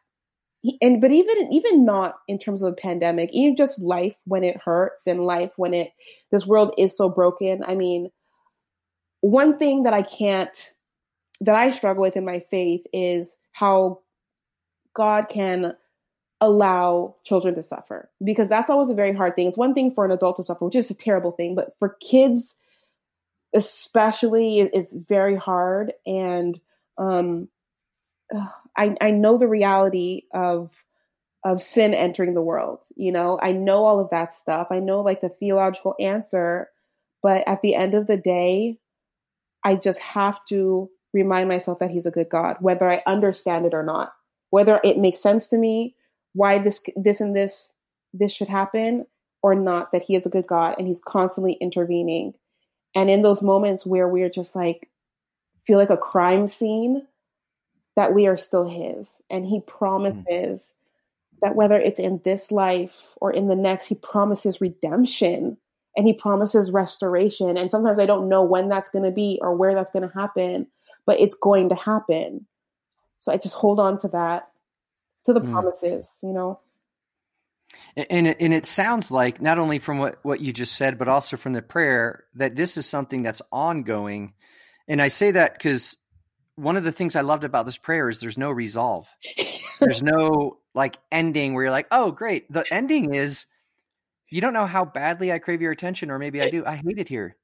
and 0.81 1.01
but 1.01 1.11
even 1.11 1.53
even 1.53 1.85
not 1.85 2.17
in 2.29 2.39
terms 2.39 2.63
of 2.63 2.75
the 2.75 2.81
pandemic, 2.81 3.31
even 3.33 3.57
just 3.57 3.81
life 3.81 4.17
when 4.25 4.45
it 4.45 4.61
hurts 4.63 5.07
and 5.07 5.25
life 5.25 5.53
when 5.57 5.75
it 5.75 5.91
this 6.31 6.47
world 6.47 6.75
is 6.79 6.97
so 6.97 7.09
broken. 7.09 7.63
I 7.67 7.75
mean, 7.75 8.11
one 9.21 9.59
thing 9.59 9.85
that 9.85 9.95
I 9.95 10.03
can't 10.03 10.75
that 11.43 11.55
I 11.57 11.71
struggle 11.71 12.03
with 12.03 12.17
in 12.17 12.25
my 12.25 12.41
faith 12.41 12.87
is 12.93 13.37
how 13.53 14.01
God 14.95 15.29
can 15.29 15.77
allow 16.41 17.17
children 17.25 17.55
to 17.55 17.63
suffer 17.63 18.11
because 18.25 18.49
that's 18.49 18.69
always 18.69 18.91
a 18.91 18.95
very 18.95 19.13
hard 19.13 19.37
thing. 19.37 19.47
It's 19.47 19.57
one 19.57 19.75
thing 19.75 19.93
for 19.93 20.05
an 20.05 20.11
adult 20.11 20.37
to 20.37 20.43
suffer, 20.43 20.65
which 20.65 20.75
is 20.75 20.91
a 20.91 20.95
terrible 20.95 21.33
thing, 21.33 21.55
but 21.55 21.73
for 21.79 21.97
kids 22.01 22.57
especially 23.55 24.61
it's 24.61 24.95
very 24.95 25.37
hard 25.37 25.93
and 26.07 26.59
um 26.97 27.49
I 28.77 28.97
I 29.01 29.11
know 29.11 29.37
the 29.37 29.49
reality 29.49 30.23
of 30.33 30.73
of 31.45 31.61
sin 31.61 31.93
entering 31.93 32.35
the 32.35 32.43
world. 32.43 32.85
You 32.97 33.13
know, 33.13 33.39
I 33.43 33.53
know 33.53 33.85
all 33.85 34.01
of 34.01 34.11
that 34.11 34.33
stuff. 34.33 34.69
I 34.71 34.79
know 34.79 35.01
like 35.01 35.21
the 35.21 35.29
theological 35.29 35.95
answer, 35.99 36.69
but 37.23 37.47
at 37.47 37.63
the 37.63 37.75
end 37.75 37.95
of 37.95 38.07
the 38.07 38.17
day, 38.17 38.79
I 39.65 39.75
just 39.75 39.99
have 39.99 40.43
to 40.47 40.89
remind 41.13 41.49
myself 41.49 41.79
that 41.79 41.91
he's 41.91 42.07
a 42.07 42.11
good 42.11 42.29
God, 42.29 42.57
whether 42.61 42.89
I 42.89 43.03
understand 43.07 43.67
it 43.67 43.75
or 43.75 43.83
not, 43.83 44.13
whether 44.51 44.81
it 44.83 44.99
makes 44.99 45.21
sense 45.21 45.49
to 45.49 45.59
me 45.59 45.95
why 46.35 46.59
this 46.59 46.83
this 46.97 47.21
and 47.21 47.37
this 47.37 47.75
this 48.15 48.33
should 48.33 48.49
happen 48.49 49.07
or 49.43 49.55
not 49.55 49.93
that 49.93 50.03
he 50.03 50.15
is 50.15 50.27
a 50.27 50.31
good 50.31 50.47
God 50.47 50.77
and 50.79 50.87
he's 50.87 51.03
constantly 51.03 51.55
intervening. 51.55 52.35
And 52.95 53.11
in 53.11 53.23
those 53.23 53.43
moments 53.43 53.85
where 53.85 54.09
we're 54.09 54.31
just 54.31 54.55
like 54.55 54.89
feel 55.65 55.79
like 55.79 55.91
a 55.91 55.97
crime 55.97 56.49
scene, 56.49 57.07
that 57.97 58.15
we 58.15 58.27
are 58.27 58.37
still 58.37 58.69
his 58.69 59.23
and 59.31 59.47
he 59.47 59.61
promises 59.61 60.75
mm. 61.37 61.41
that 61.41 61.55
whether 61.55 61.79
it's 61.79 62.01
in 62.01 62.21
this 62.25 62.51
life 62.51 63.13
or 63.17 63.33
in 63.33 63.49
the 63.49 63.57
next, 63.57 63.87
he 63.87 63.95
promises 63.95 64.61
redemption 64.61 65.59
and 65.97 66.07
he 66.07 66.15
promises 66.15 66.71
restoration. 66.71 67.57
And 67.57 67.71
sometimes 67.71 67.99
I 67.99 68.07
don't 68.07 68.29
know 68.29 68.43
when 68.43 68.69
that's 68.69 68.89
going 68.89 69.05
to 69.05 69.11
be 69.11 69.39
or 69.43 69.55
where 69.55 69.75
that's 69.75 69.93
going 69.93 70.09
to 70.09 70.15
happen 70.15 70.69
but 71.07 71.21
it's 71.21 71.35
going 71.35 71.69
to 71.71 71.75
happen. 71.75 72.47
So 73.19 73.33
I 73.33 73.37
just 73.37 73.55
hold 73.55 73.81
on 73.81 73.99
to 73.99 74.09
that, 74.09 74.49
to 75.27 75.33
the 75.33 75.41
mm. 75.41 75.51
promises, 75.51 76.19
you 76.23 76.33
know. 76.33 76.61
And 77.97 78.27
it, 78.27 78.37
and 78.41 78.53
it 78.53 78.67
sounds 78.67 79.11
like 79.11 79.41
not 79.41 79.59
only 79.59 79.79
from 79.79 79.99
what, 79.99 80.19
what 80.23 80.41
you 80.41 80.53
just 80.53 80.75
said, 80.75 80.99
but 80.99 81.09
also 81.09 81.37
from 81.37 81.53
the 81.53 81.63
prayer 81.63 82.25
that 82.35 82.55
this 82.55 82.77
is 82.77 82.87
something 82.87 83.23
that's 83.23 83.43
ongoing. 83.51 84.35
And 84.89 85.01
I 85.01 85.09
say 85.09 85.31
that 85.31 85.55
because 85.55 85.97
one 86.57 86.77
of 86.77 86.85
the 86.85 86.93
things 86.93 87.17
I 87.17 87.23
loved 87.23 87.45
about 87.45 87.67
this 87.67 87.79
prayer 87.79 88.09
is 88.09 88.19
there's 88.19 88.39
no 88.39 88.51
resolve. 88.51 89.09
there's 89.81 90.03
no 90.03 90.59
like 90.75 90.99
ending 91.11 91.55
where 91.55 91.65
you're 91.65 91.73
like, 91.73 91.89
oh, 91.91 92.11
great. 92.11 92.51
The 92.53 92.65
ending 92.71 93.15
is 93.15 93.47
you 94.31 94.41
don't 94.41 94.53
know 94.53 94.67
how 94.67 94.85
badly 94.85 95.33
I 95.33 95.39
crave 95.39 95.61
your 95.61 95.73
attention, 95.73 96.11
or 96.11 96.19
maybe 96.19 96.41
I 96.41 96.49
do. 96.49 96.65
I 96.65 96.77
hate 96.77 96.99
it 96.99 97.09
here. 97.09 97.37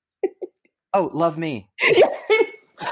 Oh, 0.94 1.10
love 1.12 1.36
me. 1.36 1.68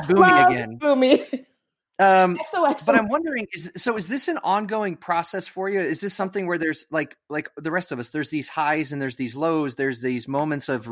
Bunmi 0.02 0.46
again. 0.46 0.78
Bunmi. 0.78 1.46
Um, 1.98 2.36
XOXO. 2.54 2.84
But 2.84 2.94
I'm 2.94 3.08
wondering, 3.08 3.46
is 3.54 3.72
so 3.76 3.96
is 3.96 4.06
this 4.06 4.28
an 4.28 4.38
ongoing 4.44 4.96
process 4.96 5.48
for 5.48 5.70
you? 5.70 5.80
Is 5.80 6.02
this 6.02 6.12
something 6.12 6.46
where 6.46 6.58
there's 6.58 6.84
like 6.90 7.16
like 7.30 7.48
the 7.56 7.70
rest 7.70 7.90
of 7.90 7.98
us, 7.98 8.10
there's 8.10 8.28
these 8.28 8.50
highs 8.50 8.92
and 8.92 9.00
there's 9.00 9.16
these 9.16 9.34
lows, 9.34 9.76
there's 9.76 10.00
these 10.00 10.28
moments 10.28 10.68
of 10.68 10.86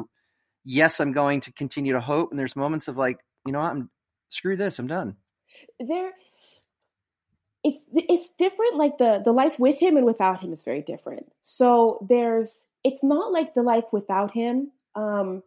yes, 0.65 1.01
I'm 1.01 1.13
going 1.13 1.43
to 1.43 1.53
continue 1.53 1.93
to 1.93 2.01
hope, 2.01 2.31
and 2.31 2.39
there's 2.39 2.57
moments 2.57 2.89
of 2.89 2.97
like, 2.97 3.19
you 3.45 3.53
know, 3.53 3.61
I'm 3.61 3.91
screw 4.31 4.57
this, 4.57 4.79
I'm 4.79 4.87
done. 4.87 5.17
There 5.79 6.13
it's 7.63 7.85
it's 7.93 8.31
different 8.39 8.77
like 8.77 8.99
the 8.99 9.21
the 9.25 9.33
life 9.33 9.59
with 9.59 9.79
him 9.79 9.97
and 9.97 10.07
without 10.07 10.41
him 10.41 10.55
is 10.55 10.63
very 10.63 10.83
different. 10.83 11.27
So 11.43 12.07
there's 12.09 12.69
it's 12.83 13.05
not 13.05 13.33
like 13.33 13.53
the 13.53 13.63
life 13.63 13.85
without 13.93 14.33
him 14.33 14.71
um 14.95 15.43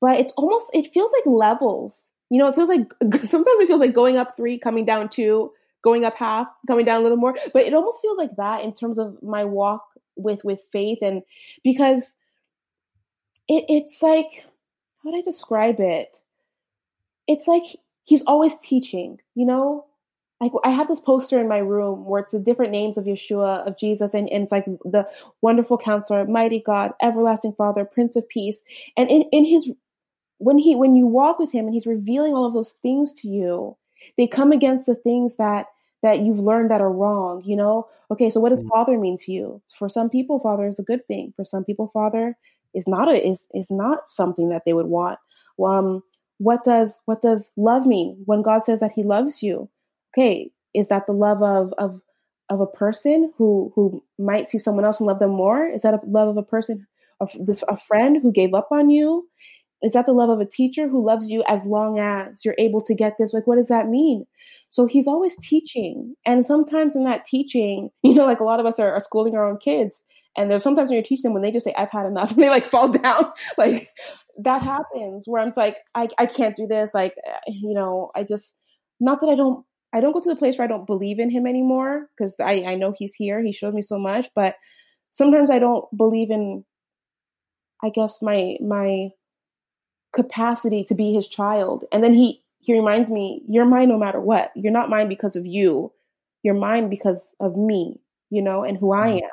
but 0.00 0.18
it's 0.18 0.32
almost 0.32 0.70
it 0.74 0.92
feels 0.92 1.12
like 1.12 1.26
levels 1.26 2.08
you 2.30 2.38
know, 2.38 2.48
it 2.48 2.54
feels 2.54 2.68
like 2.68 2.92
sometimes 3.02 3.60
it 3.60 3.66
feels 3.66 3.80
like 3.80 3.92
going 3.92 4.16
up 4.16 4.36
three, 4.36 4.56
coming 4.56 4.86
down 4.86 5.08
two, 5.08 5.52
going 5.82 6.04
up 6.04 6.14
half, 6.14 6.48
coming 6.66 6.84
down 6.84 7.00
a 7.00 7.02
little 7.02 7.18
more. 7.18 7.34
But 7.52 7.64
it 7.64 7.74
almost 7.74 8.00
feels 8.00 8.16
like 8.16 8.36
that 8.36 8.64
in 8.64 8.72
terms 8.72 8.98
of 8.98 9.22
my 9.22 9.44
walk 9.44 9.84
with 10.16 10.42
with 10.44 10.62
faith, 10.72 10.98
and 11.02 11.22
because 11.62 12.16
it, 13.48 13.64
it's 13.68 14.02
like 14.02 14.46
how 15.02 15.10
would 15.10 15.18
I 15.18 15.22
describe 15.22 15.80
it? 15.80 16.18
It's 17.26 17.46
like 17.46 17.64
he's 18.04 18.22
always 18.22 18.56
teaching, 18.56 19.18
you 19.34 19.44
know. 19.44 19.86
Like 20.40 20.52
I 20.64 20.70
have 20.70 20.88
this 20.88 21.00
poster 21.00 21.38
in 21.38 21.48
my 21.48 21.58
room 21.58 22.06
where 22.06 22.22
it's 22.22 22.32
the 22.32 22.38
different 22.38 22.72
names 22.72 22.96
of 22.96 23.04
Yeshua, 23.04 23.66
of 23.66 23.76
Jesus, 23.76 24.14
and, 24.14 24.26
and 24.30 24.42
it's 24.42 24.52
like 24.52 24.64
the 24.64 25.06
wonderful 25.42 25.76
counselor, 25.76 26.24
mighty 26.26 26.60
God, 26.60 26.92
everlasting 27.02 27.52
Father, 27.52 27.84
Prince 27.84 28.16
of 28.16 28.26
Peace. 28.26 28.64
And 28.96 29.10
in, 29.10 29.22
in 29.32 29.44
his 29.44 29.70
when 30.40 30.58
he 30.58 30.74
when 30.74 30.94
you 30.94 31.06
walk 31.06 31.38
with 31.38 31.52
him 31.52 31.66
and 31.66 31.74
he's 31.74 31.86
revealing 31.86 32.32
all 32.32 32.44
of 32.44 32.52
those 32.52 32.72
things 32.72 33.12
to 33.12 33.28
you 33.28 33.76
they 34.16 34.26
come 34.26 34.52
against 34.52 34.86
the 34.86 34.94
things 34.94 35.36
that 35.36 35.66
that 36.02 36.20
you've 36.20 36.40
learned 36.40 36.70
that 36.70 36.80
are 36.80 36.92
wrong, 36.92 37.42
you 37.44 37.54
know? 37.54 37.86
Okay, 38.10 38.30
so 38.30 38.40
what 38.40 38.50
does 38.50 38.62
mm. 38.62 38.68
father 38.68 38.98
mean 38.98 39.16
to 39.18 39.32
you? 39.32 39.60
For 39.78 39.88
some 39.88 40.08
people, 40.08 40.40
father 40.40 40.66
is 40.66 40.78
a 40.78 40.84
good 40.84 41.06
thing. 41.06 41.32
For 41.36 41.44
some 41.44 41.64
people, 41.64 41.88
father 41.88 42.36
is 42.74 42.86
not 42.86 43.08
a 43.08 43.26
is 43.26 43.48
is 43.54 43.70
not 43.70 44.08
something 44.08 44.48
that 44.48 44.64
they 44.64 44.72
would 44.72 44.86
want. 44.86 45.18
Um, 45.62 46.02
what 46.38 46.64
does 46.64 47.00
what 47.04 47.20
does 47.20 47.52
love 47.56 47.86
mean 47.86 48.22
when 48.24 48.42
God 48.42 48.64
says 48.64 48.80
that 48.80 48.92
He 48.92 49.02
loves 49.02 49.42
you? 49.42 49.68
Okay, 50.12 50.50
is 50.74 50.88
that 50.88 51.06
the 51.06 51.12
love 51.12 51.42
of 51.42 51.72
of 51.78 52.00
of 52.48 52.60
a 52.60 52.66
person 52.66 53.32
who 53.36 53.72
who 53.74 54.02
might 54.18 54.46
see 54.46 54.58
someone 54.58 54.84
else 54.84 55.00
and 55.00 55.06
love 55.06 55.18
them 55.18 55.30
more? 55.30 55.66
Is 55.66 55.82
that 55.82 55.94
a 55.94 56.00
love 56.06 56.28
of 56.28 56.36
a 56.36 56.42
person 56.42 56.86
of 57.20 57.30
this 57.38 57.62
a 57.68 57.76
friend 57.76 58.18
who 58.20 58.32
gave 58.32 58.54
up 58.54 58.68
on 58.72 58.90
you? 58.90 59.28
Is 59.82 59.92
that 59.92 60.06
the 60.06 60.12
love 60.12 60.28
of 60.28 60.40
a 60.40 60.46
teacher 60.46 60.88
who 60.88 61.04
loves 61.04 61.30
you 61.30 61.42
as 61.46 61.64
long 61.64 61.98
as 61.98 62.44
you're 62.44 62.56
able 62.58 62.82
to 62.82 62.94
get 62.94 63.14
this? 63.18 63.32
Like, 63.32 63.46
what 63.46 63.56
does 63.56 63.68
that 63.68 63.88
mean? 63.88 64.26
So 64.68 64.86
he's 64.86 65.08
always 65.08 65.36
teaching. 65.36 66.14
And 66.24 66.46
sometimes 66.46 66.94
in 66.94 67.04
that 67.04 67.24
teaching, 67.24 67.90
you 68.02 68.14
know, 68.14 68.26
like 68.26 68.40
a 68.40 68.44
lot 68.44 68.60
of 68.60 68.66
us 68.66 68.78
are, 68.78 68.92
are 68.92 69.00
schooling 69.00 69.34
our 69.34 69.48
own 69.48 69.58
kids. 69.58 70.02
And 70.36 70.50
there's 70.50 70.62
sometimes 70.62 70.90
when 70.90 70.96
you 70.96 71.02
teach 71.02 71.22
them 71.22 71.32
when 71.32 71.42
they 71.42 71.50
just 71.50 71.64
say, 71.64 71.74
I've 71.76 71.90
had 71.90 72.06
enough, 72.06 72.30
and 72.32 72.40
they 72.40 72.48
like 72.48 72.64
fall 72.64 72.88
down. 72.92 73.32
like 73.58 73.88
that 74.38 74.62
happens 74.62 75.24
where 75.26 75.42
I'm 75.42 75.52
like, 75.56 75.76
I, 75.94 76.08
I 76.18 76.26
can't 76.26 76.56
do 76.56 76.66
this. 76.66 76.94
Like, 76.94 77.14
eh, 77.26 77.38
you 77.48 77.74
know, 77.74 78.10
I 78.14 78.22
just, 78.22 78.58
not 79.00 79.20
that 79.20 79.28
I 79.28 79.34
don't, 79.34 79.64
I 79.92 80.00
don't 80.00 80.12
go 80.12 80.20
to 80.20 80.28
the 80.28 80.36
place 80.36 80.56
where 80.56 80.64
I 80.64 80.68
don't 80.68 80.86
believe 80.86 81.18
in 81.18 81.30
him 81.30 81.46
anymore 81.46 82.06
because 82.16 82.36
I, 82.38 82.64
I 82.64 82.74
know 82.76 82.94
he's 82.96 83.14
here. 83.14 83.42
He 83.42 83.50
showed 83.50 83.74
me 83.74 83.82
so 83.82 83.98
much, 83.98 84.28
but 84.36 84.54
sometimes 85.10 85.50
I 85.50 85.58
don't 85.58 85.84
believe 85.96 86.30
in, 86.30 86.64
I 87.82 87.88
guess, 87.88 88.22
my, 88.22 88.56
my 88.60 89.08
capacity 90.12 90.84
to 90.84 90.94
be 90.94 91.12
his 91.12 91.28
child. 91.28 91.84
And 91.92 92.02
then 92.02 92.14
he, 92.14 92.42
he 92.58 92.74
reminds 92.74 93.10
me, 93.10 93.42
you're 93.48 93.64
mine 93.64 93.88
no 93.88 93.98
matter 93.98 94.20
what. 94.20 94.52
You're 94.54 94.72
not 94.72 94.90
mine 94.90 95.08
because 95.08 95.36
of 95.36 95.46
you. 95.46 95.92
You're 96.42 96.54
mine 96.54 96.88
because 96.88 97.34
of 97.40 97.56
me, 97.56 98.00
you 98.30 98.42
know, 98.42 98.64
and 98.64 98.76
who 98.76 98.92
I 98.92 99.08
mm-hmm. 99.08 99.24
am. 99.24 99.30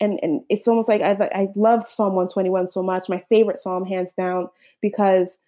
And 0.00 0.20
and 0.22 0.42
it's 0.48 0.68
almost 0.68 0.88
like 0.88 1.00
I 1.00 1.12
I 1.34 1.48
love 1.56 1.88
Psalm 1.88 2.14
121 2.14 2.68
so 2.68 2.84
much. 2.84 3.08
My 3.08 3.18
favorite 3.28 3.58
psalm, 3.58 3.84
hands 3.84 4.12
down, 4.12 4.48
because 4.80 5.40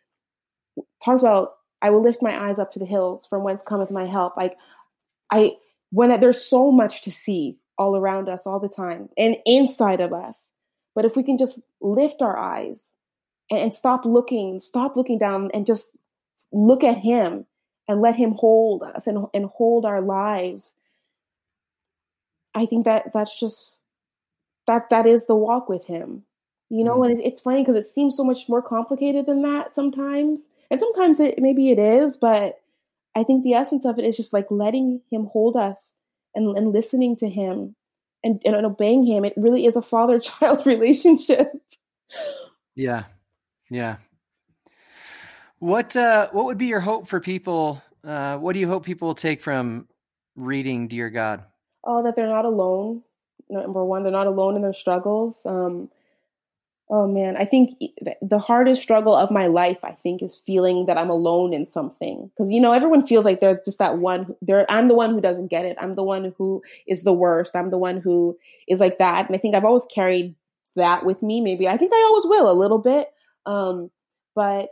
talks 1.04 1.20
about 1.20 1.52
I 1.82 1.90
will 1.90 2.02
lift 2.02 2.22
my 2.22 2.48
eyes 2.48 2.58
up 2.58 2.70
to 2.72 2.78
the 2.78 2.86
hills 2.86 3.26
from 3.26 3.44
whence 3.44 3.62
cometh 3.62 3.92
my 3.92 4.06
help. 4.06 4.36
Like 4.36 4.56
I 5.30 5.52
when 5.90 6.18
there's 6.18 6.44
so 6.44 6.72
much 6.72 7.02
to 7.02 7.12
see 7.12 7.58
all 7.78 7.96
around 7.96 8.28
us 8.28 8.46
all 8.46 8.60
the 8.60 8.68
time 8.68 9.08
and 9.16 9.36
inside 9.46 10.00
of 10.00 10.12
us. 10.12 10.52
But 10.94 11.04
if 11.04 11.16
we 11.16 11.22
can 11.22 11.38
just 11.38 11.60
lift 11.80 12.20
our 12.20 12.36
eyes 12.36 12.96
and, 13.50 13.60
and 13.60 13.74
stop 13.74 14.04
looking, 14.04 14.60
stop 14.60 14.96
looking 14.96 15.18
down 15.18 15.50
and 15.52 15.66
just 15.66 15.96
look 16.52 16.84
at 16.84 16.98
him 16.98 17.46
and 17.88 18.00
let 18.00 18.16
him 18.16 18.32
hold 18.32 18.82
us 18.82 19.06
and, 19.06 19.26
and 19.34 19.46
hold 19.46 19.84
our 19.84 20.00
lives. 20.00 20.74
I 22.54 22.66
think 22.66 22.84
that 22.84 23.12
that's 23.12 23.38
just 23.38 23.80
that 24.66 24.90
that 24.90 25.06
is 25.06 25.26
the 25.26 25.34
walk 25.34 25.68
with 25.68 25.86
him 25.86 26.24
you 26.70 26.84
know 26.84 26.98
mm-hmm. 26.98 27.10
and 27.10 27.20
it, 27.20 27.26
it's 27.26 27.40
funny 27.40 27.62
because 27.62 27.76
it 27.76 27.86
seems 27.86 28.16
so 28.16 28.24
much 28.24 28.48
more 28.48 28.62
complicated 28.62 29.26
than 29.26 29.42
that 29.42 29.74
sometimes. 29.74 30.48
And 30.70 30.78
sometimes 30.78 31.18
it 31.20 31.38
maybe 31.38 31.70
it 31.70 31.78
is 31.78 32.16
but 32.16 32.60
i 33.16 33.24
think 33.24 33.42
the 33.42 33.54
essence 33.54 33.84
of 33.84 33.98
it 33.98 34.04
is 34.04 34.16
just 34.16 34.32
like 34.32 34.46
letting 34.50 35.00
him 35.10 35.26
hold 35.32 35.56
us 35.56 35.96
and, 36.34 36.56
and 36.56 36.72
listening 36.72 37.16
to 37.16 37.28
him 37.28 37.74
and, 38.22 38.40
and 38.44 38.54
obeying 38.54 39.04
him. 39.04 39.24
It 39.24 39.32
really 39.36 39.66
is 39.66 39.74
a 39.74 39.82
father 39.82 40.20
child 40.20 40.64
relationship. 40.66 41.52
Yeah 42.76 43.04
yeah 43.70 43.96
what 45.60 45.94
uh, 45.94 46.28
what 46.32 46.46
would 46.46 46.58
be 46.58 46.66
your 46.66 46.80
hope 46.80 47.06
for 47.06 47.20
people? 47.20 47.82
Uh, 48.02 48.38
what 48.38 48.54
do 48.54 48.58
you 48.58 48.66
hope 48.66 48.84
people 48.84 49.08
will 49.08 49.14
take 49.14 49.42
from 49.42 49.86
reading 50.34 50.88
Dear 50.88 51.10
God? 51.10 51.44
Oh, 51.84 52.02
that 52.02 52.16
they're 52.16 52.26
not 52.26 52.46
alone. 52.46 53.02
Number 53.50 53.84
one, 53.84 54.02
they're 54.02 54.10
not 54.10 54.26
alone 54.26 54.56
in 54.56 54.62
their 54.62 54.72
struggles. 54.72 55.44
Um, 55.44 55.90
oh 56.88 57.06
man, 57.06 57.36
I 57.36 57.44
think 57.44 57.74
the 58.22 58.38
hardest 58.38 58.80
struggle 58.80 59.14
of 59.14 59.30
my 59.30 59.48
life, 59.48 59.84
I 59.84 59.92
think, 59.92 60.22
is 60.22 60.38
feeling 60.38 60.86
that 60.86 60.96
I'm 60.96 61.10
alone 61.10 61.52
in 61.52 61.66
something. 61.66 62.30
Because 62.34 62.48
you 62.48 62.60
know, 62.60 62.72
everyone 62.72 63.06
feels 63.06 63.26
like 63.26 63.40
they're 63.40 63.60
just 63.62 63.80
that 63.80 63.98
one. 63.98 64.34
They're 64.40 64.64
I'm 64.70 64.88
the 64.88 64.94
one 64.94 65.10
who 65.10 65.20
doesn't 65.20 65.48
get 65.48 65.66
it. 65.66 65.76
I'm 65.78 65.92
the 65.92 66.04
one 66.04 66.34
who 66.38 66.62
is 66.86 67.02
the 67.02 67.12
worst. 67.12 67.54
I'm 67.54 67.68
the 67.68 67.76
one 67.76 68.00
who 68.00 68.38
is 68.66 68.80
like 68.80 68.96
that. 68.96 69.26
And 69.26 69.36
I 69.36 69.38
think 69.38 69.54
I've 69.54 69.66
always 69.66 69.86
carried 69.92 70.34
that 70.74 71.04
with 71.04 71.22
me. 71.22 71.42
Maybe 71.42 71.68
I 71.68 71.76
think 71.76 71.92
I 71.92 72.02
always 72.08 72.24
will 72.24 72.50
a 72.50 72.56
little 72.56 72.78
bit. 72.78 73.12
Um, 73.46 73.90
but 74.34 74.70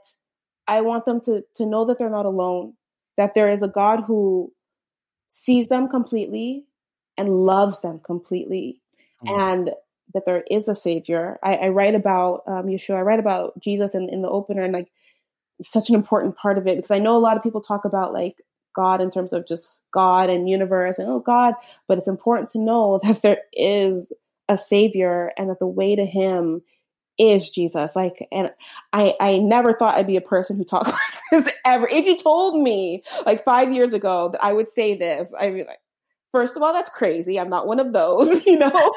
I 0.66 0.82
want 0.82 1.04
them 1.04 1.20
to 1.22 1.44
to 1.54 1.66
know 1.66 1.84
that 1.86 1.98
they're 1.98 2.10
not 2.10 2.26
alone, 2.26 2.74
that 3.16 3.34
there 3.34 3.50
is 3.50 3.62
a 3.62 3.68
God 3.68 4.04
who 4.06 4.52
sees 5.28 5.68
them 5.68 5.88
completely 5.88 6.64
and 7.16 7.28
loves 7.28 7.80
them 7.80 8.00
completely, 8.04 8.80
mm. 9.24 9.38
and 9.38 9.70
that 10.14 10.24
there 10.24 10.44
is 10.50 10.68
a 10.68 10.74
savior. 10.74 11.38
I, 11.42 11.54
I 11.54 11.68
write 11.68 11.94
about 11.94 12.42
um, 12.46 12.66
Yeshua. 12.66 12.96
I 12.96 13.02
write 13.02 13.20
about 13.20 13.58
Jesus 13.60 13.94
in, 13.94 14.08
in 14.08 14.22
the 14.22 14.28
opener, 14.28 14.62
and 14.62 14.72
like 14.72 14.90
such 15.60 15.88
an 15.88 15.94
important 15.94 16.36
part 16.36 16.58
of 16.58 16.66
it 16.66 16.76
because 16.76 16.90
I 16.90 16.98
know 16.98 17.16
a 17.16 17.18
lot 17.18 17.36
of 17.36 17.42
people 17.42 17.60
talk 17.60 17.84
about 17.84 18.12
like 18.12 18.36
God 18.76 19.00
in 19.00 19.10
terms 19.10 19.32
of 19.32 19.46
just 19.46 19.82
God 19.92 20.30
and 20.30 20.48
universe 20.48 20.98
and 20.98 21.08
oh 21.08 21.18
God, 21.18 21.54
but 21.88 21.98
it's 21.98 22.08
important 22.08 22.50
to 22.50 22.58
know 22.58 23.00
that 23.04 23.22
there 23.22 23.42
is 23.52 24.12
a 24.48 24.56
savior 24.56 25.32
and 25.36 25.50
that 25.50 25.58
the 25.58 25.66
way 25.66 25.96
to 25.96 26.06
him 26.06 26.62
is 27.18 27.50
Jesus. 27.50 27.96
Like, 27.96 28.26
and 28.30 28.50
I, 28.92 29.14
I 29.20 29.38
never 29.38 29.74
thought 29.74 29.96
I'd 29.96 30.06
be 30.06 30.16
a 30.16 30.22
person 30.22 30.56
who 30.56 30.64
talked 30.64 30.88
like 30.88 31.22
this 31.30 31.52
ever. 31.64 31.88
If 31.88 32.06
you 32.06 32.16
told 32.16 32.62
me 32.62 33.02
like 33.26 33.44
five 33.44 33.72
years 33.72 33.92
ago 33.92 34.30
that 34.32 34.42
I 34.42 34.52
would 34.52 34.68
say 34.68 34.96
this, 34.96 35.32
I'd 35.38 35.54
be 35.54 35.64
like, 35.64 35.80
first 36.32 36.56
of 36.56 36.62
all, 36.62 36.72
that's 36.72 36.90
crazy. 36.90 37.38
I'm 37.38 37.50
not 37.50 37.66
one 37.66 37.80
of 37.80 37.92
those, 37.92 38.46
you 38.46 38.58
know, 38.58 38.92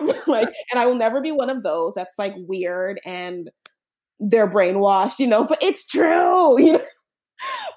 like, 0.26 0.52
and 0.70 0.78
I 0.78 0.86
will 0.86 0.94
never 0.94 1.20
be 1.20 1.32
one 1.32 1.50
of 1.50 1.62
those. 1.62 1.94
That's 1.94 2.18
like 2.18 2.34
weird 2.36 3.00
and 3.04 3.50
they're 4.20 4.50
brainwashed, 4.50 5.18
you 5.18 5.26
know, 5.26 5.44
but 5.44 5.62
it's 5.62 5.86
true, 5.86 6.60
you 6.60 6.74
know. 6.74 6.86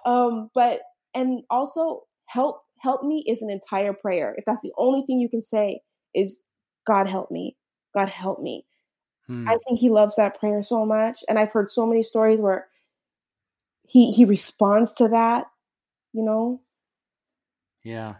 Um, 0.05 0.49
but, 0.53 0.81
and 1.15 1.41
also 1.49 2.03
help, 2.27 2.61
help 2.79 3.03
me 3.03 3.23
is 3.27 3.41
an 3.41 3.49
entire 3.49 3.93
prayer. 3.93 4.35
If 4.37 4.45
that's 4.45 4.61
the 4.61 4.73
only 4.77 5.03
thing 5.07 5.19
you 5.19 5.29
can 5.29 5.41
say 5.41 5.79
is 6.13 6.43
God 6.85 7.07
help 7.07 7.31
me, 7.31 7.55
God 7.95 8.09
help 8.09 8.39
me 8.39 8.65
Hmm. 9.27 9.47
I 9.47 9.57
think 9.65 9.79
he 9.79 9.89
loves 9.89 10.15
that 10.17 10.39
prayer 10.39 10.61
so 10.61 10.85
much. 10.85 11.23
And 11.27 11.39
I've 11.39 11.51
heard 11.51 11.71
so 11.71 11.85
many 11.85 12.03
stories 12.03 12.39
where 12.39 12.67
he 13.87 14.11
he 14.11 14.25
responds 14.25 14.93
to 14.93 15.09
that, 15.09 15.47
you 16.13 16.23
know? 16.23 16.61
Yeah. 17.83 18.15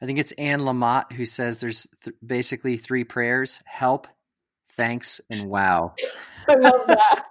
I 0.00 0.06
think 0.06 0.18
it's 0.18 0.32
Anne 0.32 0.60
Lamott 0.60 1.12
who 1.12 1.26
says 1.26 1.58
there's 1.58 1.86
th- 2.02 2.16
basically 2.24 2.76
three 2.76 3.04
prayers 3.04 3.60
help, 3.64 4.08
thanks, 4.70 5.20
and 5.30 5.48
wow. 5.48 5.94
I 6.48 6.54
love 6.54 6.86
that. 6.88 7.26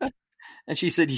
and 0.68 0.78
she 0.78 0.90
said, 0.90 1.10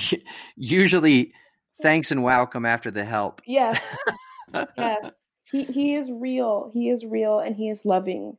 usually 0.56 1.34
thanks 1.82 2.10
and 2.10 2.22
wow 2.22 2.46
come 2.46 2.64
after 2.64 2.90
the 2.90 3.04
help. 3.04 3.42
Yes. 3.46 3.80
yes. 4.78 5.12
He, 5.50 5.64
he 5.64 5.94
is 5.94 6.10
real. 6.10 6.70
He 6.72 6.88
is 6.88 7.04
real 7.04 7.38
and 7.38 7.54
he 7.54 7.68
is 7.68 7.84
loving. 7.84 8.36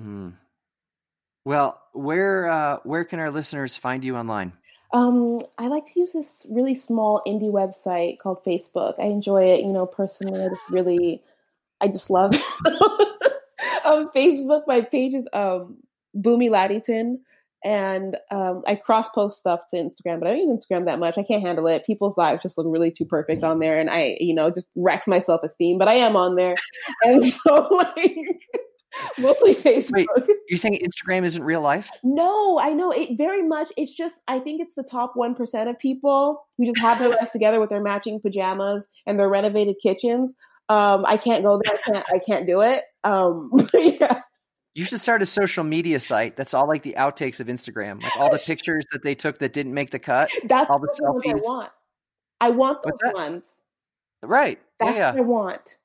Mm. 0.00 0.34
Well, 1.48 1.80
where 1.94 2.46
uh, 2.46 2.76
where 2.84 3.06
can 3.06 3.20
our 3.20 3.30
listeners 3.30 3.74
find 3.74 4.04
you 4.04 4.16
online? 4.16 4.52
Um, 4.92 5.38
I 5.56 5.68
like 5.68 5.86
to 5.86 5.98
use 5.98 6.12
this 6.12 6.46
really 6.50 6.74
small 6.74 7.22
indie 7.26 7.50
website 7.50 8.18
called 8.18 8.44
Facebook. 8.44 8.96
I 9.00 9.04
enjoy 9.04 9.44
it, 9.44 9.60
you 9.60 9.72
know, 9.72 9.86
personally. 9.86 10.44
I 10.44 10.48
just 10.50 10.60
really, 10.68 11.22
I 11.80 11.88
just 11.88 12.10
love 12.10 12.34
um, 13.86 14.10
Facebook. 14.14 14.64
My 14.66 14.82
page 14.82 15.14
is 15.14 15.26
um, 15.32 15.78
Bunmi 16.14 16.50
Laditan, 16.50 17.20
and 17.64 18.18
um, 18.30 18.62
I 18.66 18.74
cross 18.74 19.08
post 19.08 19.38
stuff 19.38 19.60
to 19.70 19.78
Instagram, 19.78 20.20
but 20.20 20.26
I 20.28 20.32
don't 20.32 20.50
use 20.50 20.66
Instagram 20.66 20.84
that 20.84 20.98
much. 20.98 21.16
I 21.16 21.22
can't 21.22 21.40
handle 21.40 21.66
it. 21.66 21.86
People's 21.86 22.18
lives 22.18 22.42
just 22.42 22.58
look 22.58 22.66
really 22.68 22.90
too 22.90 23.06
perfect 23.06 23.42
on 23.42 23.58
there, 23.58 23.80
and 23.80 23.88
I, 23.88 24.18
you 24.20 24.34
know, 24.34 24.50
just 24.50 24.68
wrecks 24.76 25.08
my 25.08 25.18
self 25.18 25.42
esteem. 25.42 25.78
But 25.78 25.88
I 25.88 25.94
am 25.94 26.14
on 26.14 26.36
there, 26.36 26.56
and 27.04 27.24
so 27.24 27.68
like. 27.70 28.42
Mostly 29.18 29.54
Facebook. 29.54 30.06
Wait, 30.16 30.36
you're 30.48 30.58
saying 30.58 30.80
Instagram 30.84 31.24
isn't 31.24 31.42
real 31.42 31.60
life? 31.60 31.90
No, 32.02 32.58
I 32.58 32.72
know 32.72 32.90
it 32.90 33.16
very 33.16 33.42
much. 33.42 33.68
It's 33.76 33.94
just 33.94 34.22
I 34.28 34.38
think 34.38 34.60
it's 34.60 34.74
the 34.74 34.82
top 34.82 35.12
one 35.14 35.34
percent 35.34 35.68
of 35.68 35.78
people 35.78 36.46
who 36.56 36.66
just 36.66 36.80
have 36.80 36.98
their 36.98 37.08
lives 37.08 37.30
together 37.30 37.60
with 37.60 37.70
their 37.70 37.82
matching 37.82 38.20
pajamas 38.20 38.90
and 39.06 39.18
their 39.18 39.28
renovated 39.28 39.76
kitchens. 39.82 40.36
Um, 40.68 41.04
I 41.06 41.16
can't 41.16 41.42
go 41.42 41.60
there. 41.62 41.74
I 41.74 41.92
can't. 41.92 42.06
I 42.14 42.18
can't 42.18 42.46
do 42.46 42.60
it. 42.60 42.84
Um, 43.04 43.50
yeah. 43.74 44.22
You 44.74 44.84
should 44.84 45.00
start 45.00 45.22
a 45.22 45.26
social 45.26 45.64
media 45.64 45.98
site 45.98 46.36
that's 46.36 46.54
all 46.54 46.68
like 46.68 46.82
the 46.82 46.94
outtakes 46.96 47.40
of 47.40 47.48
Instagram, 47.48 48.02
like 48.02 48.16
all 48.16 48.30
the 48.30 48.38
pictures 48.38 48.84
that 48.92 49.02
they 49.02 49.14
took 49.14 49.38
that 49.38 49.52
didn't 49.52 49.74
make 49.74 49.90
the 49.90 49.98
cut. 49.98 50.30
That's 50.44 50.70
all 50.70 50.78
the 50.78 50.88
selfies. 51.02 51.40
I 51.44 51.48
want. 51.48 51.72
I 52.40 52.50
want 52.50 52.82
those 52.82 53.12
ones. 53.12 53.62
Right. 54.22 54.60
That's 54.78 54.92
yeah, 54.92 54.98
yeah. 54.98 55.10
what 55.12 55.18
I 55.18 55.22
want. 55.22 55.78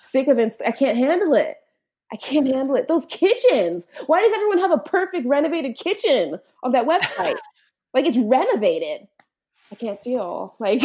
Sick 0.00 0.28
of 0.28 0.36
Insta. 0.36 0.66
I 0.66 0.72
can't 0.72 0.98
handle 0.98 1.34
it. 1.34 1.56
I 2.12 2.16
can't 2.16 2.46
handle 2.46 2.76
it. 2.76 2.88
Those 2.88 3.06
kitchens. 3.06 3.88
Why 4.06 4.20
does 4.20 4.32
everyone 4.32 4.58
have 4.58 4.72
a 4.72 4.78
perfect 4.78 5.26
renovated 5.26 5.76
kitchen 5.76 6.40
on 6.62 6.72
that 6.72 6.86
website? 6.86 7.36
like 7.94 8.06
it's 8.06 8.18
renovated. 8.18 9.06
I 9.70 9.74
can't 9.76 10.00
deal. 10.00 10.54
Like 10.58 10.82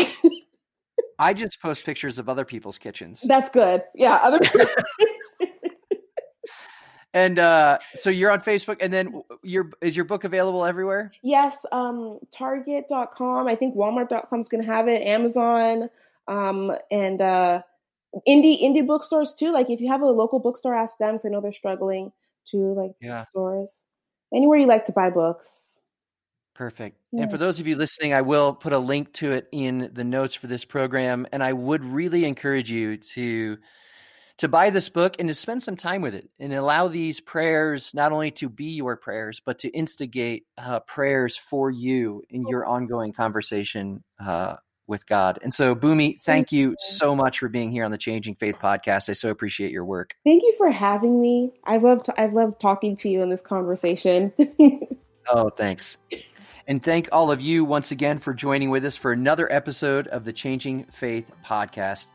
I 1.20 1.34
just 1.34 1.62
post 1.62 1.86
pictures 1.86 2.20
of 2.20 2.30
other 2.30 2.46
people's 2.46 2.78
kitchens. 2.78 3.22
That's 3.22 3.50
good. 3.50 3.84
Yeah, 3.96 4.16
other 4.16 4.40
And 7.16 7.40
uh, 7.40 7.78
so 7.96 8.10
you're 8.10 8.30
on 8.30 8.42
Facebook, 8.42 8.76
and 8.82 8.92
then 8.92 9.24
your 9.42 9.70
is 9.82 9.96
your 9.96 10.04
book 10.04 10.26
available 10.26 10.66
everywhere? 10.66 11.14
Yes, 11.24 11.66
um, 11.72 12.20
Target.com. 12.30 13.48
I 13.48 13.56
think 13.56 13.74
Walmart.com 13.74 14.42
is 14.42 14.50
going 14.50 14.62
to 14.62 14.70
have 14.70 14.90
it. 14.90 15.02
Amazon, 15.02 15.90
um, 16.28 16.76
and 16.92 17.22
uh, 17.22 17.62
indie 18.28 18.62
indie 18.62 18.86
bookstores 18.86 19.34
too. 19.34 19.52
Like 19.52 19.70
if 19.70 19.80
you 19.82 19.90
have 19.90 20.02
a 20.02 20.08
local 20.08 20.40
bookstore, 20.40 20.76
ask 20.76 20.98
them. 20.98 21.18
So 21.18 21.28
I 21.28 21.32
know 21.32 21.42
they're 21.42 21.54
struggling 21.54 22.12
too. 22.50 22.74
Like 22.74 22.92
yeah. 23.02 23.26
stores, 23.26 23.86
anywhere 24.34 24.58
you 24.58 24.68
like 24.68 24.86
to 24.86 24.92
buy 24.92 25.10
books. 25.10 25.80
Perfect. 26.56 26.98
Yeah. 27.12 27.24
And 27.24 27.32
for 27.32 27.38
those 27.38 27.60
of 27.60 27.68
you 27.68 27.76
listening, 27.76 28.14
I 28.14 28.22
will 28.22 28.54
put 28.54 28.72
a 28.72 28.80
link 28.80 29.12
to 29.14 29.34
it 29.34 29.48
in 29.52 29.92
the 29.94 30.06
notes 30.06 30.34
for 30.34 30.48
this 30.48 30.64
program, 30.64 31.28
and 31.34 31.44
I 31.44 31.52
would 31.52 31.84
really 31.84 32.24
encourage 32.26 32.72
you 32.72 32.98
to 32.98 33.58
to 34.38 34.48
buy 34.50 34.70
this 34.70 34.90
book 34.90 35.16
and 35.18 35.30
to 35.30 35.34
spend 35.34 35.64
some 35.64 35.78
time 35.78 36.02
with 36.02 36.14
it 36.14 36.30
and 36.40 36.54
allow 36.54 36.90
these 36.90 37.22
prayers 37.22 37.94
not 37.94 38.12
only 38.12 38.32
to 38.32 38.50
be 38.50 38.66
your 38.66 38.98
prayers, 38.98 39.42
but 39.46 39.60
to 39.60 39.70
instigate 39.70 40.44
uh, 40.58 40.82
prayers 40.82 41.38
for 41.38 41.72
you 41.72 42.22
in 42.30 42.46
your 42.48 42.66
ongoing 42.66 43.14
conversation 43.14 44.04
uh, 44.20 44.56
with 44.88 45.08
God. 45.08 45.40
And 45.42 45.52
so, 45.54 45.74
Bunmi, 45.74 46.22
thank 46.22 46.52
you 46.52 46.76
so 46.80 47.16
much 47.16 47.40
for 47.40 47.50
being 47.50 47.72
here 47.72 47.84
on 47.84 47.92
the 47.92 47.98
Changing 47.98 48.36
Faith 48.36 48.58
podcast. 48.62 49.10
I 49.10 49.14
so 49.14 49.30
appreciate 49.30 49.72
your 49.72 49.86
work. 49.86 50.16
Thank 50.24 50.44
you 50.44 50.54
for 50.58 50.70
having 50.70 51.20
me. 51.20 51.52
I 51.64 51.78
love 51.78 51.96
loved 51.96 52.10
I've 52.18 52.34
loved 52.34 52.60
talking 52.60 52.96
to 52.98 53.10
you 53.10 53.22
in 53.22 53.30
this 53.30 53.42
conversation. 53.42 54.34
oh, 55.30 55.50
thanks. 55.50 55.98
And 56.68 56.82
thank 56.82 57.10
all 57.12 57.32
of 57.32 57.42
you 57.42 57.64
once 57.64 57.92
again 57.92 58.20
for 58.20 58.34
joining 58.34 58.70
with 58.70 58.86
us 58.86 58.98
for 58.98 59.12
another 59.12 59.52
episode 59.52 60.08
of 60.08 60.26
the 60.26 60.34
Changing 60.34 60.86
Faith 60.86 61.32
podcast. 61.44 62.12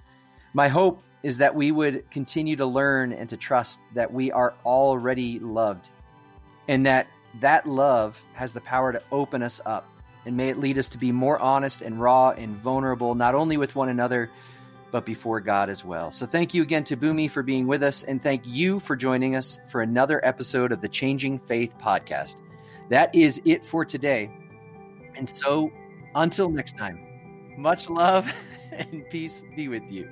My 0.54 0.68
hope 0.68 1.02
is 1.22 1.38
that 1.38 1.54
we 1.54 1.70
would 1.70 2.10
continue 2.10 2.56
to 2.56 2.66
learn 2.66 3.12
and 3.12 3.28
to 3.28 3.36
trust 3.36 3.80
that 3.94 4.12
we 4.12 4.32
are 4.32 4.54
already 4.64 5.38
loved 5.38 5.88
and 6.66 6.84
that 6.86 7.06
that 7.40 7.68
love 7.68 8.20
has 8.32 8.52
the 8.52 8.60
power 8.60 8.92
to 8.92 9.00
open 9.12 9.42
us 9.42 9.60
up 9.66 9.86
and 10.26 10.36
may 10.36 10.48
it 10.48 10.58
lead 10.58 10.78
us 10.78 10.88
to 10.90 10.98
be 10.98 11.12
more 11.12 11.38
honest 11.38 11.82
and 11.82 12.00
raw 12.00 12.30
and 12.30 12.56
vulnerable 12.56 13.14
not 13.14 13.34
only 13.34 13.56
with 13.56 13.74
one 13.74 13.88
another 13.88 14.30
but 14.90 15.06
before 15.06 15.40
God 15.40 15.70
as 15.70 15.84
well. 15.84 16.10
So 16.10 16.26
thank 16.26 16.52
you 16.52 16.62
again 16.62 16.82
to 16.84 16.96
Bunmi 16.96 17.30
for 17.30 17.42
being 17.42 17.66
with 17.66 17.82
us 17.82 18.02
and 18.02 18.22
thank 18.22 18.46
you 18.46 18.80
for 18.80 18.96
joining 18.96 19.36
us 19.36 19.60
for 19.68 19.82
another 19.82 20.24
episode 20.24 20.72
of 20.72 20.80
the 20.80 20.88
Changing 20.88 21.38
Faith 21.38 21.74
podcast. 21.80 22.40
That 22.88 23.14
is 23.14 23.40
it 23.44 23.64
for 23.64 23.84
today. 23.84 24.30
And 25.16 25.28
so 25.28 25.70
until 26.14 26.50
next 26.50 26.76
time, 26.76 27.54
much 27.56 27.88
love 27.88 28.32
and 28.72 29.04
peace 29.10 29.44
be 29.54 29.68
with 29.68 29.84
you. 29.88 30.10